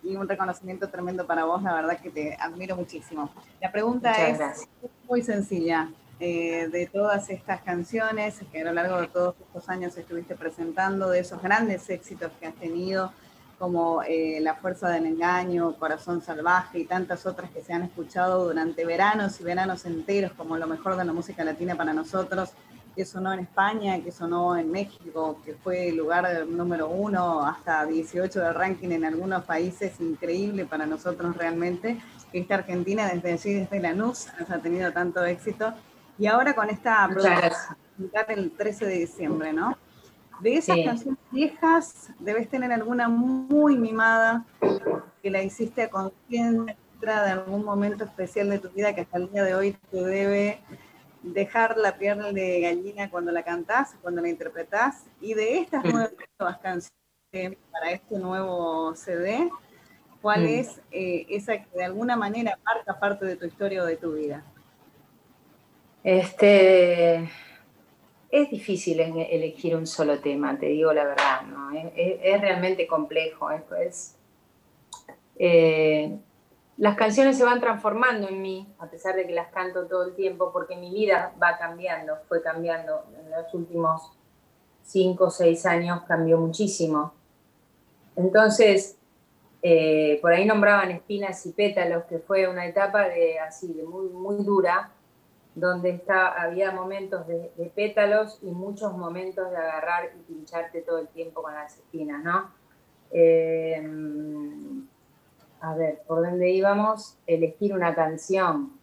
y 0.02 0.16
un 0.16 0.28
reconocimiento 0.28 0.90
tremendo 0.90 1.26
para 1.26 1.46
vos, 1.46 1.62
la 1.62 1.74
verdad 1.74 2.00
que 2.00 2.10
te 2.10 2.38
admiro 2.40 2.76
muchísimo. 2.76 3.30
La 3.62 3.72
pregunta 3.72 4.14
es 4.28 4.68
muy 5.08 5.22
sencilla. 5.22 5.90
Eh, 6.20 6.70
de 6.72 6.86
todas 6.86 7.30
estas 7.30 7.62
canciones 7.64 8.40
que 8.52 8.62
a 8.62 8.66
lo 8.66 8.72
largo 8.72 9.02
de 9.02 9.08
todos 9.08 9.36
estos 9.42 9.68
años 9.68 9.98
estuviste 9.98 10.36
presentando, 10.36 11.10
de 11.10 11.20
esos 11.20 11.42
grandes 11.42 11.90
éxitos 11.90 12.32
que 12.40 12.46
has 12.46 12.54
tenido, 12.54 13.12
como 13.64 14.04
eh, 14.04 14.40
La 14.42 14.56
Fuerza 14.56 14.90
del 14.90 15.06
Engaño, 15.06 15.78
Corazón 15.80 16.22
Salvaje 16.22 16.80
y 16.80 16.84
tantas 16.84 17.26
otras 17.26 17.50
que 17.50 17.62
se 17.62 17.72
han 17.72 17.84
escuchado 17.84 18.44
durante 18.44 18.84
veranos 18.84 19.40
y 19.40 19.46
veranos 19.46 19.86
enteros 19.86 20.34
como 20.34 20.58
lo 20.58 20.68
mejor 20.68 20.98
de 20.98 21.06
la 21.06 21.14
música 21.14 21.46
latina 21.46 21.74
para 21.74 21.94
nosotros, 21.94 22.50
que 22.94 23.06
sonó 23.06 23.32
en 23.32 23.40
España, 23.40 24.04
que 24.04 24.12
sonó 24.12 24.58
en 24.58 24.70
México, 24.70 25.40
que 25.46 25.54
fue 25.54 25.88
el 25.88 25.96
lugar 25.96 26.46
número 26.46 26.90
uno 26.90 27.40
hasta 27.46 27.86
18 27.86 28.38
del 28.42 28.54
ranking 28.54 28.90
en 28.90 29.06
algunos 29.06 29.46
países, 29.46 29.98
increíble 30.02 30.66
para 30.66 30.86
nosotros 30.86 31.38
realmente, 31.38 32.02
que 32.34 32.40
esta 32.40 32.56
Argentina 32.56 33.08
desde 33.14 33.32
allí, 33.32 33.54
desde 33.54 33.80
Lanús, 33.80 34.28
ha 34.50 34.58
tenido 34.58 34.92
tanto 34.92 35.24
éxito 35.24 35.74
y 36.20 36.28
ahora 36.28 36.54
con 36.54 36.70
esta 36.70 37.08
producción 37.08 37.78
el 38.28 38.52
13 38.52 38.86
de 38.88 39.00
diciembre, 39.00 39.54
¿no? 39.54 39.78
De 40.44 40.58
esas 40.58 40.78
canciones 40.84 41.20
viejas, 41.32 42.10
debes 42.20 42.50
tener 42.50 42.74
alguna 42.74 43.08
muy 43.08 43.78
mimada 43.78 44.46
que 45.22 45.30
la 45.30 45.42
hiciste 45.42 45.84
a 45.84 45.90
conciencia 45.90 46.76
de 47.02 47.32
algún 47.32 47.64
momento 47.64 48.04
especial 48.04 48.50
de 48.50 48.60
tu 48.60 48.70
vida 48.70 48.94
que 48.94 49.02
hasta 49.02 49.20
el 49.20 49.32
día 49.32 49.46
de 49.46 49.56
hoy 49.56 49.78
te 49.90 50.04
debe 50.04 50.60
dejar 51.22 51.78
la 51.78 51.98
piel 51.98 52.34
de 52.34 52.60
gallina 52.60 53.10
cuando 53.10 53.32
la 53.32 53.44
cantás, 53.44 53.96
cuando 54.02 54.22
la 54.22 54.28
interpretás. 54.28 55.06
Y 55.22 55.34
de 55.34 55.60
estas 55.60 55.86
nuevas 55.86 56.12
canciones 56.62 56.92
para 57.72 57.92
este 57.92 58.20
nuevo 58.20 58.94
CD, 58.96 59.50
¿cuál 60.22 60.42
mm. 60.42 60.48
es 60.48 60.82
eh, 60.92 61.26
esa 61.30 61.58
que 61.64 61.70
de 61.74 61.86
alguna 61.86 62.18
manera 62.18 62.60
marca 62.66 63.00
parte 63.00 63.26
de 63.26 63.38
tu 63.38 63.46
historia 63.46 63.82
o 63.82 63.86
de 63.86 63.96
tu 63.96 64.12
vida? 64.12 64.44
Este, 66.04 67.30
es 68.34 68.50
difícil 68.50 69.00
elegir 69.00 69.76
un 69.76 69.86
solo 69.86 70.20
tema, 70.20 70.58
te 70.58 70.66
digo 70.66 70.92
la 70.92 71.04
verdad, 71.04 71.42
es, 71.96 72.42
realmente 72.42 72.88
complejo. 72.88 73.48
Eh, 75.36 76.18
las 76.78 76.96
canciones 76.96 77.38
se 77.38 77.44
van 77.44 77.62
transformando 77.62 78.28
en 78.28 78.42
mí, 78.42 78.68
a 78.80 78.88
pesar 78.88 79.16
de 79.16 79.28
que 79.28 79.34
las 79.36 79.50
canto 79.50 79.86
todo 79.86 80.06
el 80.08 80.16
tiempo, 80.16 80.52
porque 80.52 80.76
mi 80.76 80.92
vida 80.92 81.32
va 81.42 81.60
cambiando, 81.60 82.16
fue 82.28 82.42
cambiando. 82.42 83.04
En 83.24 83.30
los 83.30 83.54
últimos 83.54 84.12
cinco 84.82 85.26
o 85.26 85.30
seis 85.30 85.68
años 85.68 86.02
cambió 86.08 86.40
muchísimo. 86.40 87.14
Entonces, 88.16 88.98
eh, 89.62 90.18
por 90.24 90.34
ahí 90.34 90.46
nombraban 90.46 90.90
espinas 90.90 91.46
y 91.46 91.52
pétalos, 91.52 92.06
que 92.06 92.18
fue 92.18 92.48
una 92.48 92.66
etapa 92.66 93.10
de 93.10 93.38
así, 93.38 93.68
muy, 93.88 94.08
muy 94.10 94.44
dura, 94.44 94.92
donde 95.56 95.92
está, 95.92 96.42
había 96.42 96.72
momentos 96.72 97.28
de, 97.28 97.52
pétalos 97.76 98.40
y 98.42 98.52
muchos 98.52 98.96
momentos 98.98 99.50
de 99.52 99.58
agarrar 99.58 100.12
y 100.16 100.24
pincharte 100.24 100.82
todo 100.82 101.00
el 101.00 101.08
tiempo 101.10 101.44
con 101.44 101.54
las 101.54 101.78
espinas, 101.78 102.24
¿no? 102.24 102.52
Em, 103.12 104.88
a 105.62 105.76
ver, 105.76 106.02
¿por 106.08 106.24
dónde 106.24 106.50
íbamos? 106.50 107.18
Elegir 107.28 107.74
una 107.74 107.94
canción. 107.94 108.74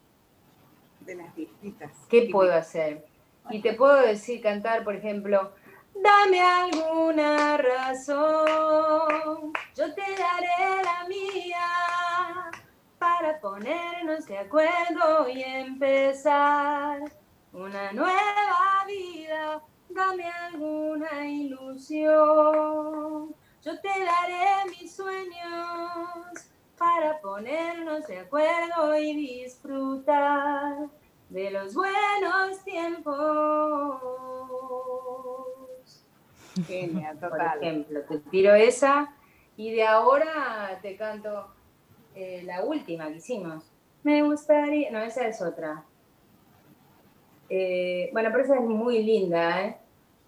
De 1.01 1.17
las 1.17 1.35
distintas. 1.35 1.91
¿Qué 2.09 2.29
puedo 2.31 2.55
hacer? 2.55 3.05
Y 3.51 3.61
te 3.61 3.75
puedo 3.75 4.01
decir, 4.01 4.41
cantar, 4.41 4.85
por 4.85 4.95
ejemplo, 4.95 5.53
dame 5.95 6.41
alguna 6.41 7.57
razón, 7.57 9.53
yo 9.75 9.95
te 9.95 10.03
daré 10.03 10.83
la 10.85 11.09
mía 11.09 12.60
para 13.01 13.41
ponernos 13.41 14.27
de 14.27 14.39
acuerdo 14.39 15.29
y 15.33 15.43
empezar 15.43 17.01
una 17.51 17.93
nueva 17.93 18.85
vida. 18.87 19.63
Dame 19.89 20.31
alguna 20.31 21.27
ilusión, 21.27 22.15
yo 23.63 23.81
te 23.81 23.89
daré 23.89 24.71
mis 24.71 24.95
sueños 24.95 26.53
para 26.79 27.19
ponernos 27.21 28.07
de 28.07 28.19
acuerdo 28.21 28.97
y 28.97 29.17
disfrutar 29.17 30.91
de 31.31 31.51
los 31.51 31.75
buenos 31.75 32.63
tiempos. 32.65 33.17
Genial, 36.67 37.19
total. 37.19 37.59
Por 37.59 37.65
ejemplo, 37.65 38.01
te 38.03 38.19
tiro 38.19 38.55
esa 38.55 39.17
y 39.57 39.73
de 39.73 39.87
ahora 39.87 40.79
te 40.83 40.97
canto 40.97 41.49
eh, 42.15 42.43
la 42.45 42.65
última 42.65 43.09
que 43.09 43.17
hicimos. 43.17 43.65
Me 44.03 44.23
gustaría, 44.23 44.91
no, 44.91 45.01
esa 45.01 45.27
es 45.27 45.43
otra. 45.43 45.85
Eh, 47.49 48.11
bueno, 48.13 48.31
pero 48.33 48.45
esa 48.45 48.55
es 48.57 48.63
muy 48.63 49.03
linda, 49.03 49.67
¿eh? 49.67 49.77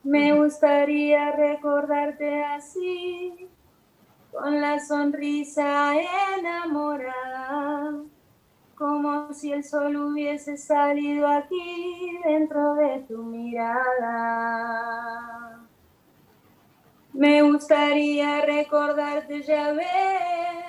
Me 0.03 0.33
gustaría 0.35 1.30
recordarte 1.30 2.43
así, 2.43 3.49
con 4.33 4.61
la 4.61 4.80
sonrisa 4.80 5.95
enamorada, 6.37 8.03
como 8.74 9.33
si 9.33 9.53
el 9.53 9.62
sol 9.62 9.95
hubiese 9.97 10.57
salido 10.57 11.28
aquí 11.28 12.18
dentro 12.24 12.74
de 12.74 13.05
tu 13.07 13.22
mirada. 13.22 14.33
Me 17.12 17.43
gustaría 17.43 18.41
recordarte, 18.41 19.43
ya 19.43 19.72
ves. 19.72 20.62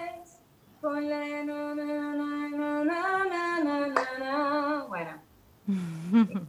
Bueno, 4.89 5.21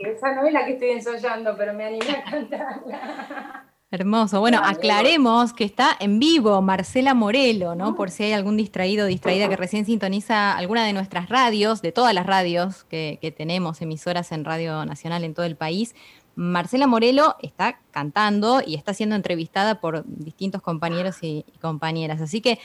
esa 0.01 0.35
no 0.35 0.45
es 0.45 0.53
la 0.53 0.67
que 0.67 0.73
estoy 0.73 0.91
ensayando, 0.91 1.57
pero 1.57 1.73
me 1.73 1.85
animé 1.85 2.11
a 2.11 2.25
cantarla. 2.25 3.65
Hermoso. 3.93 4.41
Bueno, 4.41 4.61
aclaremos 4.65 5.53
que 5.53 5.63
está 5.63 5.97
en 6.01 6.19
vivo 6.19 6.61
Marcela 6.63 7.15
Morelo, 7.15 7.77
¿no? 7.77 7.95
Por 7.95 8.11
si 8.11 8.25
hay 8.25 8.33
algún 8.33 8.57
distraído 8.57 9.05
o 9.05 9.09
distraída 9.09 9.49
que 9.49 9.57
recién 9.57 9.87
sintoniza 9.87 10.57
alguna 10.57 10.85
de 10.85 10.93
nuestras 10.93 11.29
radios, 11.29 11.81
de 11.81 11.93
todas 11.93 12.13
las 12.13 12.27
radios 12.27 12.83
que, 12.83 13.21
que, 13.23 13.31
tenemos, 13.31 13.81
emisoras 13.83 14.33
en 14.33 14.45
Radio 14.45 14.85
Nacional 14.85 15.23
en 15.23 15.35
todo 15.35 15.47
el 15.47 15.55
país. 15.55 15.95
Marcela 16.35 16.89
Morelo 16.89 17.37
está 17.41 17.79
cantando 17.93 18.63
y 18.67 18.75
está 18.75 18.95
siendo 18.95 19.15
entrevistada 19.15 19.81
por 19.81 20.03
distintos 20.05 20.61
compañeros 20.61 21.23
y, 21.23 21.45
y 21.47 21.59
compañeras. 21.59 22.21
Así 22.21 22.41
que 22.41 22.59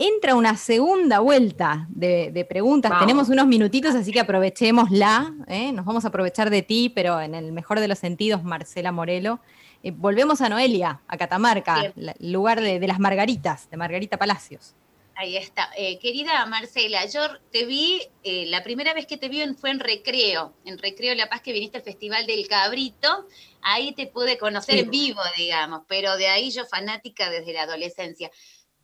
entra 0.00 0.34
una 0.34 0.56
segunda 0.56 1.20
vuelta 1.20 1.86
de, 1.90 2.30
de 2.32 2.44
preguntas. 2.46 2.90
Tenemos 2.98 3.28
unos 3.28 3.46
minutitos, 3.46 3.94
así 3.94 4.10
que 4.12 4.20
aprovechémosla. 4.20 5.34
¿eh? 5.46 5.72
Nos 5.72 5.84
vamos 5.84 6.06
a 6.06 6.08
aprovechar 6.08 6.48
de 6.48 6.62
ti, 6.62 6.88
pero 6.88 7.20
en 7.20 7.34
el 7.34 7.52
mejor 7.52 7.80
de 7.80 7.86
los 7.86 7.98
sentidos, 7.98 8.42
Marcela 8.42 8.92
Morelo. 8.92 9.40
Eh, 9.82 9.90
volvemos 9.90 10.40
a 10.40 10.48
Noelia, 10.48 11.02
a 11.06 11.18
Catamarca, 11.18 11.92
el 11.94 12.32
lugar 12.32 12.62
de, 12.62 12.80
de, 12.80 12.88
las 12.88 12.98
Margaritas, 12.98 13.68
de 13.68 13.76
Margarita 13.76 14.16
Palacios. 14.16 14.74
Ahí 15.16 15.36
está. 15.36 15.68
Eh, 15.76 15.98
querida 15.98 16.46
Marcela, 16.46 17.04
yo 17.04 17.20
te 17.52 17.66
vi, 17.66 18.00
la 18.24 18.62
primera 18.62 18.94
vez 18.94 19.04
que 19.04 19.18
te 19.18 19.28
vi 19.28 19.42
fue 19.52 19.68
en 19.68 19.80
Recreo, 19.80 20.54
en 20.64 20.78
Recreo 20.78 21.14
La 21.14 21.28
Paz, 21.28 21.42
que 21.42 21.52
viniste 21.52 21.76
al 21.76 21.84
Festival 21.84 22.26
del 22.26 22.48
Cabrito. 22.48 23.26
Ahí 23.60 23.92
te 23.92 24.06
pude 24.06 24.38
conocer 24.38 24.76
sí. 24.76 24.80
en 24.80 24.90
vivo, 24.90 25.20
digamos, 25.36 25.82
pero 25.86 26.16
de 26.16 26.28
ahí 26.28 26.50
yo 26.50 26.64
fanática 26.64 27.28
desde 27.28 27.52
la 27.52 27.64
adolescencia. 27.64 28.30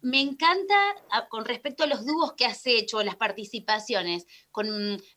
Me 0.06 0.20
encanta 0.20 0.76
ah, 1.10 1.26
con 1.28 1.44
respecto 1.44 1.82
a 1.82 1.88
los 1.88 2.06
dúos 2.06 2.34
que 2.34 2.46
has 2.46 2.64
hecho, 2.64 3.02
las 3.02 3.16
participaciones 3.16 4.24
con 4.52 4.68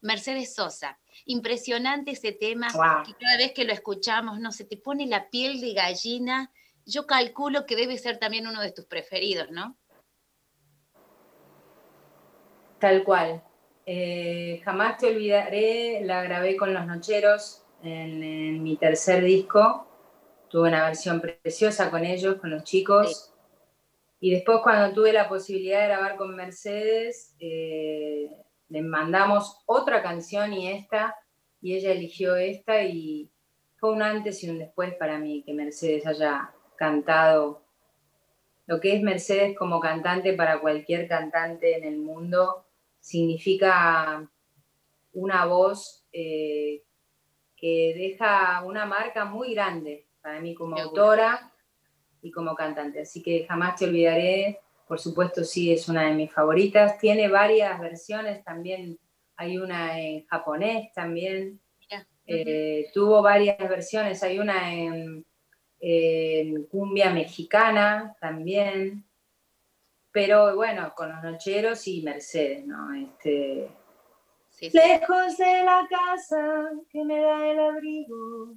Mercedes 0.02 0.56
Sosa. 0.56 0.98
Impresionante 1.26 2.12
ese 2.12 2.32
tema, 2.32 2.70
wow. 2.74 3.04
que 3.06 3.14
cada 3.14 3.38
vez 3.38 3.52
que 3.54 3.66
lo 3.66 3.74
escuchamos, 3.74 4.40
no 4.40 4.52
se 4.52 4.66
te 4.66 4.78
pone 4.78 5.06
la 5.06 5.30
piel 5.30 5.62
de 5.62 5.74
gallina. 5.76 6.52
Yo 6.88 7.06
calculo 7.06 7.68
que 7.68 7.76
debe 7.76 8.00
ser 8.00 8.18
también 8.18 8.48
uno 8.48 8.64
de 8.64 8.72
tus 8.72 8.86
preferidos, 8.86 9.52
¿no? 9.52 9.78
Tal 12.80 13.04
cual. 13.04 13.44
Eh, 13.86 14.60
jamás 14.66 14.98
te 14.98 15.06
olvidaré, 15.06 16.02
la 16.04 16.24
grabé 16.24 16.58
con 16.58 16.74
los 16.74 16.88
Nocheros 16.88 17.62
en, 17.84 18.24
en, 18.24 18.64
mi 18.64 18.76
tercer 18.76 19.24
disco. 19.24 19.86
Tuve 20.50 20.70
una 20.70 20.84
versión 20.86 21.22
preciosa 21.22 21.92
con 21.92 22.06
ellos, 22.06 22.38
con 22.38 22.50
los 22.50 22.64
chicos. 22.64 23.26
Sí. 23.26 23.29
Y 24.20 24.32
después 24.32 24.60
cuando 24.62 24.94
tuve 24.94 25.14
la 25.14 25.30
posibilidad 25.30 25.82
de 25.82 25.88
grabar 25.88 26.18
con 26.18 26.36
Mercedes, 26.36 27.36
eh, 27.40 28.30
le 28.68 28.82
mandamos 28.82 29.62
otra 29.66 30.04
canción 30.04 30.54
y 30.54 30.72
esta, 30.72 31.16
y 31.62 31.76
ella 31.76 31.92
eligió 31.92 32.36
esta 32.36 32.84
y 32.84 33.30
fue 33.78 33.92
un 33.92 34.02
antes 34.02 34.44
y 34.44 34.50
un 34.50 34.60
después 34.60 34.94
para 34.96 35.18
mí 35.20 35.44
que 35.46 35.54
Mercedes 35.54 36.06
haya 36.06 36.52
cantado 36.76 37.64
lo 38.70 38.80
que 38.80 38.96
es 38.96 39.02
Mercedes 39.02 39.58
como 39.58 39.80
cantante 39.80 40.34
para 40.34 40.60
cualquier 40.60 41.08
cantante 41.08 41.76
en 41.76 41.86
el 41.86 41.98
mundo. 41.98 42.66
Significa 43.00 44.30
una 45.14 45.46
voz 45.46 46.06
eh, 46.14 46.84
que 47.56 47.96
deja 47.98 48.64
una 48.64 48.86
marca 48.86 49.26
muy 49.26 49.56
grande 49.56 50.06
para 50.22 50.40
mí 50.40 50.54
como 50.54 50.78
autora 50.78 51.52
y 52.22 52.32
como 52.32 52.56
cantante. 52.56 53.02
Así 53.02 53.22
que 53.22 53.46
jamás 53.48 53.76
te 53.76 53.86
olvidaré, 53.86 54.60
por 54.88 55.00
supuesto 55.00 55.44
sí 55.44 55.72
es 55.72 55.88
una 55.88 56.06
de 56.06 56.16
mis 56.16 56.34
favoritas. 56.34 56.98
Tiene 56.98 57.28
varias 57.28 57.80
versiones, 57.80 58.44
también 58.44 59.00
hay 59.36 59.58
una 59.58 60.00
en 60.00 60.26
japonés 60.26 60.92
también. 60.94 61.62
Yeah. 61.90 62.08
Eh, 62.26 62.90
tuvo 62.94 63.22
varias 63.22 63.58
versiones, 63.58 64.24
hay 64.24 64.40
una 64.40 64.74
en, 64.74 65.26
en, 65.80 66.64
cumbia 66.66 67.12
mexicana 67.12 68.16
también. 68.20 69.06
Pero 70.12 70.56
bueno, 70.56 70.92
con 70.96 71.10
los 71.10 71.24
nocheros 71.24 71.88
y 71.88 72.02
Mercedes, 72.02 72.66
¿no? 72.66 72.94
Este, 72.96 73.70
sí, 74.50 74.72
sí. 74.72 74.78
Lejos 74.78 75.38
de 75.38 75.64
la 75.64 75.88
casa 75.88 76.72
que 76.90 77.06
me 77.06 77.22
da 77.22 77.48
el 77.48 77.60
abrigo, 77.60 78.56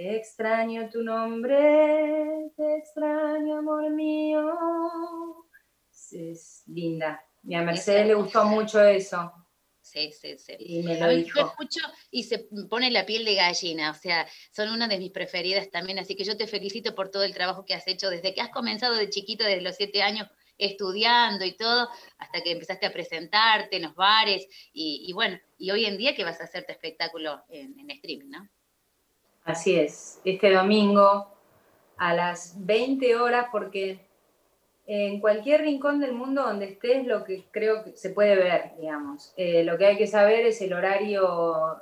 Extraño 0.00 0.88
tu 0.88 1.02
nombre, 1.02 2.52
te 2.56 2.76
extraño, 2.76 3.58
amor 3.58 3.90
mío. 3.90 4.54
Es 6.12 6.62
linda. 6.68 7.20
Y 7.42 7.56
a 7.56 7.62
Mercedes 7.62 8.06
le 8.06 8.14
gustó 8.14 8.44
mucho 8.44 8.80
eso. 8.80 9.32
Sí, 9.80 10.12
sí, 10.12 10.38
sí. 10.38 10.54
Y 10.56 10.84
me 10.84 11.00
lo 11.00 11.08
dijo. 11.08 11.40
Yo 11.40 11.46
escucho 11.48 11.80
y 12.12 12.22
se 12.22 12.46
pone 12.70 12.92
la 12.92 13.06
piel 13.06 13.24
de 13.24 13.34
gallina, 13.34 13.90
o 13.90 13.94
sea, 13.94 14.24
son 14.52 14.68
una 14.68 14.86
de 14.86 14.98
mis 14.98 15.10
preferidas 15.10 15.68
también, 15.68 15.98
así 15.98 16.14
que 16.14 16.22
yo 16.22 16.36
te 16.36 16.46
felicito 16.46 16.94
por 16.94 17.10
todo 17.10 17.24
el 17.24 17.34
trabajo 17.34 17.64
que 17.64 17.74
has 17.74 17.88
hecho 17.88 18.08
desde 18.08 18.32
que 18.34 18.40
has 18.40 18.50
comenzado 18.50 18.94
de 18.94 19.10
chiquito, 19.10 19.42
desde 19.42 19.62
los 19.62 19.74
siete 19.74 20.02
años, 20.02 20.28
estudiando 20.58 21.44
y 21.44 21.56
todo, 21.56 21.88
hasta 22.18 22.40
que 22.42 22.52
empezaste 22.52 22.86
a 22.86 22.92
presentarte 22.92 23.74
en 23.74 23.82
los 23.82 23.96
bares, 23.96 24.46
y, 24.72 25.06
y 25.08 25.12
bueno, 25.12 25.40
y 25.58 25.72
hoy 25.72 25.86
en 25.86 25.98
día 25.98 26.14
que 26.14 26.22
vas 26.22 26.40
a 26.40 26.44
hacer 26.44 26.64
tu 26.64 26.70
espectáculo 26.70 27.42
en, 27.48 27.76
en 27.80 27.90
streaming, 27.90 28.30
¿no? 28.30 28.48
Así 29.48 29.80
es, 29.80 30.20
este 30.26 30.52
domingo 30.52 31.26
a 31.96 32.12
las 32.12 32.66
20 32.66 33.16
horas, 33.16 33.46
porque 33.50 34.06
en 34.86 35.20
cualquier 35.20 35.62
rincón 35.62 36.00
del 36.00 36.12
mundo 36.12 36.42
donde 36.42 36.66
estés, 36.66 37.06
lo 37.06 37.24
que 37.24 37.46
creo 37.50 37.82
que 37.82 37.96
se 37.96 38.10
puede 38.10 38.36
ver, 38.36 38.72
digamos. 38.78 39.32
Eh, 39.38 39.64
lo 39.64 39.78
que 39.78 39.86
hay 39.86 39.96
que 39.96 40.06
saber 40.06 40.44
es 40.44 40.60
el 40.60 40.74
horario 40.74 41.26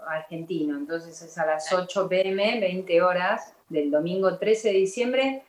argentino, 0.09 0.77
entonces 0.79 1.21
es 1.21 1.37
a 1.39 1.45
las 1.45 1.73
8 1.73 2.09
pm, 2.09 2.61
20 2.61 3.03
horas 3.03 3.53
del 3.69 3.91
domingo 3.91 4.39
13 4.39 4.69
de 4.69 4.75
diciembre. 4.75 5.43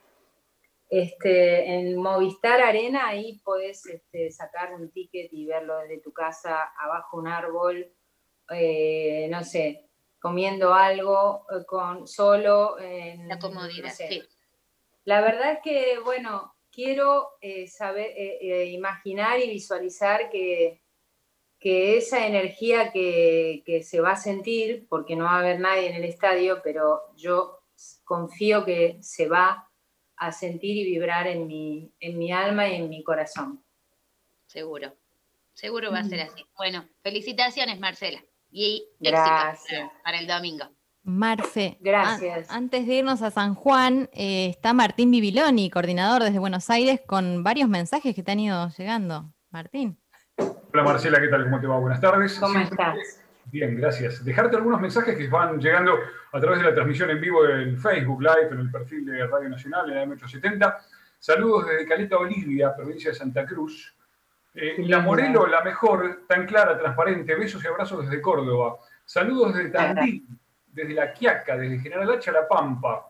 Este, 0.90 1.72
en 1.72 1.98
Movistar 1.98 2.62
Arena, 2.62 3.10
ahí 3.10 3.40
podés 3.44 3.86
este, 3.86 4.32
sacar 4.32 4.74
un 4.74 4.90
ticket 4.90 5.32
y 5.32 5.46
verlo 5.46 5.78
desde 5.82 6.00
tu 6.00 6.12
casa, 6.12 6.72
abajo 6.80 7.18
un 7.18 7.28
árbol, 7.28 7.94
eh, 8.50 9.28
no 9.30 9.44
sé, 9.44 9.87
comiendo 10.28 10.74
algo 10.74 11.46
eh, 11.52 11.66
con 11.66 12.08
solo 12.08 12.78
en 12.80 13.28
la 13.28 13.40
comodidad. 13.40 13.90
No 13.90 13.96
sé. 13.96 14.08
sí. 14.10 14.24
La 15.06 15.22
verdad 15.22 15.54
es 15.54 15.60
que, 15.64 16.00
bueno, 16.04 16.54
quiero 16.70 17.38
eh, 17.40 17.68
saber, 17.68 18.12
eh, 18.18 18.40
eh, 18.42 18.66
imaginar 18.66 19.40
y 19.40 19.50
visualizar 19.50 20.30
que, 20.30 20.82
que 21.60 21.98
esa 21.98 22.28
energía 22.28 22.92
que, 22.92 23.64
que, 23.66 23.84
se 23.84 24.02
va 24.02 24.12
a 24.12 24.16
sentir, 24.18 24.86
porque 24.90 25.16
no 25.16 25.24
va 25.24 25.38
a 25.38 25.40
haber 25.40 25.62
nadie 25.62 25.88
en 25.88 25.96
el 25.96 26.04
estadio, 26.04 26.60
pero 26.62 27.16
yo 27.16 27.64
confío 28.04 28.66
que 28.66 28.98
se 29.02 29.30
va 29.30 29.72
a 30.18 30.32
sentir 30.34 30.76
y 30.76 30.84
vibrar 30.84 31.28
en 31.28 31.48
mi, 31.48 31.90
en 32.02 32.18
mi 32.18 32.34
alma 32.34 32.68
y 32.68 32.76
en 32.76 32.90
mi 32.90 33.02
corazón. 33.02 33.64
Seguro, 34.46 34.94
seguro 35.54 35.90
va 35.90 36.00
a 36.00 36.04
ser 36.04 36.20
así. 36.20 36.46
Bueno, 36.58 36.86
felicitaciones 37.02 37.80
Marcela 37.80 38.22
y 38.50 38.88
Gracias. 39.00 39.90
para, 40.04 40.20
el 40.20 40.28
domingo. 40.28 40.66
Marce, 41.04 41.78
Gracias. 41.80 42.50
antes 42.52 42.86
de 42.86 42.96
irnos 42.96 43.22
a 43.22 43.32
San 43.32 43.56
Juan, 43.56 44.10
eh, 44.12 44.48
está 44.50 44.74
Martín 44.74 45.10
Bibiloni, 45.12 45.70
coordinador 45.70 46.24
desde 46.24 46.40
Buenos 46.40 46.70
Aires, 46.70 47.02
con 47.06 47.44
varios 47.44 47.70
mensajes 47.70 48.14
que 48.14 48.24
te 48.24 48.32
han 48.32 48.40
ido 48.42 48.70
llegando. 48.78 49.34
Martín. 49.50 49.98
Hola 50.38 50.84
Marcela, 50.84 51.20
¿qué 51.20 51.30
tal? 51.30 51.46
¿Cómo 51.46 51.62
te 51.62 51.68
va? 51.68 51.80
Buenas 51.80 52.02
tardes. 52.02 52.38
¿Cómo 52.40 52.60
estás? 52.60 52.98
Bien, 53.52 53.78
gracias. 53.78 54.24
Dejarte 54.26 54.58
algunos 54.58 54.82
mensajes 54.82 55.18
que 55.18 55.28
van 55.30 55.60
llegando 55.60 55.94
a 56.34 56.40
través 56.40 56.60
de 56.60 56.66
la 56.66 56.76
transmisión 56.76 57.10
en 57.10 57.22
vivo 57.22 57.48
en 57.48 57.78
Facebook 57.78 58.22
Live, 58.22 58.50
en 58.52 58.60
el 58.60 58.72
perfil 58.72 59.06
de 59.06 59.26
Radio 59.26 59.50
Nacional, 59.50 59.90
en 59.90 59.96
la 59.96 60.16
M870. 60.16 60.78
Saludos 61.20 61.68
desde 61.68 61.88
Caleta, 61.88 62.18
Bolivia, 62.18 62.76
provincia 62.76 63.12
de 63.12 63.16
Santa 63.16 63.46
Cruz. 63.46 63.96
Eh, 64.60 64.76
la 64.88 65.02
Morelo, 65.02 65.46
la 65.46 65.62
mejor, 65.62 66.24
tan 66.28 66.48
clara, 66.48 66.80
transparente. 66.80 67.36
Besos 67.36 67.64
y 67.64 67.68
abrazos 67.68 68.10
desde 68.10 68.20
Córdoba. 68.20 68.78
Saludos 69.06 69.54
desde 69.54 69.70
Tandil, 69.70 70.26
desde 70.66 70.94
La 70.96 71.14
Quiaca, 71.14 71.56
desde 71.56 71.78
General 71.78 72.10
Hacha 72.10 72.32
La 72.32 72.48
Pampa. 72.48 73.08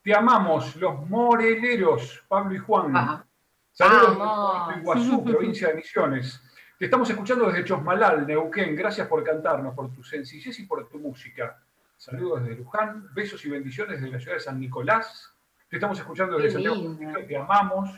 Te 0.00 0.14
amamos, 0.14 0.76
los 0.76 1.08
moreleros, 1.08 2.22
Pablo 2.28 2.54
y 2.54 2.58
Juan. 2.58 3.24
Saludos 3.72 4.68
desde 4.68 4.80
Iguazú, 4.80 5.24
provincia 5.24 5.68
de 5.68 5.74
Misiones. 5.74 6.40
Te 6.78 6.84
estamos 6.84 7.10
escuchando 7.10 7.46
desde 7.46 7.64
Chosmalal, 7.64 8.24
Neuquén. 8.24 8.76
Gracias 8.76 9.08
por 9.08 9.24
cantarnos, 9.24 9.74
por 9.74 9.92
tu 9.92 10.04
sencillez 10.04 10.56
y 10.60 10.66
por 10.66 10.88
tu 10.88 11.00
música. 11.00 11.60
Saludos 11.96 12.44
desde 12.44 12.62
Luján. 12.62 13.08
Besos 13.12 13.44
y 13.44 13.50
bendiciones 13.50 14.00
desde 14.00 14.12
la 14.12 14.20
ciudad 14.20 14.36
de 14.36 14.40
San 14.40 14.60
Nicolás. 14.60 15.34
Te 15.68 15.78
estamos 15.78 15.98
escuchando 15.98 16.36
desde 16.36 16.62
Santiago. 16.62 16.96
Te 17.26 17.36
amamos. 17.36 17.90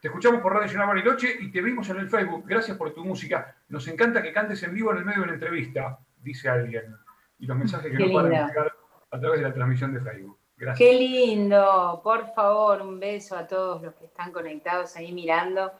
Te 0.00 0.08
escuchamos 0.08 0.40
por 0.40 0.52
Radio 0.52 0.64
Nacional 0.64 0.88
Bariloche 0.88 1.36
y 1.40 1.50
te 1.50 1.60
vimos 1.60 1.88
en 1.90 1.98
el 1.98 2.08
Facebook. 2.08 2.44
Gracias 2.46 2.76
por 2.76 2.94
tu 2.94 3.04
música. 3.04 3.54
Nos 3.68 3.86
encanta 3.86 4.22
que 4.22 4.32
cantes 4.32 4.62
en 4.62 4.72
vivo 4.72 4.92
en 4.92 4.98
el 4.98 5.04
medio 5.04 5.20
de 5.20 5.26
la 5.26 5.34
entrevista, 5.34 5.98
dice 6.22 6.48
alguien. 6.48 6.96
Y 7.38 7.46
los 7.46 7.56
mensajes 7.56 7.92
que 7.92 7.98
nos 7.98 8.10
paran 8.10 8.30
de 8.30 8.46
llegar 8.46 8.72
a 9.10 9.20
través 9.20 9.40
de 9.40 9.48
la 9.48 9.52
transmisión 9.52 9.92
de 9.92 10.00
Facebook. 10.00 10.38
Gracias. 10.56 10.88
Qué 10.88 10.96
lindo. 10.96 12.00
Por 12.02 12.32
favor, 12.32 12.80
un 12.80 12.98
beso 12.98 13.36
a 13.36 13.46
todos 13.46 13.82
los 13.82 13.94
que 13.94 14.06
están 14.06 14.32
conectados 14.32 14.96
ahí 14.96 15.12
mirando 15.12 15.70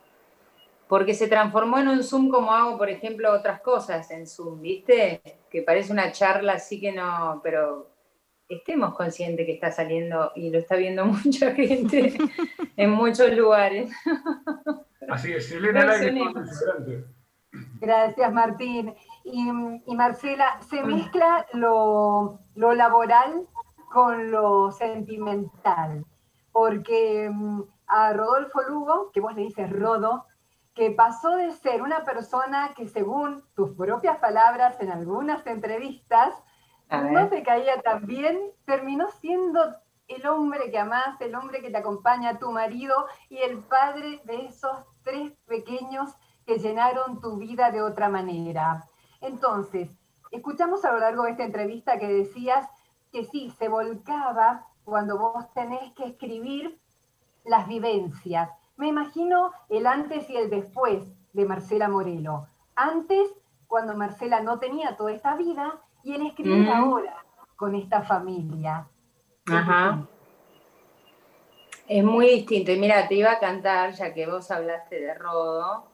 porque 0.87 1.15
se 1.15 1.29
transformó 1.29 1.79
en 1.79 1.87
un 1.87 2.03
Zoom 2.03 2.31
como 2.31 2.53
hago, 2.53 2.77
por 2.77 2.91
ejemplo, 2.91 3.33
otras 3.33 3.61
cosas 3.61 4.11
en 4.11 4.27
Zoom, 4.27 4.61
¿viste? 4.61 5.23
Que 5.49 5.63
parece 5.63 5.93
una 5.93 6.11
charla 6.11 6.55
así 6.55 6.81
que 6.81 6.91
no, 6.91 7.41
pero 7.45 7.90
estemos 8.51 8.95
conscientes 8.95 9.47
que 9.47 9.53
está 9.53 9.71
saliendo 9.71 10.33
y 10.35 10.51
lo 10.51 10.59
está 10.59 10.77
viendo 10.77 11.05
mucha 11.25 11.53
gente 11.53 12.19
en 12.77 12.91
muchos 12.91 13.33
lugares. 13.33 13.91
Así 15.09 15.33
es, 15.33 15.51
Elena 15.53 15.87
Gracias, 17.81 18.33
Martín. 18.33 18.95
Y, 19.25 19.95
Marcela, 19.95 20.61
se 20.69 20.83
mezcla 20.83 21.47
lo, 21.53 22.41
lo, 22.55 22.75
laboral 22.75 23.47
con 23.91 24.31
lo 24.31 24.71
sentimental, 24.71 26.05
porque 26.53 27.29
mm, 27.33 27.63
a 27.87 28.13
Rodolfo 28.13 28.63
Lugo, 28.63 29.11
que 29.13 29.21
vos 29.21 29.35
le 29.35 29.43
dices 29.43 29.71
Rodo, 29.71 30.27
que 30.75 30.93
pasó 30.93 31.37
de 31.37 31.51
ser 31.53 31.83
una 31.83 32.05
persona 32.05 32.73
que 32.77 32.87
según 32.87 33.43
tus 33.55 33.71
propias 33.73 34.19
palabras 34.19 34.81
en 34.81 34.91
algunas 34.91 35.45
entrevistas, 35.47 36.35
no 36.91 37.29
te 37.29 37.43
caía 37.43 37.81
tan 37.83 38.07
bien, 38.07 38.41
terminó 38.65 39.09
siendo 39.21 39.61
el 40.09 40.27
hombre 40.27 40.71
que 40.71 40.79
amás, 40.79 41.21
el 41.21 41.35
hombre 41.35 41.61
que 41.61 41.71
te 41.71 41.79
acompaña, 41.79 42.39
tu 42.39 42.51
marido 42.51 43.07
y 43.29 43.39
el 43.39 43.59
padre 43.59 44.21
de 44.25 44.47
esos 44.47 44.85
tres 45.03 45.33
pequeños 45.47 46.11
que 46.47 46.59
llenaron 46.59 47.21
tu 47.21 47.37
vida 47.37 47.71
de 47.71 47.83
otra 47.83 48.09
manera. 48.09 48.89
Entonces, 49.21 49.89
escuchamos 50.33 50.85
a 50.85 50.93
lo 50.93 50.99
largo 50.99 51.25
de 51.25 51.31
esta 51.31 51.45
entrevista 51.45 51.99
que 51.99 52.09
decías 52.09 52.69
que 53.13 53.25
sí, 53.25 53.51
se 53.59 53.69
volcaba 53.69 54.67
cuando 54.85 55.19
vos 55.19 55.53
tenés 55.55 55.93
que 55.93 56.07
escribir 56.07 56.81
las 57.45 57.69
vivencias, 57.69 58.51
me 58.77 58.89
imagino 58.89 59.53
el 59.69 59.87
antes 59.87 60.29
y 60.31 60.37
el 60.37 60.49
después 60.49 61.05
de 61.33 61.45
Marcela 61.45 61.89
Morelo. 61.89 62.47
Antes, 62.75 63.29
cuando 63.67 63.95
Marcela 63.95 64.41
no 64.41 64.59
tenía 64.59 64.97
toda 64.97 65.13
esta 65.13 65.37
vida, 65.37 65.81
y 66.03 66.15
el 66.15 66.27
escribir 66.27 66.67
mm. 66.67 66.69
ahora 66.69 67.25
con 67.57 67.75
esta 67.75 68.03
familia. 68.03 68.87
Ajá. 69.47 70.07
Es 71.87 72.05
muy 72.05 72.27
distinto. 72.27 72.73
Y 72.73 72.79
mira, 72.79 73.09
te 73.09 73.17
iba 73.17 73.33
a 73.33 73.39
cantar, 73.39 73.93
ya 73.93 74.15
que 74.15 74.27
vos 74.27 74.51
hablaste 74.51 75.01
de 75.01 75.15
Rodo, 75.15 75.91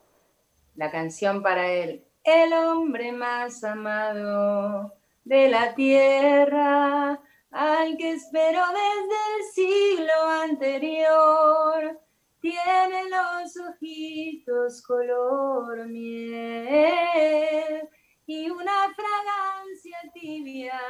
la 0.75 0.91
canción 0.91 1.43
para 1.43 1.69
él. 1.69 2.05
El 2.23 2.53
hombre 2.53 3.13
más 3.13 3.65
amado 3.65 4.93
de 5.25 5.49
la 5.49 5.75
tierra, 5.75 7.21
al 7.51 7.97
que 7.97 8.13
espero 8.13 8.61
desde 8.69 9.17
el 9.37 9.45
siglo 9.55 10.13
anterior 10.43 11.99
tiene 12.41 13.05
los 13.09 13.57
ojitos 13.57 14.83
color 14.83 15.87
miel 15.89 17.89
y 18.27 18.51
una 18.51 18.93
fragancia 18.95 19.99
tibia, 20.13 20.81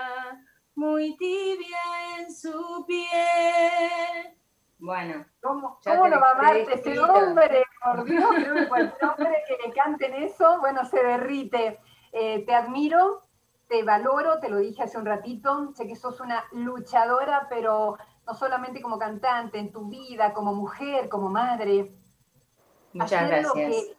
muy 0.74 1.16
tibia 1.18 1.78
en 2.18 2.34
su 2.34 2.84
piel. 2.86 4.36
Bueno, 4.78 5.24
¿cómo, 5.42 5.78
¿cómo 5.84 6.08
no 6.08 6.20
va 6.20 6.30
a 6.30 6.32
amarte 6.32 6.74
ese 6.74 6.98
hombre? 6.98 7.64
Por 7.82 8.04
Dios, 8.04 8.24
cualquier 8.68 9.10
hombre 9.10 9.44
que 9.46 9.66
le 9.66 9.74
canten 9.74 10.14
eso, 10.14 10.58
bueno, 10.60 10.84
se 10.86 11.02
derrite. 11.02 11.80
Eh, 12.12 12.44
te 12.46 12.54
admiro, 12.54 13.26
te 13.68 13.82
valoro, 13.82 14.38
te 14.40 14.48
lo 14.48 14.58
dije 14.58 14.82
hace 14.82 14.98
un 14.98 15.06
ratito, 15.06 15.72
sé 15.74 15.86
que 15.86 15.96
sos 15.96 16.20
una 16.20 16.44
luchadora, 16.52 17.46
pero 17.50 17.98
no 18.26 18.34
solamente 18.34 18.80
como 18.80 18.98
cantante, 18.98 19.58
en 19.58 19.72
tu 19.72 19.88
vida, 19.88 20.32
como 20.32 20.54
mujer, 20.54 21.08
como 21.08 21.28
madre. 21.28 21.94
Muchas 22.92 23.28
gracias. 23.28 23.48
Lo 23.48 23.52
que, 23.54 23.95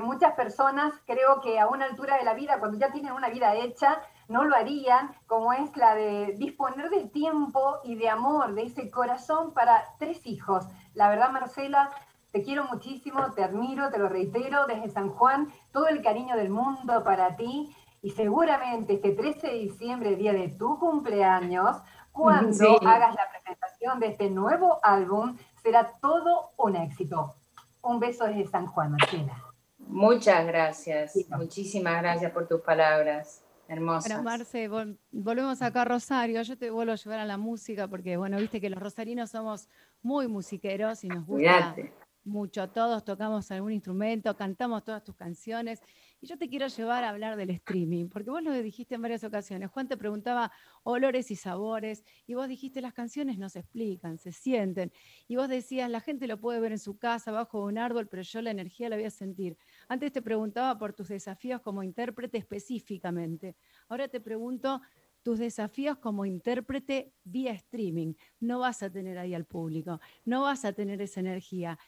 muchas 0.00 0.34
personas 0.34 0.92
creo 1.06 1.40
que 1.40 1.58
a 1.58 1.68
una 1.68 1.86
altura 1.86 2.16
de 2.16 2.24
la 2.24 2.34
vida, 2.34 2.58
cuando 2.58 2.78
ya 2.78 2.92
tienen 2.92 3.12
una 3.12 3.28
vida 3.28 3.54
hecha, 3.54 4.00
no 4.28 4.44
lo 4.44 4.54
harían, 4.54 5.14
como 5.26 5.52
es 5.52 5.76
la 5.76 5.94
de 5.94 6.34
disponer 6.36 6.90
de 6.90 7.06
tiempo 7.06 7.78
y 7.84 7.94
de 7.94 8.08
amor, 8.08 8.54
de 8.54 8.64
ese 8.64 8.90
corazón 8.90 9.52
para 9.52 9.84
tres 9.98 10.26
hijos. 10.26 10.66
La 10.94 11.08
verdad, 11.08 11.30
Marcela, 11.30 11.90
te 12.32 12.42
quiero 12.42 12.64
muchísimo, 12.64 13.32
te 13.32 13.42
admiro, 13.42 13.90
te 13.90 13.98
lo 13.98 14.08
reitero 14.08 14.66
desde 14.66 14.90
San 14.90 15.08
Juan, 15.08 15.52
todo 15.72 15.88
el 15.88 16.02
cariño 16.02 16.36
del 16.36 16.50
mundo 16.50 17.02
para 17.02 17.36
ti 17.36 17.74
y 18.02 18.10
seguramente 18.10 18.94
este 18.94 19.12
13 19.12 19.46
de 19.46 19.54
diciembre, 19.54 20.16
día 20.16 20.32
de 20.32 20.48
tu 20.48 20.78
cumpleaños, 20.78 21.76
cuando 22.12 22.80
hagas 22.86 23.14
la 23.14 23.30
presentación 23.30 24.00
de 24.00 24.08
este 24.08 24.30
nuevo 24.30 24.78
álbum, 24.82 25.36
será 25.62 25.92
todo 26.00 26.50
un 26.56 26.76
éxito. 26.76 27.34
Un 27.80 28.00
beso 28.00 28.24
desde 28.24 28.46
San 28.46 28.66
Juan, 28.66 28.92
Marcela. 28.92 29.47
Muchas 29.88 30.46
gracias, 30.46 31.14
muchísimas 31.30 32.00
gracias 32.02 32.30
por 32.32 32.46
tus 32.46 32.60
palabras. 32.60 33.42
Hermosas. 33.70 34.08
Bueno, 34.08 34.22
Marce, 34.22 34.68
volvemos 35.12 35.60
acá 35.60 35.82
a 35.82 35.84
Rosario. 35.84 36.40
Yo 36.40 36.56
te 36.56 36.70
vuelvo 36.70 36.92
a 36.92 36.96
llevar 36.96 37.18
a 37.18 37.26
la 37.26 37.36
música 37.36 37.86
porque, 37.86 38.16
bueno, 38.16 38.38
viste 38.38 38.62
que 38.62 38.70
los 38.70 38.80
rosarinos 38.80 39.30
somos 39.30 39.68
muy 40.00 40.26
musiqueros 40.26 41.04
y 41.04 41.08
nos 41.08 41.26
gusta 41.26 41.76
mucho. 42.24 42.68
Todos 42.70 43.04
tocamos 43.04 43.50
algún 43.50 43.72
instrumento, 43.72 44.36
cantamos 44.36 44.84
todas 44.84 45.02
tus 45.04 45.16
canciones 45.16 45.82
y 46.20 46.26
yo 46.26 46.36
te 46.36 46.48
quiero 46.48 46.66
llevar 46.66 47.04
a 47.04 47.10
hablar 47.10 47.36
del 47.36 47.50
streaming, 47.50 48.08
porque 48.08 48.30
vos 48.30 48.42
lo 48.42 48.52
dijiste 48.52 48.94
en 48.96 49.02
varias 49.02 49.22
ocasiones. 49.22 49.70
Juan 49.70 49.86
te 49.86 49.96
preguntaba 49.96 50.52
olores 50.82 51.30
y 51.30 51.36
sabores, 51.36 52.04
y 52.26 52.34
vos 52.34 52.48
dijiste 52.48 52.80
las 52.80 52.92
canciones 52.92 53.38
no 53.38 53.48
se 53.48 53.60
explican, 53.60 54.18
se 54.18 54.32
sienten. 54.32 54.92
Y 55.28 55.36
vos 55.36 55.48
decías, 55.48 55.90
la 55.90 56.00
gente 56.00 56.26
lo 56.26 56.40
puede 56.40 56.60
ver 56.60 56.72
en 56.72 56.78
su 56.78 56.98
casa, 56.98 57.30
bajo 57.30 57.62
un 57.64 57.78
árbol, 57.78 58.08
pero 58.08 58.22
yo 58.22 58.42
la 58.42 58.50
energía 58.50 58.88
la 58.88 58.96
voy 58.96 59.04
a 59.04 59.10
sentir. 59.10 59.56
Antes 59.88 60.12
te 60.12 60.22
preguntaba 60.22 60.78
por 60.78 60.92
tus 60.92 61.08
desafíos 61.08 61.60
como 61.60 61.82
intérprete 61.82 62.38
específicamente. 62.38 63.56
Ahora 63.88 64.06
te 64.08 64.20
pregunto 64.20 64.80
tus 65.22 65.38
desafíos 65.38 65.98
como 65.98 66.24
intérprete 66.24 67.12
vía 67.24 67.52
streaming. 67.52 68.14
No 68.40 68.60
vas 68.60 68.82
a 68.82 68.90
tener 68.90 69.18
ahí 69.18 69.34
al 69.34 69.46
público, 69.46 70.00
no 70.24 70.42
vas 70.42 70.64
a 70.64 70.72
tener 70.72 71.00
esa 71.00 71.20
energía. 71.20 71.78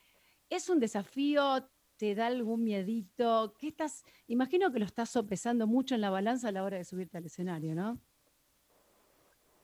Es 0.48 0.68
un 0.68 0.80
desafío, 0.80 1.68
te 2.00 2.14
da 2.14 2.28
algún 2.28 2.64
miedito? 2.64 3.54
¿Qué 3.58 3.68
estás? 3.68 4.04
Imagino 4.26 4.72
que 4.72 4.78
lo 4.78 4.86
estás 4.86 5.10
sopesando 5.10 5.66
mucho 5.66 5.94
en 5.94 6.00
la 6.00 6.08
balanza 6.08 6.48
a 6.48 6.52
la 6.52 6.64
hora 6.64 6.78
de 6.78 6.84
subirte 6.84 7.18
al 7.18 7.26
escenario, 7.26 7.74
¿no? 7.74 8.00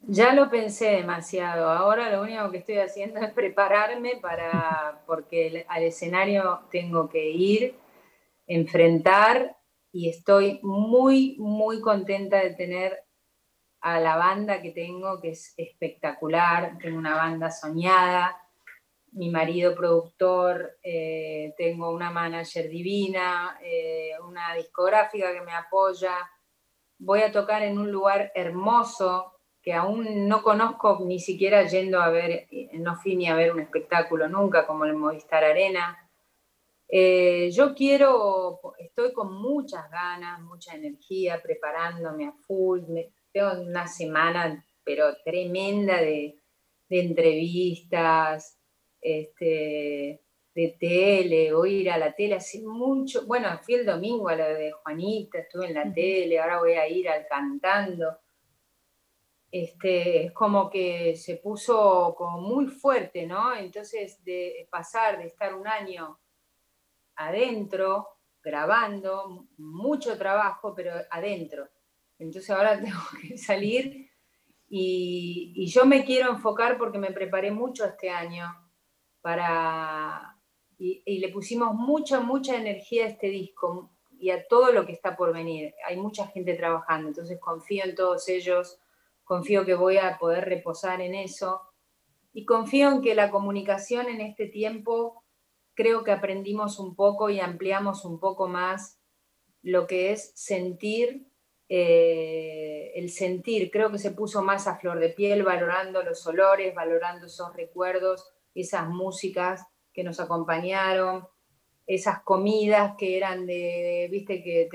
Ya 0.02 0.34
lo 0.34 0.50
pensé 0.50 0.90
demasiado. 0.90 1.70
Ahora 1.70 2.10
lo 2.10 2.22
único 2.22 2.50
que 2.50 2.58
estoy 2.58 2.76
haciendo 2.76 3.20
es 3.20 3.32
prepararme 3.32 4.18
para, 4.20 5.02
porque 5.06 5.64
al 5.66 5.82
escenario 5.82 6.60
tengo 6.70 7.08
que 7.08 7.30
ir, 7.30 7.74
enfrentar 8.46 9.56
y 9.92 10.08
estoy 10.08 10.60
muy, 10.62 11.36
muy 11.38 11.80
contenta 11.80 12.38
de 12.38 12.50
tener 12.50 13.04
a 13.80 14.00
la 14.00 14.16
banda 14.16 14.60
que 14.60 14.72
tengo, 14.72 15.20
que 15.20 15.30
es 15.30 15.54
espectacular. 15.56 16.76
Tengo 16.78 16.98
una 16.98 17.16
banda 17.16 17.50
soñada, 17.50 18.36
mi 19.12 19.30
marido 19.30 19.74
productor, 19.74 20.78
eh, 20.82 21.54
tengo 21.56 21.90
una 21.90 22.10
manager 22.10 22.68
divina, 22.68 23.58
eh, 23.62 24.10
una 24.26 24.54
discográfica 24.54 25.32
que 25.32 25.40
me 25.40 25.52
apoya. 25.52 26.14
Voy 26.98 27.22
a 27.22 27.32
tocar 27.32 27.62
en 27.62 27.78
un 27.78 27.90
lugar 27.90 28.32
hermoso 28.34 29.32
que 29.62 29.72
aún 29.72 30.28
no 30.28 30.42
conozco 30.42 31.00
ni 31.04 31.18
siquiera 31.18 31.62
yendo 31.64 32.00
a 32.00 32.10
ver, 32.10 32.46
no 32.74 32.94
fui 32.96 33.16
ni 33.16 33.28
a 33.28 33.34
ver 33.34 33.52
un 33.52 33.60
espectáculo 33.60 34.28
nunca 34.28 34.66
como 34.66 34.84
el 34.84 34.94
Movistar 34.94 35.42
Arena. 35.42 36.05
Eh, 36.88 37.50
yo 37.52 37.74
quiero, 37.74 38.60
estoy 38.78 39.12
con 39.12 39.32
muchas 39.34 39.90
ganas, 39.90 40.40
mucha 40.40 40.74
energía, 40.74 41.42
preparándome 41.42 42.26
a 42.26 42.32
full. 42.32 42.82
tengo 43.32 43.60
una 43.62 43.86
semana, 43.86 44.64
pero 44.84 45.16
tremenda 45.24 46.00
de, 46.00 46.38
de 46.88 47.00
entrevistas, 47.00 48.58
este, 49.00 50.22
de 50.54 50.76
tele, 50.78 51.52
o 51.52 51.66
ir 51.66 51.90
a 51.90 51.98
la 51.98 52.12
tele 52.12 52.36
hace 52.36 52.62
mucho. 52.62 53.26
Bueno, 53.26 53.48
fui 53.62 53.74
el 53.74 53.86
domingo 53.86 54.28
a 54.28 54.36
la 54.36 54.48
de 54.48 54.72
Juanita, 54.72 55.38
estuve 55.38 55.66
en 55.66 55.74
la 55.74 55.92
tele, 55.92 56.38
ahora 56.38 56.60
voy 56.60 56.72
a 56.74 56.88
ir 56.88 57.08
al 57.08 57.26
cantando. 57.26 58.18
Este, 59.50 60.26
es 60.26 60.32
como 60.32 60.70
que 60.70 61.16
se 61.16 61.36
puso 61.36 62.14
como 62.16 62.40
muy 62.40 62.66
fuerte, 62.66 63.26
¿no? 63.26 63.54
Entonces, 63.56 64.22
de 64.24 64.68
pasar 64.70 65.18
de 65.18 65.26
estar 65.26 65.54
un 65.54 65.66
año 65.66 66.18
adentro, 67.16 68.08
grabando, 68.42 69.46
mucho 69.58 70.16
trabajo, 70.16 70.74
pero 70.74 70.92
adentro. 71.10 71.68
Entonces 72.18 72.48
ahora 72.50 72.80
tengo 72.80 73.00
que 73.20 73.36
salir 73.36 74.10
y, 74.68 75.66
yo 75.66 75.84
me 75.84 76.04
quiero 76.04 76.30
enfocar 76.30 76.78
porque 76.78 76.98
me 76.98 77.12
preparé 77.12 77.50
mucho 77.50 77.84
este 77.84 78.10
año 78.10 78.46
para... 79.20 80.32
Y, 80.78 81.02
y, 81.06 81.18
le 81.18 81.30
pusimos 81.30 81.74
mucha, 81.74 82.20
mucha 82.20 82.56
energía 82.56 83.04
a 83.04 83.08
este 83.08 83.28
disco 83.28 83.90
y 84.18 84.30
a 84.30 84.46
todo 84.46 84.72
lo 84.72 84.84
que 84.84 84.92
está 84.92 85.16
por 85.16 85.32
venir. 85.32 85.74
Hay 85.86 85.96
mucha 85.96 86.26
gente 86.26 86.54
trabajando, 86.54 87.08
entonces 87.08 87.40
confío 87.40 87.84
en 87.84 87.94
todos 87.94 88.28
ellos, 88.28 88.78
confío 89.24 89.64
que 89.64 89.74
voy 89.74 89.96
a 89.98 90.18
poder 90.18 90.44
reposar 90.44 91.00
en 91.00 91.14
eso 91.14 91.62
y 92.32 92.44
confío 92.44 92.90
en 92.90 93.00
que 93.00 93.14
la 93.14 93.30
comunicación 93.30 94.08
en 94.08 94.20
este 94.20 94.46
tiempo 94.46 95.24
creo 95.76 96.02
que 96.02 96.10
aprendimos 96.10 96.80
un 96.80 96.96
poco 96.96 97.30
y 97.30 97.38
ampliamos 97.38 98.04
un 98.04 98.18
poco 98.18 98.48
más 98.48 98.98
lo 99.62 99.86
que 99.86 100.10
es 100.12 100.32
sentir, 100.34 101.28
eh, 101.68 102.92
el 102.94 103.10
sentir, 103.10 103.70
creo 103.70 103.92
que 103.92 103.98
se 103.98 104.12
puso 104.12 104.42
más 104.42 104.66
a 104.66 104.76
flor 104.76 104.98
de 104.98 105.10
piel, 105.10 105.42
valorando 105.42 106.02
los 106.02 106.26
olores, 106.26 106.74
valorando 106.74 107.26
esos 107.26 107.54
recuerdos, 107.54 108.32
esas 108.54 108.88
músicas 108.88 109.66
que 109.92 110.02
nos 110.02 110.18
acompañaron, 110.18 111.28
esas 111.86 112.22
comidas 112.22 112.94
que 112.96 113.16
eran 113.16 113.46
de, 113.46 114.08
viste, 114.10 114.42
que 114.42 114.68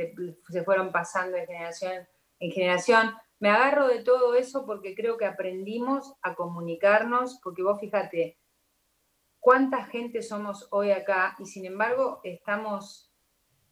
se 0.49 0.63
fueron 0.63 0.91
pasando 0.91 1.37
de 1.37 1.47
generación 1.47 2.07
en 2.39 2.51
generación. 2.51 3.15
Me 3.39 3.49
agarro 3.49 3.87
de 3.87 4.03
todo 4.03 4.35
eso 4.35 4.65
porque 4.65 4.93
creo 4.93 5.17
que 5.17 5.25
aprendimos 5.25 6.13
a 6.21 6.35
comunicarnos, 6.35 7.39
porque 7.43 7.63
vos 7.63 7.79
fíjate, 7.79 8.37
cuánta 9.41 9.85
gente 9.85 10.21
somos 10.21 10.67
hoy 10.71 10.91
acá 10.91 11.35
y 11.39 11.45
sin 11.45 11.65
embargo 11.65 12.21
estamos 12.23 13.11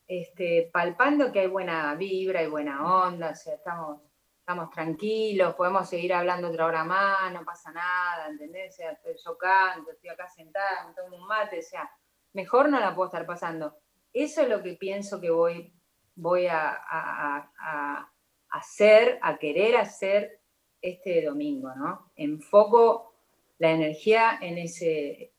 este, 0.07 0.69
palpando 0.73 1.31
que 1.31 1.41
hay 1.41 1.47
buena 1.47 1.93
vibra, 1.93 2.41
y 2.41 2.47
buena 2.47 3.05
onda, 3.05 3.29
o 3.29 3.35
sea, 3.35 3.53
estamos, 3.53 4.01
estamos 4.39 4.71
tranquilos, 4.71 5.53
podemos 5.53 5.87
seguir 5.87 6.11
hablando 6.13 6.49
otra 6.49 6.65
hora 6.65 6.83
más, 6.83 7.31
no 7.31 7.45
pasa 7.45 7.71
nada, 7.71 8.27
¿entendés? 8.27 8.73
O 8.73 8.77
sea, 8.77 8.99
yo 9.23 9.37
canto, 9.37 9.91
estoy 9.91 10.09
acá 10.09 10.27
sentada, 10.27 10.87
me 10.87 10.95
tomo 10.95 11.15
un 11.15 11.27
mate, 11.27 11.59
o 11.59 11.61
sea, 11.61 11.89
mejor 12.33 12.67
no 12.69 12.79
la 12.79 12.95
puedo 12.95 13.07
estar 13.07 13.27
pasando. 13.27 13.77
Eso 14.11 14.41
es 14.41 14.49
lo 14.49 14.63
que 14.63 14.73
pienso 14.73 15.21
que 15.21 15.29
voy, 15.29 15.71
voy 16.15 16.47
a, 16.47 16.81
a 16.89 18.11
hacer, 18.49 19.19
a 19.21 19.37
querer 19.37 19.77
hacer 19.77 20.41
este 20.81 21.23
domingo, 21.23 21.71
¿no? 21.75 22.11
Enfoco 22.15 23.13
la 23.59 23.69
energía 23.69 24.39
en 24.41 24.57
ese, 24.57 25.33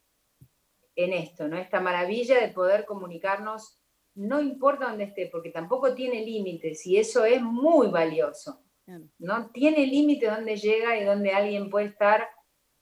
en 1.04 1.12
esto, 1.12 1.48
¿no? 1.48 1.56
Esta 1.56 1.80
maravilla 1.80 2.40
de 2.40 2.48
poder 2.48 2.84
comunicarnos, 2.84 3.80
no 4.14 4.40
importa 4.40 4.88
dónde 4.88 5.04
esté, 5.04 5.28
porque 5.30 5.50
tampoco 5.50 5.94
tiene 5.94 6.24
límites 6.24 6.86
y 6.86 6.98
eso 6.98 7.24
es 7.24 7.42
muy 7.42 7.88
valioso. 7.88 8.62
¿no? 9.18 9.50
Tiene 9.50 9.86
límite 9.86 10.26
dónde 10.26 10.56
llega 10.56 10.98
y 10.98 11.04
dónde 11.04 11.32
alguien 11.32 11.70
puede 11.70 11.86
estar, 11.86 12.28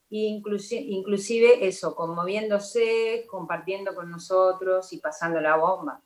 inclusive, 0.09 0.81
inclusive 0.83 1.67
eso, 1.67 1.95
conmoviéndose, 1.95 3.27
compartiendo 3.31 3.95
con 3.95 4.11
nosotros 4.11 4.93
y 4.93 4.99
pasando 4.99 5.41
la 5.41 5.57
bomba. 5.57 6.03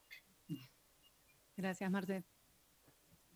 Gracias, 1.57 1.91
Marcela. 1.91 2.25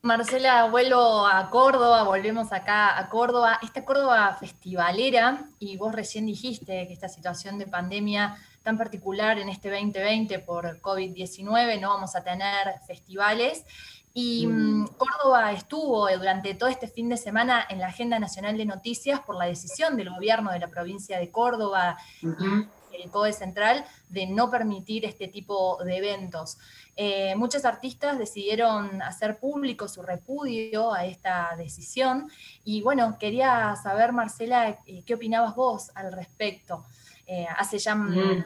Marcela, 0.03 0.71
vuelvo 0.71 1.27
a 1.27 1.51
Córdoba, 1.51 2.05
volvemos 2.05 2.53
acá 2.53 2.97
a 2.97 3.09
Córdoba, 3.09 3.59
esta 3.63 3.85
Córdoba 3.85 4.37
festivalera, 4.39 5.51
y 5.59 5.77
vos 5.77 5.93
recién 5.93 6.27
dijiste 6.27 6.87
que 6.87 6.93
esta 6.93 7.09
situación 7.09 7.59
de 7.59 7.67
pandemia 7.67 8.37
tan 8.67 8.77
particular 8.77 9.39
en 9.39 9.49
este 9.49 9.71
2020 9.71 10.41
por 10.41 10.81
COVID-19, 10.81 11.81
no 11.81 11.91
vamos 11.91 12.17
a 12.17 12.25
tener 12.25 12.81
festivales. 12.85 13.65
Y 14.13 14.49
mm. 14.49 14.83
Mm, 14.83 14.87
Córdoba 14.97 15.53
estuvo 15.53 16.09
durante 16.19 16.53
todo 16.55 16.69
este 16.69 16.89
fin 16.89 17.09
de 17.09 17.17
semana 17.17 17.65
en 17.71 17.79
la 17.79 17.87
agenda 17.87 18.19
nacional 18.19 18.59
de 18.59 18.65
noticias 18.65 19.21
por 19.21 19.37
la 19.37 19.45
decisión 19.45 19.97
del 19.97 20.11
gobierno 20.11 20.51
de 20.51 20.59
la 20.59 20.67
provincia 20.67 21.21
de 21.21 21.31
Córdoba 21.31 21.97
y 22.21 23.03
el 23.03 23.09
COE 23.11 23.33
Central 23.33 23.85
de 24.09 24.27
no 24.27 24.51
permitir 24.51 25.05
este 25.05 25.29
tipo 25.29 25.79
de 25.85 25.99
eventos. 25.99 26.59
Eh, 26.97 27.37
muchos 27.37 27.65
artistas 27.65 28.19
decidieron 28.19 29.01
hacer 29.01 29.39
público 29.39 29.87
su 29.87 30.03
repudio 30.03 30.93
a 30.93 31.05
esta 31.07 31.55
decisión 31.57 32.29
y 32.65 32.83
bueno, 32.83 33.17
quería 33.21 33.77
saber, 33.77 34.13
Marcela, 34.13 34.81
eh, 34.87 35.05
qué 35.07 35.15
opinabas 35.15 35.55
vos 35.55 35.93
al 35.95 36.11
respecto. 36.11 36.85
Eh, 37.29 37.45
hace 37.59 37.79
ya 37.79 37.99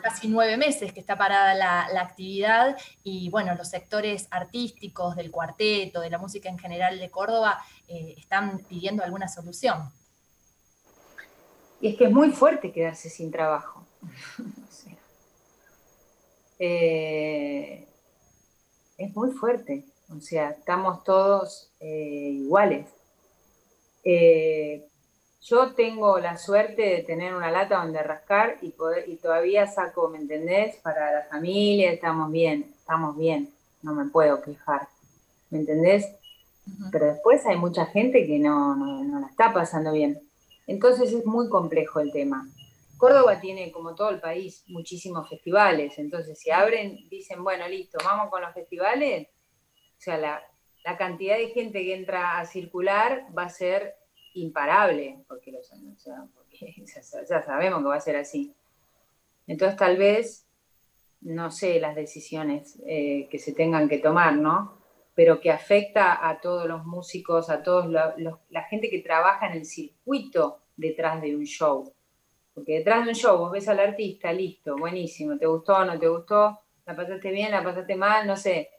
casi 0.02 0.26
nueve 0.28 0.56
meses 0.56 0.90
que 0.94 1.00
está 1.00 1.18
parada 1.18 1.54
la, 1.54 2.00
actividad 2.00 2.78
y 3.02 3.28
bueno, 3.28 3.54
los 3.54 3.68
sectores 3.68 4.26
artísticos 4.30 5.16
del 5.16 5.30
cuarteto, 5.30 6.00
de 6.00 6.08
la 6.08 6.16
música 6.16 6.48
en 6.48 6.58
general 6.58 6.98
de 6.98 7.10
Córdoba, 7.10 7.58
eh, 7.88 8.14
están 8.16 8.60
pidiendo 8.60 9.04
alguna 9.04 9.28
solución. 9.28 9.90
Y 11.82 11.88
es 11.88 11.98
que 11.98 12.04
es 12.04 12.10
muy 12.10 12.30
fuerte 12.30 12.72
quedarse 12.72 13.10
sin 13.10 13.30
trabajo. 13.30 13.86
Eh, 16.62 17.88
es 18.98 19.16
muy 19.16 19.30
fuerte. 19.30 19.86
O 20.14 20.20
sea, 20.20 20.50
estamos 20.50 21.02
todos 21.04 21.72
iguales. 21.80 22.86
Yo 25.42 25.72
tengo 25.72 26.18
la 26.18 26.36
suerte 26.36 26.82
de 26.82 27.02
tener 27.02 27.34
una 27.34 27.50
lata 27.50 27.82
donde 27.82 28.02
rascar 28.02 28.58
y, 28.60 28.70
poder, 28.70 29.08
y 29.08 29.16
todavía 29.16 29.66
saco, 29.66 30.08
¿me 30.10 30.18
entendés? 30.18 30.76
Para 30.76 31.12
la 31.12 31.22
familia, 31.24 31.90
estamos 31.92 32.30
bien, 32.30 32.74
estamos 32.76 33.16
bien, 33.16 33.50
no 33.80 33.94
me 33.94 34.04
puedo 34.10 34.42
quejar, 34.42 34.88
¿me 35.48 35.60
entendés? 35.60 36.06
Pero 36.92 37.06
después 37.06 37.46
hay 37.46 37.56
mucha 37.56 37.86
gente 37.86 38.26
que 38.26 38.38
no, 38.38 38.76
no, 38.76 39.18
la 39.18 39.28
está 39.28 39.52
pasando 39.52 39.92
bien. 39.92 40.20
Entonces 40.66 41.10
es 41.12 41.24
muy 41.24 41.48
complejo 41.48 42.00
el 42.00 42.12
tema. 42.12 42.46
Córdoba 42.98 43.40
tiene, 43.40 43.72
como 43.72 43.94
todo 43.94 44.10
el 44.10 44.20
país, 44.20 44.62
muchísimos 44.68 45.26
festivales. 45.26 45.98
Entonces, 45.98 46.38
si 46.38 46.50
abren, 46.50 47.08
dicen, 47.08 47.42
bueno, 47.42 47.66
listo, 47.66 47.96
vamos 48.04 48.28
con 48.28 48.42
los 48.42 48.52
festivales, 48.52 49.26
o 49.26 50.02
sea, 50.02 50.18
la, 50.18 50.42
la 50.84 50.98
cantidad 50.98 51.38
de 51.38 51.48
gente 51.48 51.82
que 51.82 51.94
entra 51.94 52.38
a 52.38 52.44
circular 52.44 53.26
va 53.36 53.44
a 53.44 53.48
ser 53.48 53.94
imparable, 54.34 55.18
porque, 55.28 55.52
los, 55.52 55.70
ya, 57.28 57.42
sabemos 57.42 57.80
que 57.80 57.88
va 57.88 57.96
a 57.96 58.00
ser 58.00 58.16
así. 58.16 58.54
Entonces 59.46 59.76
tal 59.76 59.96
vez, 59.96 60.46
no 61.20 61.50
sé 61.50 61.80
las 61.80 61.94
decisiones 61.94 62.78
eh, 62.86 63.28
que 63.30 63.38
se 63.38 63.52
tengan 63.52 63.88
que 63.88 63.98
tomar, 63.98 64.36
¿no? 64.36 64.78
Pero 65.14 65.40
que 65.40 65.50
afecta 65.50 66.26
a 66.28 66.40
todos 66.40 66.66
los 66.66 66.84
músicos, 66.86 67.50
a 67.50 67.62
todos 67.62 67.86
la 67.88 68.62
gente 68.64 68.88
que 68.88 69.00
trabaja 69.00 69.48
en 69.48 69.58
el 69.58 69.64
circuito 69.64 70.60
detrás 70.76 71.20
de 71.20 71.36
un 71.36 71.44
show. 71.44 71.92
Porque 72.54 72.78
detrás 72.78 73.04
de 73.04 73.10
un 73.10 73.14
show 73.14 73.38
vos 73.38 73.52
ves 73.52 73.68
al 73.68 73.80
artista, 73.80 74.32
listo, 74.32 74.76
buenísimo, 74.76 75.38
te 75.38 75.46
gustó, 75.46 75.84
no 75.84 75.98
te 75.98 76.08
gustó, 76.08 76.60
la 76.86 76.96
pasaste 76.96 77.30
bien, 77.30 77.50
la 77.52 77.62
pasaste 77.62 77.96
mal, 77.96 78.26
no 78.26 78.36
sé, 78.36 78.70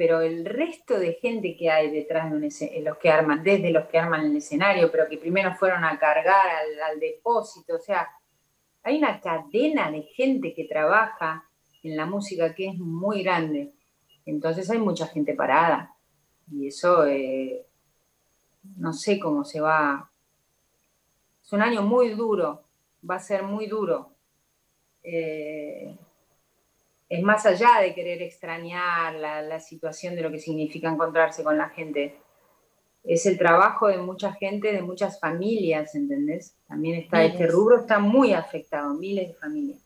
pero 0.00 0.22
el 0.22 0.46
resto 0.46 0.98
de 0.98 1.18
gente 1.20 1.54
que 1.58 1.70
hay 1.70 1.90
detrás 1.90 2.30
de 2.30 2.36
un 2.38 2.44
escenario, 2.44 2.84
los 2.88 2.96
que 2.96 3.10
arman, 3.10 3.44
desde 3.44 3.70
los 3.70 3.86
que 3.86 3.98
arman 3.98 4.24
el 4.24 4.34
escenario, 4.34 4.90
pero 4.90 5.06
que 5.06 5.18
primero 5.18 5.54
fueron 5.56 5.84
a 5.84 5.98
cargar 5.98 6.46
al, 6.88 6.98
depósito, 6.98 7.76
o 7.76 7.78
sea, 7.78 8.08
hay 8.82 8.96
una 8.96 9.20
cadena 9.20 9.90
de 9.90 10.04
gente 10.04 10.54
que 10.54 10.64
trabaja 10.64 11.44
en 11.82 11.98
la 11.98 12.06
música 12.06 12.54
que 12.54 12.68
es 12.68 12.78
muy 12.78 13.22
grande. 13.22 13.74
Entonces 14.24 14.70
hay 14.70 14.78
mucha 14.78 15.06
gente 15.06 15.34
parada. 15.34 15.94
Y 16.50 16.68
eso, 16.68 17.04
eh, 17.04 17.66
no 18.78 18.94
sé 18.94 19.20
cómo 19.20 19.44
se 19.44 19.60
va. 19.60 20.10
Es 21.44 21.52
un 21.52 21.60
año 21.60 21.82
muy 21.82 22.14
duro, 22.14 22.64
va 23.04 23.16
a 23.16 23.20
ser 23.20 23.42
muy 23.42 23.66
duro. 23.66 24.14
eh, 25.02 25.94
es 27.10 27.22
más 27.24 27.44
allá 27.44 27.80
de 27.80 27.92
querer 27.92 28.22
extrañar 28.22 29.14
la, 29.14 29.58
situación 29.58 30.14
de 30.14 30.22
lo 30.22 30.30
que 30.30 30.38
significa 30.38 30.88
encontrarse 30.88 31.42
con 31.42 31.58
la 31.58 31.68
gente. 31.68 32.16
Es 33.02 33.26
el 33.26 33.36
trabajo 33.36 33.88
de 33.88 33.98
mucha 33.98 34.32
gente, 34.34 34.72
de 34.72 34.80
muchas 34.80 35.18
familias, 35.18 35.96
¿entendés? 35.96 36.54
También 36.68 37.00
está 37.00 37.24
este 37.24 37.48
rubro, 37.48 37.80
está 37.80 37.98
muy 37.98 38.32
afectado, 38.32 38.94
miles 38.94 39.28
de 39.28 39.34
familias. 39.34 39.80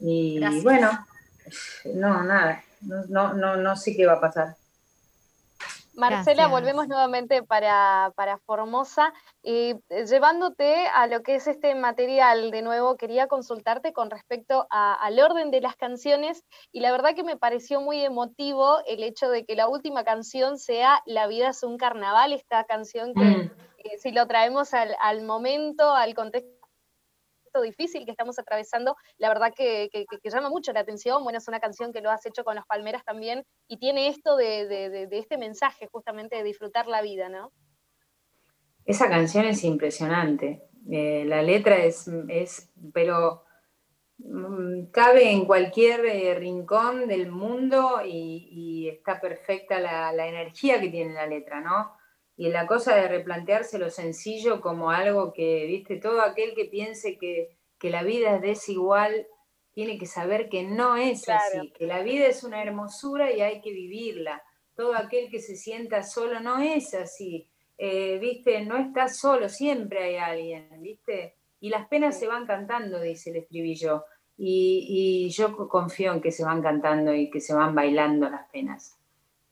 Y 0.00 0.40
bueno, 0.62 0.90
no, 1.94 2.24
nada, 2.24 2.64
no, 2.80 3.34
no, 3.34 3.56
no 3.56 3.76
sé 3.76 3.94
qué 3.94 4.04
va 4.04 4.14
a 4.14 4.20
pasar. 4.20 4.56
Marcela, 5.98 6.46
volvemos 6.46 6.86
nuevamente 6.86 7.42
para, 7.42 8.12
Formosa. 8.46 9.12
Y 9.42 9.74
eh, 9.88 10.06
llevándote 10.06 10.86
a 10.86 11.08
lo 11.08 11.22
que 11.22 11.34
es 11.34 11.48
este 11.48 11.74
material, 11.74 12.52
de 12.52 12.62
nuevo 12.62 12.96
quería 12.96 13.26
consultarte 13.26 13.92
con 13.92 14.08
respecto 14.08 14.66
al 14.70 15.18
orden 15.18 15.50
de 15.50 15.60
las 15.60 15.74
canciones 15.76 16.44
y 16.72 16.80
la 16.80 16.92
verdad 16.92 17.14
que 17.14 17.24
me 17.24 17.36
pareció 17.36 17.80
muy 17.80 18.00
emotivo 18.00 18.78
el 18.86 19.02
hecho 19.02 19.28
de 19.28 19.44
que 19.44 19.56
la 19.56 19.68
última 19.68 20.04
canción 20.04 20.58
sea 20.58 21.02
La 21.04 21.26
vida 21.26 21.48
es 21.48 21.62
un 21.64 21.78
carnaval, 21.78 22.32
esta 22.32 22.64
canción 22.64 23.12
que 23.14 23.24
mm. 23.24 23.50
eh, 23.78 23.98
si 23.98 24.12
lo 24.12 24.26
traemos 24.26 24.74
al, 24.74 24.94
al 25.00 25.22
momento, 25.22 25.92
al 25.92 26.14
contexto 26.14 26.57
difícil 27.62 28.04
que 28.04 28.10
estamos 28.10 28.38
atravesando, 28.38 28.96
la 29.16 29.28
verdad 29.28 29.52
que, 29.54 29.90
llama 30.24 30.50
mucho 30.50 30.72
la 30.72 30.80
atención. 30.80 31.22
Bueno, 31.24 31.38
es 31.38 31.48
una 31.48 31.60
canción 31.60 31.92
que 31.92 32.00
lo 32.00 32.10
has 32.10 32.24
hecho 32.26 32.44
con 32.44 32.56
los 32.56 32.66
Palmeras 32.66 33.04
también 33.04 33.44
y 33.66 33.78
tiene 33.78 34.08
esto 34.08 34.36
de, 34.36 35.08
este 35.10 35.38
mensaje 35.38 35.88
justamente 35.90 36.36
de 36.36 36.44
disfrutar 36.44 36.86
la 36.86 37.02
vida, 37.02 37.28
¿no? 37.28 37.52
Esa 38.84 39.08
canción 39.08 39.44
es 39.44 39.64
impresionante. 39.64 40.62
Eh, 40.90 41.24
la 41.26 41.42
letra 41.42 41.76
es, 41.76 42.08
es 42.28 42.70
pero 42.94 43.44
mm, 44.18 44.86
cabe 44.90 45.30
en 45.30 45.44
cualquier 45.44 46.06
eh, 46.06 46.34
rincón 46.34 47.06
del 47.06 47.30
mundo 47.30 48.00
y, 48.04 48.88
está 48.88 49.20
perfecta 49.20 49.78
la, 49.78 50.12
la, 50.12 50.26
energía 50.26 50.80
que 50.80 50.88
tiene 50.88 51.12
la 51.12 51.26
letra, 51.26 51.60
¿no? 51.60 51.97
Y 52.38 52.50
la 52.50 52.68
cosa 52.68 52.94
de 52.94 53.08
replantearse 53.08 53.80
lo 53.80 53.90
sencillo 53.90 54.60
como 54.60 54.92
algo 54.92 55.32
que, 55.32 55.66
viste, 55.66 55.96
todo 55.96 56.22
aquel 56.22 56.54
que 56.54 56.66
piense 56.66 57.18
que, 57.18 57.50
la 57.82 58.04
vida 58.04 58.36
es 58.36 58.42
desigual, 58.42 59.26
tiene 59.72 59.98
que 59.98 60.06
saber 60.06 60.48
que 60.48 60.62
no 60.62 60.96
es 60.96 61.28
así, 61.28 61.72
que 61.72 61.86
la 61.86 62.00
vida 62.02 62.26
es 62.26 62.44
una 62.44 62.62
hermosura 62.62 63.32
y 63.32 63.40
hay 63.40 63.60
que 63.60 63.72
vivirla. 63.72 64.40
Todo 64.76 64.94
aquel 64.94 65.30
que 65.30 65.40
se 65.40 65.56
sienta 65.56 66.04
solo 66.04 66.38
no 66.38 66.60
es 66.60 66.94
así, 66.94 67.48
eh, 67.76 68.18
viste, 68.20 68.64
no 68.64 68.76
está 68.76 69.08
solo, 69.08 69.48
siempre 69.48 70.04
hay 70.04 70.16
alguien, 70.16 70.68
viste. 70.80 71.34
Y 71.58 71.70
las 71.70 71.88
penas 71.88 72.18
se 72.20 72.28
van 72.28 72.46
cantando, 72.46 73.00
dice 73.00 73.30
el 73.30 73.36
estribillo. 73.36 74.04
Y, 74.36 74.86
y 75.26 75.30
yo 75.30 75.56
confío 75.68 76.12
en 76.12 76.20
que 76.20 76.30
se 76.30 76.44
van 76.44 76.62
cantando 76.62 77.12
y 77.12 77.30
que 77.30 77.40
se 77.40 77.52
van 77.52 77.74
bailando 77.74 78.30
las 78.30 78.48
penas. 78.50 78.97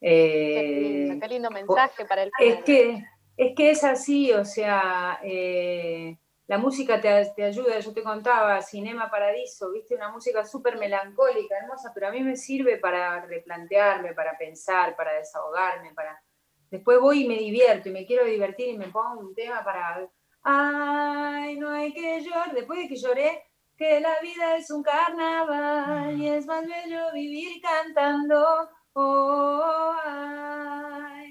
Eh, 0.01 1.17
qué, 1.19 1.27
lindo, 1.27 1.49
mensaje 1.49 2.05
para 2.05 2.23
el 2.23 2.31
es 2.39 2.63
que 2.63 3.03
Es 3.35 3.55
que 3.55 3.71
es 3.71 3.83
así, 3.83 4.31
o 4.31 4.45
sea, 4.45 5.19
eh, 5.23 6.17
la 6.47 6.57
música 6.57 7.01
te, 7.01 7.09
te, 7.35 7.43
ayuda, 7.43 7.79
yo 7.79 7.93
te 7.93 8.03
contaba, 8.03 8.61
Cinema 8.61 9.09
Paradiso, 9.09 9.71
viste, 9.71 9.95
una 9.95 10.09
música 10.09 10.45
súper 10.45 10.77
melancólica, 10.77 11.57
hermosa, 11.57 11.91
pero 11.93 12.07
a 12.07 12.11
mí 12.11 12.21
me 12.21 12.35
sirve 12.35 12.77
para 12.77 13.25
replantearme, 13.25 14.13
para 14.13 14.37
pensar, 14.37 14.95
para 14.95 15.13
desahogarme, 15.13 15.93
para... 15.93 16.21
Después 16.69 16.99
voy 16.99 17.23
y 17.23 17.27
me 17.27 17.37
divierto 17.37 17.89
y 17.89 17.93
me 17.93 18.05
quiero 18.05 18.25
divertir 18.25 18.69
y 18.69 18.77
me 18.77 18.87
pongo 18.87 19.19
un 19.19 19.35
tema 19.35 19.63
para... 19.63 20.07
Ay, 20.43 21.57
no 21.57 21.71
hay 21.71 21.93
que 21.93 22.21
llorar, 22.21 22.53
después 22.53 22.79
de 22.79 22.87
que 22.87 22.95
lloré, 22.95 23.43
que 23.77 23.99
la 23.99 24.19
vida 24.21 24.55
es 24.55 24.71
un 24.71 24.81
carnaval 24.81 26.19
y 26.19 26.29
es 26.29 26.45
más 26.45 26.65
bello 26.65 27.11
vivir 27.13 27.61
cantando 27.61 28.69
Oh, 28.99 29.93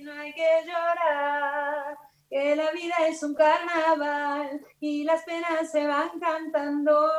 no 0.04 0.12
hay 0.12 0.32
que 0.34 0.48
llorar, 0.64 1.96
que 2.30 2.54
la 2.54 2.70
vida 2.70 2.94
es 3.08 3.20
un 3.24 3.34
carnaval 3.34 4.60
y 4.78 5.02
las 5.02 5.24
penas 5.24 5.72
se 5.72 5.84
van 5.84 6.10
cantando. 6.20 7.10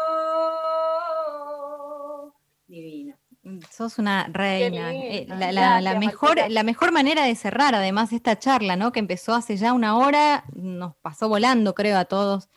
Divino. 2.66 3.18
Sos 3.70 4.00
una 4.00 4.28
reina. 4.32 4.94
Eh, 4.94 5.26
la, 5.28 6.00
mejor, 6.00 6.38
la 6.50 6.64
mejor 6.64 6.94
manera 6.94 7.26
de 7.26 7.36
cerrar, 7.36 7.76
además, 7.76 8.14
esta 8.14 8.40
charla, 8.40 8.78
¿no? 8.78 8.94
Que 8.94 9.00
empezó 9.00 9.36
hace 9.36 9.58
ya 9.58 9.74
una 9.74 9.98
hora, 9.98 10.46
nos 10.54 10.96
pasó 10.96 11.28
volando, 11.28 11.76
creo, 11.76 11.98
a 11.98 12.06
todos 12.06 12.48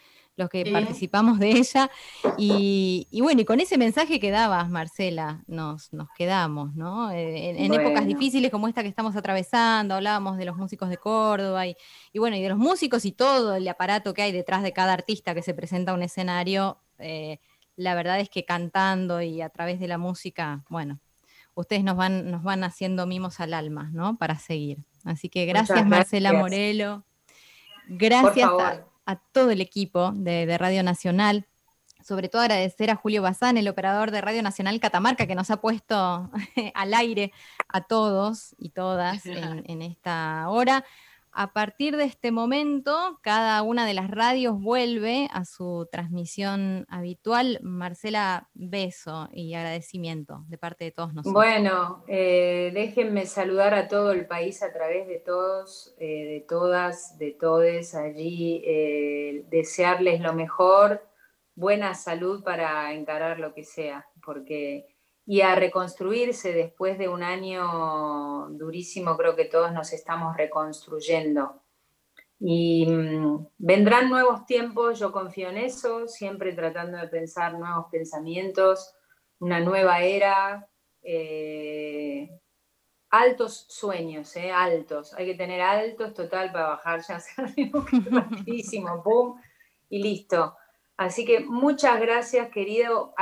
los 0.41 0.51
que 0.51 0.65
participamos 0.73 1.39
de 1.39 1.51
ella. 1.51 1.91
Y, 2.37 3.07
bueno, 3.21 3.43
y 3.43 3.45
con 3.45 3.61
ese 3.61 3.79
mensaje 3.79 4.19
que 4.19 4.31
dabas, 4.31 4.69
Marcela, 4.69 5.45
nos, 5.47 5.93
nos 5.93 6.09
quedamos, 6.17 6.75
¿no? 6.75 7.13
Eh, 7.13 7.65
en, 7.65 7.73
épocas 7.73 8.07
difíciles 8.07 8.51
como 8.51 8.67
esta 8.67 8.83
que 8.83 8.89
estamos 8.89 9.15
atravesando, 9.15 9.95
hablábamos 9.95 10.37
de 10.39 10.47
los 10.47 10.57
músicos 10.57 10.89
de 10.89 10.97
Córdoba 10.97 11.67
y, 11.67 11.77
bueno, 12.17 12.37
y 12.37 12.43
de 12.43 12.49
los 12.49 12.59
músicos 12.59 13.05
y 13.05 13.13
todo 13.13 13.55
el 13.55 13.69
aparato 13.69 14.15
que 14.15 14.23
hay 14.23 14.33
detrás 14.33 14.63
de 14.63 14.73
cada 14.73 14.93
artista 14.93 15.35
que 15.35 15.43
se 15.43 15.55
presenta 15.55 15.93
a 15.93 15.95
un 15.95 16.03
escenario. 16.03 16.79
Eh, 16.99 17.39
la 17.77 17.95
verdad 17.95 18.19
es 18.19 18.29
que 18.29 18.45
cantando 18.45 19.23
y 19.23 19.43
a 19.43 19.51
través 19.51 19.79
de 19.79 19.89
la 19.89 19.99
música, 19.99 20.65
bueno, 20.69 20.99
ustedes 21.55 21.85
nos 21.85 21.97
van, 21.97 22.31
nos 22.31 22.43
van 22.43 22.65
haciendo 22.65 23.07
mimos 23.07 23.41
al 23.41 23.55
alma, 23.55 23.91
¿no? 23.93 24.17
Para 24.17 24.39
seguir. 24.39 24.85
Así 25.05 25.29
que 25.29 25.47
gracias, 25.47 25.87
Marcela 25.87 26.33
Morelo. 26.33 27.05
Gracias 27.89 28.49
a 28.49 28.90
todo 29.33 29.51
el 29.51 29.61
equipo 29.61 30.13
de, 30.15 30.57
Radio 30.59 30.83
Nacional. 30.83 31.47
Sobre 32.03 32.29
todo 32.29 32.43
agradecer 32.43 32.91
a 32.91 32.97
Julio 32.97 33.23
Bazán, 33.23 33.59
el 33.59 33.69
operador 33.69 34.11
de 34.11 34.21
Radio 34.21 34.43
Nacional 34.43 34.81
Catamarca, 34.81 35.27
que 35.27 35.35
nos 35.35 35.51
ha 35.51 35.61
puesto 35.61 36.31
al 36.75 36.95
aire 36.95 37.33
a 37.69 37.83
todos 37.83 38.55
y 38.59 38.71
todas 38.71 39.27
en 39.27 39.83
esta 39.83 40.49
hora. 40.49 40.85
A 41.33 41.53
partir 41.53 41.97
de 41.97 42.05
este 42.05 42.33
momento, 42.33 43.19
cada 43.23 43.63
una 43.63 43.87
de 43.87 43.95
las 43.95 44.11
radios 44.11 44.61
vuelve 44.61 45.29
a 45.33 45.45
su 45.45 45.89
transmisión 45.91 46.87
habitual. 46.89 47.61
Marcela, 47.63 48.49
beso 48.53 49.29
y 49.33 49.55
agradecimiento 49.55 50.45
de 50.49 50.59
parte 50.59 50.85
de 50.85 50.91
todos 50.91 51.15
nosotros. 51.15 51.33
Bueno, 51.33 52.05
eh, 52.09 52.73
déjenme 52.75 53.27
saludar 53.27 53.75
a 53.75 53.87
todo 53.87 54.11
el 54.11 54.27
país 54.27 54.63
a 54.63 54.73
través 54.73 55.07
de 55.07 55.19
todos, 55.19 55.95
eh, 55.99 56.25
de 56.25 56.45
todas, 56.49 57.17
de 57.19 57.31
todes 57.31 57.95
allí, 57.95 58.63
eh, 58.67 59.45
desearles 59.51 60.21
lo 60.21 60.33
mejor, 60.33 61.07
buena 61.55 61.95
salud 61.95 62.43
para 62.43 62.93
encarar 62.93 63.39
lo 63.39 63.55
que 63.55 63.63
sea, 63.65 64.07
porque 64.25 64.90
y 65.31 65.43
a 65.43 65.55
reconstruirse 65.55 66.53
después 66.53 66.99
de 66.99 67.09
un 67.09 67.23
año 67.23 68.49
durísimo, 68.51 69.17
creo 69.17 69.37
que 69.37 69.45
todos 69.45 69.73
nos 69.73 69.93
estamos 69.93 70.37
reconstruyendo. 70.37 71.63
Y 72.41 72.85
mm, 72.91 73.47
vendrán 73.59 74.11
nuevos 74.11 74.45
tiempos, 74.45 74.99
yo 74.99 75.13
confío 75.13 75.51
en 75.51 75.59
eso, 75.59 76.09
siempre 76.09 76.53
tratando 76.53 76.99
de 76.99 77.07
pensar 77.07 77.57
nuevos 77.57 77.87
pensamientos, 77.93 78.93
una 79.39 79.61
nueva 79.61 80.01
era, 80.01 80.69
eh, 81.01 82.29
altos 83.11 83.67
sueños, 83.69 84.35
eh, 84.35 84.51
altos, 84.51 85.15
hay 85.15 85.27
que 85.27 85.37
tener 85.37 85.61
altos 85.61 86.13
total 86.13 86.51
para 86.51 86.71
bajar 86.71 87.03
ya 87.07 87.21
rapidísimo, 88.11 89.01
boom, 89.05 89.41
y 89.91 90.03
listo. 90.03 90.57
Así 91.01 91.25
que 91.25 91.41
muchas 91.41 91.99
gracias, 91.99 92.51
querido, 92.51 93.15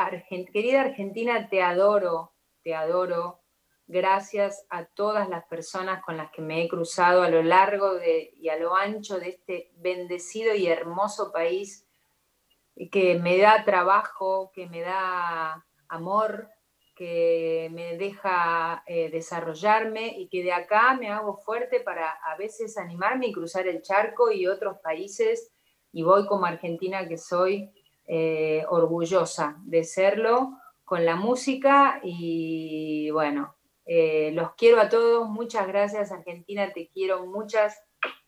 querida 0.53 0.81
Argentina, 0.81 1.49
te 1.49 1.62
adoro, 1.62 2.35
te 2.64 2.74
adoro. 2.74 3.41
Gracias 3.87 4.66
a 4.68 4.87
todas 4.87 5.29
las 5.29 5.45
personas 5.45 6.03
con 6.03 6.16
las 6.16 6.33
que 6.33 6.43
me 6.43 6.61
he 6.61 6.68
cruzado 6.68 7.22
a 7.22 7.31
lo 7.31 7.41
largo 7.41 7.95
de, 7.95 8.33
y 8.35 8.49
a 8.49 8.59
lo 8.59 8.74
ancho 8.74 9.20
de 9.20 9.29
este 9.29 9.70
bendecido 9.76 10.57
y 10.57 10.66
hermoso 10.66 11.31
país 11.31 11.87
que 12.91 13.16
me 13.20 13.39
da 13.39 13.64
trabajo, 13.64 14.51
que 14.53 14.66
me 14.66 14.81
da 14.81 15.64
amor, 15.89 16.49
que 16.97 17.68
me 17.70 17.97
deja 17.97 18.83
eh, 18.89 19.09
desarrollarme 19.09 20.18
y 20.18 20.29
que 20.29 20.43
de 20.43 20.53
acá 20.53 20.95
me 20.95 21.11
hago 21.11 21.37
fuerte 21.37 21.79
para 21.79 22.11
a 22.11 22.37
veces 22.37 22.76
animarme 22.76 23.29
y 23.29 23.33
cruzar 23.33 23.68
el 23.68 23.83
charco 23.83 24.33
y 24.33 24.49
otros 24.49 24.79
países 24.83 25.53
y 25.99 26.03
voy 26.05 26.26
como 26.26 26.46
argentina 26.46 27.09
que 27.09 27.18
soy 27.18 27.72
eh, 28.07 28.64
orgullosa 28.68 29.57
de 29.64 29.82
serlo 29.82 30.57
con 30.84 31.05
la 31.05 31.16
música 31.16 31.99
y 32.05 33.11
bueno, 33.11 33.57
eh, 33.84 34.30
los 34.32 34.55
quiero 34.55 34.80
a 34.80 34.88
todos, 34.88 35.28
muchas 35.28 35.66
gracias 35.66 36.12
Argentina, 36.12 36.72
te 36.72 36.88
quiero 36.94 37.26
muchas, 37.26 37.82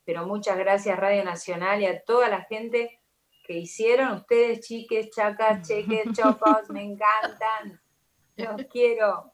pero 0.05 0.27
muchas 0.27 0.59
gracias 0.59 0.99
Radio 0.99 1.23
Nacional 1.23 1.81
y 1.81 1.87
a 1.87 2.03
toda 2.03 2.29
la 2.29 2.41
gente 2.43 3.01
que 3.47 3.59
hicieron, 3.59 4.15
ustedes 4.15 4.67
chiques, 4.67 5.11
chacas, 5.11 5.69
cheques, 5.69 6.07
chopos, 6.13 6.69
me 6.71 6.83
encantan, 6.83 7.81
los 8.35 8.65
quiero. 8.65 9.31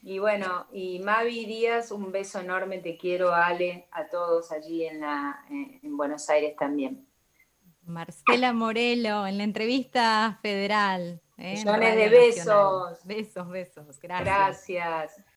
Y 0.00 0.20
bueno, 0.20 0.68
y 0.72 1.00
Mavi 1.00 1.44
Díaz, 1.44 1.90
un 1.90 2.12
beso 2.12 2.38
enorme, 2.38 2.78
te 2.78 2.96
quiero, 2.96 3.34
Ale, 3.34 3.88
a 3.90 4.06
todos 4.06 4.52
allí 4.52 4.84
en, 4.84 5.00
la, 5.00 5.44
en 5.50 5.96
Buenos 5.96 6.30
Aires 6.30 6.54
también. 6.56 7.04
Marcela 7.86 8.52
Morelo, 8.52 9.26
en 9.26 9.38
la 9.38 9.44
entrevista 9.44 10.38
federal. 10.42 11.20
¿eh? 11.38 11.54
Millones 11.58 11.96
de 11.96 12.08
besos. 12.08 12.98
Besos, 13.04 13.48
besos. 13.48 14.00
Gracias. 14.00 14.66
Gracias. 14.68 15.24